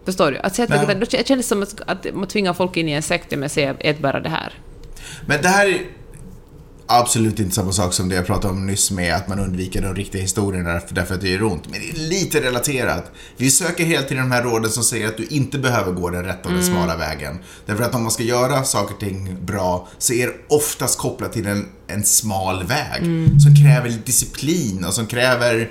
Förstår 0.05 0.31
du? 0.33 0.39
Att 0.39 0.55
säga 0.55 0.65
att 0.65 0.71
Ja. 0.71 0.77
vegetar- 0.87 1.01
då 1.01 1.07
känns 1.07 1.27
det 1.29 1.43
som 1.43 1.63
att, 1.63 1.81
att 1.87 2.15
man 2.15 2.27
tvingar 2.27 2.53
folk 2.53 2.77
in 2.77 2.89
i 2.89 2.93
en 2.93 3.03
sekt 3.03 3.31
med 3.31 3.47
att 3.47 3.53
säga 3.53 3.75
ät 3.81 3.99
bara 3.99 4.21
det 4.21 4.29
här. 4.29 4.53
Men 5.27 5.43
det 5.43 5.49
här 5.49 5.67
är 5.67 5.81
absolut 6.87 7.41
inte 7.41 7.55
samma 7.55 7.73
sak 7.73 7.93
som 7.93 8.09
det 8.09 8.15
jag 8.15 8.27
pratade 8.27 8.55
om 8.55 8.67
nyss 8.67 8.91
med 8.91 9.15
att 9.15 9.29
man 9.29 9.39
undviker 9.39 9.83
de 9.83 9.95
riktiga 9.95 10.23
historierna 10.23 10.81
därför, 10.89 11.15
att 11.15 11.21
det 11.21 11.29
gör 11.29 11.43
ont. 11.43 11.69
Men 11.69 11.81
det 11.81 11.91
är 11.91 12.09
lite 12.09 12.41
relaterat. 12.41 13.13
Vi 13.37 13.51
söker 13.51 13.85
hela 13.85 14.03
tiden 14.03 14.29
de 14.29 14.35
här 14.35 14.43
råden 14.43 14.71
som 14.71 14.85
säger 14.85 15.09
att 15.09 15.17
du 15.17 15.27
inte 15.27 15.59
behöver 15.59 15.93
gå 15.93 16.11
den 16.11 16.25
rätta 16.25 16.49
och 16.49 16.55
den 16.55 16.65
smala 16.65 16.97
vägen. 16.97 17.39
Därför 17.67 17.85
att 17.85 17.95
om 17.95 18.03
man 18.03 18.13
ska 18.13 18.23
göra 18.23 18.65
saker 18.65 18.95
och 18.95 19.01
ting 19.01 19.37
bra 19.45 19.89
så 19.99 20.13
är 20.13 20.27
det 20.27 20.35
oftast 20.49 20.99
kopplat 20.99 21.33
till 21.33 21.47
en, 21.47 21.69
en 21.87 22.05
smal 22.05 22.65
väg 22.65 23.03
som 23.43 23.57
kräver 23.65 23.99
disciplin 24.05 24.85
och 24.85 24.95
som 24.95 25.07
kräver 25.07 25.71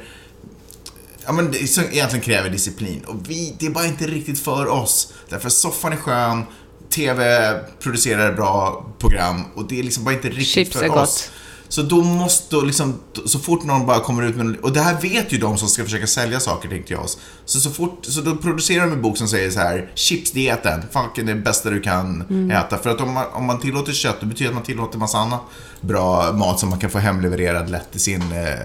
Ja 1.25 1.31
men 1.31 1.51
det 1.51 1.67
som 1.67 1.83
egentligen 1.83 2.23
kräver 2.23 2.49
disciplin. 2.49 3.01
Och 3.07 3.29
vi, 3.29 3.55
det 3.59 3.65
är 3.65 3.69
bara 3.69 3.85
inte 3.85 4.07
riktigt 4.07 4.39
för 4.39 4.67
oss. 4.67 5.13
Därför 5.29 5.49
soffan 5.49 5.93
är 5.93 5.97
skön, 5.97 6.43
TV 6.91 7.53
producerar 7.79 8.33
bra 8.33 8.85
program 8.99 9.41
och 9.55 9.67
det 9.67 9.79
är 9.79 9.83
liksom 9.83 10.03
bara 10.03 10.15
inte 10.15 10.27
riktigt 10.29 10.47
Chips 10.47 10.71
för 10.77 10.83
är 10.85 10.89
oss. 10.89 10.95
gott. 10.95 11.31
Så 11.67 11.81
då 11.81 12.01
måste 12.03 12.55
då 12.55 12.61
liksom, 12.61 12.99
så 13.25 13.39
fort 13.39 13.63
någon 13.63 13.85
bara 13.85 13.99
kommer 13.99 14.23
ut 14.23 14.35
med 14.35 14.55
och 14.57 14.71
det 14.73 14.81
här 14.81 15.01
vet 15.01 15.33
ju 15.33 15.37
de 15.37 15.57
som 15.57 15.67
ska 15.67 15.83
försöka 15.83 16.07
sälja 16.07 16.39
saker 16.39 16.69
tänkte 16.69 16.93
jag 16.93 17.03
oss. 17.03 17.17
Så, 17.45 17.59
så 17.59 17.69
fort, 17.71 18.05
så 18.05 18.21
då 18.21 18.35
producerar 18.35 18.85
de 18.85 18.91
en 18.93 19.01
bok 19.01 19.17
som 19.17 19.27
säger 19.27 19.51
så 19.51 19.59
här, 19.59 19.91
chipsdieten, 19.95 20.81
fucking 20.91 21.25
det 21.25 21.35
bästa 21.35 21.69
du 21.69 21.81
kan 21.81 22.21
Mm. 22.21 22.51
äta. 22.51 22.77
För 22.77 22.89
att 22.89 23.01
om 23.01 23.11
man, 23.13 23.25
om 23.33 23.45
man 23.45 23.59
tillåter 23.59 23.93
kött, 23.93 24.17
det 24.19 24.25
betyder 24.25 24.49
att 24.49 24.55
man 24.55 24.63
tillåter 24.63 24.97
massa 24.97 25.17
annan 25.17 25.39
bra 25.81 26.31
mat 26.31 26.59
som 26.59 26.69
man 26.69 26.79
kan 26.79 26.89
få 26.89 26.97
hemlevererad 26.97 27.69
lätt 27.69 27.95
i 27.95 27.99
sin 27.99 28.21
eh, 28.21 28.55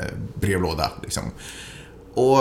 brevlåda. 0.40 0.90
Liksom. 1.02 1.22
Och 2.14 2.38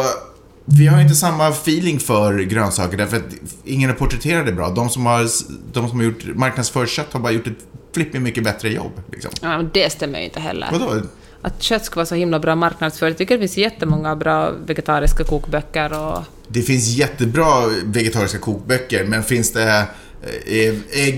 vi 0.66 0.88
har 0.88 1.02
inte 1.02 1.16
samma 1.16 1.48
feeling 1.48 2.00
för 2.00 2.40
grönsaker 2.40 2.98
därför 2.98 3.18
att 3.18 3.24
ingen 3.64 3.90
har 3.90 3.98
porträtterat 3.98 4.46
det 4.46 4.52
bra. 4.52 4.70
De 4.70 4.90
som 4.90 5.06
har, 5.06 5.30
de 5.74 5.90
som 5.90 6.00
har 6.00 6.06
gjort 6.06 6.26
marknadsför 6.36 6.86
kött 6.86 7.14
har 7.14 7.20
bara 7.20 7.32
gjort 7.32 7.48
ett 7.48 7.58
flippigt 7.94 8.22
mycket 8.22 8.44
bättre 8.44 8.70
jobb. 8.70 8.92
Liksom. 9.12 9.32
Ja, 9.42 9.64
det 9.74 9.92
stämmer 9.92 10.20
ju 10.20 10.26
inte 10.26 10.40
heller. 10.40 10.68
Vadå? 10.72 11.02
Att 11.42 11.64
kött 11.64 11.86
ska 11.86 11.96
vara 11.96 12.06
så 12.06 12.16
himla 12.16 12.40
bra 12.40 12.56
marknadsfört. 12.56 13.10
Jag 13.10 13.18
tycker 13.18 13.36
det 13.36 13.40
finns 13.40 13.58
jättemånga 13.58 14.16
bra 14.16 14.52
vegetariska 14.66 15.24
kokböcker 15.24 15.94
och... 16.02 16.24
Det 16.48 16.62
finns 16.62 16.88
jättebra 16.88 17.68
vegetariska 17.84 18.40
kokböcker, 18.40 19.06
men 19.06 19.24
finns 19.24 19.52
det 19.54 19.86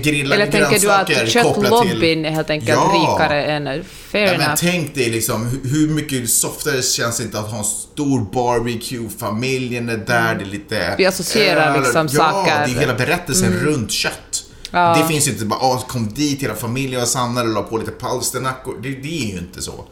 grillade 0.02 0.42
Eller 0.42 0.52
tänker 0.52 0.78
du 0.78 0.92
att 0.92 1.28
köttlobbyn 1.28 2.24
är 2.24 2.30
helt 2.30 2.50
enkelt 2.50 2.68
Ja. 2.68 3.16
rikare 3.16 3.44
än... 3.44 3.84
Fair 3.84 4.32
Ja, 4.32 4.38
men 4.38 4.56
tänk 4.56 4.94
dig 4.94 5.10
liksom, 5.10 5.60
hur, 5.64 5.88
mycket 5.88 6.30
softare 6.30 6.82
känns 6.82 7.18
det 7.18 7.24
inte 7.24 7.38
att 7.38 7.50
ha 7.50 7.58
en 7.58 7.64
stor 7.64 8.20
barbecue, 8.32 9.08
familjen 9.18 9.88
är 9.88 9.96
där, 9.96 10.34
det 10.34 10.44
är 10.44 10.46
lite... 10.46 10.94
Vi 10.98 11.06
associerar 11.06 11.74
öl, 11.74 11.82
liksom 11.82 12.08
ja, 12.12 12.18
saker. 12.18 12.66
det 12.66 12.72
är 12.72 12.80
hela 12.80 12.94
berättelsen 12.94 13.52
runt 13.52 13.92
kött. 13.92 14.44
Ja. 14.70 14.96
Det 14.98 15.08
finns 15.08 15.28
ju 15.28 15.32
inte 15.32 15.44
bara, 15.44 15.60
ah, 15.60 15.84
kom 15.88 16.08
dit, 16.14 16.42
hela 16.42 16.54
familjen 16.54 17.00
var 17.00 17.06
samlade 17.06 17.48
och 17.48 17.54
la 17.54 17.62
på 17.62 17.78
lite 17.78 17.90
palsternackor. 17.90 18.78
Det, 18.82 18.88
det 18.88 19.22
är 19.22 19.32
ju 19.32 19.38
inte 19.38 19.62
så. 19.62 19.84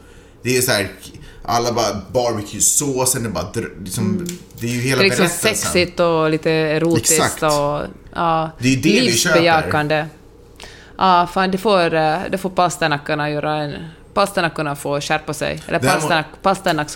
Det 0.43 0.57
är 0.57 0.61
så 0.61 0.71
här, 0.71 0.91
alla 1.47 1.71
bara 1.71 2.01
barbecue-såsen, 2.13 3.23
det 3.23 3.29
bara, 3.29 3.45
liksom, 3.83 4.27
det 4.59 4.67
är 4.67 4.71
ju 4.71 4.79
hela 4.81 4.99
Det 5.01 5.05
är 5.05 5.09
liksom 5.09 5.25
berättelsen. 5.25 5.55
sexigt 5.55 5.99
och 5.99 6.29
lite 6.29 6.51
erotiskt 6.51 7.11
Exakt. 7.11 7.43
och 7.43 7.81
ja, 8.15 8.49
Det 8.59 8.67
är 8.67 8.71
ju 8.71 8.81
det 8.81 9.01
livsbejakande. 9.01 10.05
Ja, 10.97 11.27
fan, 11.33 11.51
det 11.51 11.57
får, 11.57 11.93
eh, 11.93 12.17
det 12.31 12.37
får 12.37 12.49
palsternackarna 12.49 13.29
göra 13.29 13.55
en... 13.55 13.73
Palsternackarna 14.13 14.75
får 14.75 15.01
skärpa 15.01 15.33
sig. 15.33 15.61
Eller 15.67 15.79
Däremot- 15.79 15.91
palsternack, 15.99 16.25
palsternacks 16.41 16.95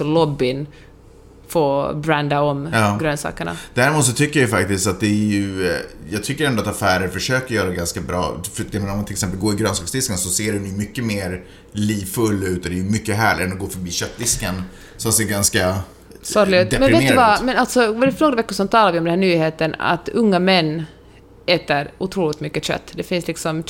får 1.51 1.93
branda 1.93 2.41
om 2.41 2.69
Ja. 2.73 2.97
grönsakerna. 3.01 3.57
Däremot 3.73 4.05
så 4.05 4.11
tycker 4.11 4.39
jag 4.41 4.49
faktiskt 4.49 4.87
att 4.87 4.99
det 4.99 5.05
är 5.07 5.09
ju... 5.31 5.67
eh, 5.69 5.75
Jag 6.09 6.23
tycker 6.23 6.45
ändå 6.47 6.61
att 6.61 6.67
affärer 6.67 7.07
försöker 7.07 7.55
göra 7.55 7.69
det 7.69 7.75
ganska 7.75 8.01
bra. 8.01 8.35
För 8.53 8.79
om 8.79 8.87
man 8.87 9.05
till 9.05 9.13
exempel 9.13 9.39
går 9.39 9.53
i 9.53 9.57
grönsaksdisken 9.57 10.17
så 10.17 10.29
ser 10.29 10.53
den 10.53 10.65
ju 10.65 10.71
mycket 10.71 11.03
mer 11.03 11.43
livfull 11.71 12.43
ut 12.43 12.65
och 12.65 12.71
det 12.71 12.79
är 12.79 12.83
mycket 12.83 13.15
härligare 13.15 13.47
än 13.47 13.53
att 13.53 13.59
gå 13.59 13.67
förbi 13.67 13.91
köttdisken 13.91 14.63
som 14.97 15.11
ser 15.11 15.23
ganska 15.23 15.75
Sorgligt. 16.21 16.79
Men 16.79 16.91
vet 16.91 17.07
du 17.07 17.15
vad, 17.15 17.43
men 17.43 17.57
alltså, 17.57 17.93
var 17.93 18.05
det 18.05 18.11
för 18.11 18.25
några 18.25 18.35
veckor 18.35 18.53
sedan 18.53 18.67
talade 18.67 18.91
vi 18.91 18.97
om 18.99 19.05
den 19.05 19.11
här 19.11 19.17
nyheten 19.19 19.75
att 19.79 20.09
unga 20.09 20.39
män 20.39 20.83
äter 21.45 21.91
otroligt 21.97 22.39
mycket 22.39 22.63
kött. 22.65 22.91
Det 22.95 23.03
finns 23.03 23.27
liksom, 23.27 23.63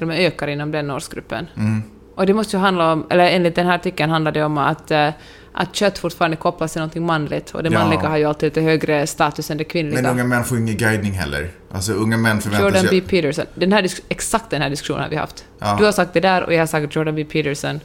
med 0.00 0.20
ökar 0.20 0.48
inom 0.48 0.70
den 0.70 0.90
årsgruppen. 0.90 1.46
Mm. 1.56 1.82
Och 2.16 2.26
det 2.26 2.34
måste 2.34 2.56
ju 2.56 2.60
handla 2.60 2.92
om, 2.92 3.06
eller 3.10 3.24
enligt 3.26 3.54
den 3.54 3.66
här 3.66 3.74
artikeln 3.74 4.10
handlar 4.10 4.32
det 4.32 4.44
om 4.44 4.58
att, 4.58 4.90
eh, 4.90 5.08
att 5.52 5.74
kött 5.76 5.98
fortfarande 5.98 6.36
kopplas 6.36 6.72
till 6.72 6.80
någonting 6.80 7.06
manligt 7.06 7.50
och 7.50 7.62
det 7.62 7.68
Ja. 7.72 7.78
manliga 7.78 8.08
har 8.08 8.16
ju 8.16 8.24
alltid 8.24 8.46
lite 8.46 8.60
högre 8.60 9.06
status 9.06 9.50
än 9.50 9.56
det 9.58 9.64
kvinnliga. 9.64 10.02
Men 10.02 10.10
unga 10.10 10.24
män 10.24 10.44
får 10.44 10.58
ingen 10.58 10.76
guidning 10.76 11.12
heller. 11.12 11.50
Alltså 11.72 11.92
unga 11.92 12.16
män 12.16 12.40
förväntar 12.40 12.66
Jordan. 12.66 12.86
B. 12.90 13.00
Peterson. 13.00 13.44
Den 13.54 13.72
här, 13.72 13.86
exakt 14.08 14.50
den 14.50 14.62
här 14.62 14.70
diskussionen 14.70 15.02
har 15.02 15.10
vi 15.10 15.16
haft. 15.16 15.44
Ja. 15.58 15.76
Du 15.78 15.84
har 15.84 15.92
sagt 15.92 16.14
det 16.14 16.20
där 16.20 16.42
och 16.42 16.54
jag 16.54 16.58
har 16.58 16.66
sagt 16.66 16.96
Jordan 16.96 17.14
B. 17.14 17.24
Peterson. 17.24 17.80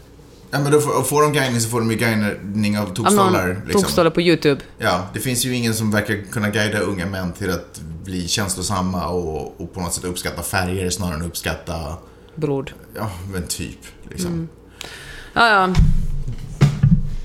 Ja 0.53 0.59
men 0.59 0.71
då 0.71 0.81
får, 0.81 1.03
får 1.03 1.21
de 1.21 1.33
guidning 1.33 1.61
så 1.61 1.69
får 1.69 1.79
de 1.79 1.91
ju 1.91 1.97
guidning 1.97 2.79
av 2.79 2.93
tokstollar. 2.93 3.61
Liksom. 3.65 3.81
tokstolle 3.81 4.09
på 4.11 4.21
YouTube. 4.21 4.61
Ja, 4.77 5.07
det 5.13 5.19
finns 5.19 5.45
ju 5.45 5.55
ingen 5.55 5.73
som 5.73 5.91
verkar 5.91 6.31
kunna 6.31 6.49
guida 6.49 6.79
unga 6.79 7.05
män 7.05 7.31
till 7.31 7.49
att 7.51 7.81
bli 8.03 8.27
känslosamma 8.27 9.07
och, 9.07 9.61
och 9.61 9.73
på 9.73 9.79
något 9.81 9.93
sätt 9.93 10.03
uppskatta 10.03 10.41
färger 10.41 10.89
snarare 10.89 11.15
än 11.15 11.21
uppskatta, 11.21 11.73
Blod. 12.35 12.71
ja 12.95 13.11
men 13.33 13.43
typ. 13.47 13.77
Liksom. 14.11 14.33
Mm. 14.33 14.47
Ja, 15.33 15.49
ja. 15.49 15.67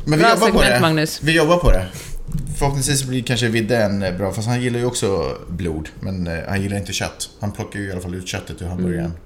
Men 0.05 0.19
vi 0.19 0.25
Bra 0.25 0.31
jobbar 0.31 0.51
på 0.51 0.59
segment, 0.59 0.75
det. 0.75 0.81
Magnus. 0.81 1.23
Vi 1.23 1.37
jobbar 1.37 1.57
på 1.57 1.71
det. 1.71 1.87
Förhoppningsvis 2.59 3.05
blir 3.05 3.23
kanske 3.23 3.49
Vidde 3.49 3.77
en 3.77 4.03
eh, 4.03 4.17
bra, 4.17 4.33
fast 4.33 4.49
han 4.49 4.63
gillar 4.63 4.79
ju 4.79 4.85
också 4.85 5.37
blod. 5.49 5.89
Men 6.01 6.27
eh, 6.27 6.39
han 6.49 6.63
gillar 6.63 6.77
inte 6.77 6.93
kött. 6.93 7.29
Han 7.41 7.53
plockar 7.53 7.81
ju 7.81 7.89
i 7.89 7.93
alla 7.93 8.01
fall 8.01 8.15
ut 8.15 8.29
köttet 8.29 8.63
ur 8.63 8.67
hamburgaren. 8.67 9.05
Mm. 9.05 9.17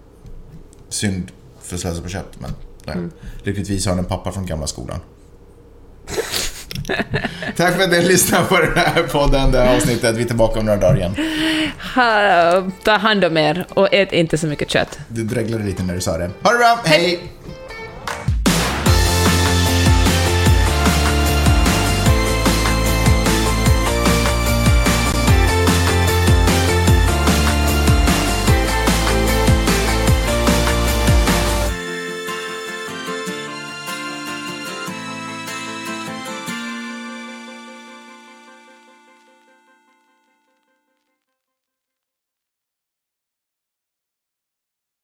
Synd 0.89 1.31
för 1.63 1.75
att 1.75 1.81
slösa 1.81 2.03
på 2.03 2.09
kött, 2.09 2.33
men 2.39 2.51
nej. 2.85 2.97
Mm. 2.97 3.11
lyckligtvis 3.43 3.87
har 3.87 3.93
han 3.93 3.99
en 3.99 4.05
pappa 4.05 4.33
från 4.33 4.47
gamla 4.47 4.67
skolan. 4.67 4.99
Tack 7.57 7.77
för 7.77 7.83
att 7.83 7.91
ni 7.91 8.03
lyssnade 8.03 8.45
på 8.45 8.57
den 8.57 8.73
här 8.77 9.03
podden, 9.03 9.53
det 9.53 9.61
här 9.61 9.77
avsnittet. 9.77 10.17
Vi 10.17 10.23
är 10.23 10.27
tillbaka 10.27 10.61
om 10.61 10.67
några 10.67 10.81
dagar 10.81 10.97
igen. 10.97 11.15
Ha, 11.95 12.71
ta 12.85 12.93
hand 12.93 13.25
om 13.25 13.37
er 13.37 13.67
och 13.71 13.95
ät 13.95 14.13
inte 14.13 14.39
så 14.39 14.47
mycket 14.47 14.71
kött. 14.71 14.99
Du 15.09 15.25
dreglade 15.25 15.65
lite 15.65 15.83
när 15.83 15.95
du 15.95 16.01
sa 16.01 16.19
det. 16.19 16.31
Ha 16.43 16.53
det 16.53 16.59
bra, 16.59 16.81
hej. 16.85 17.21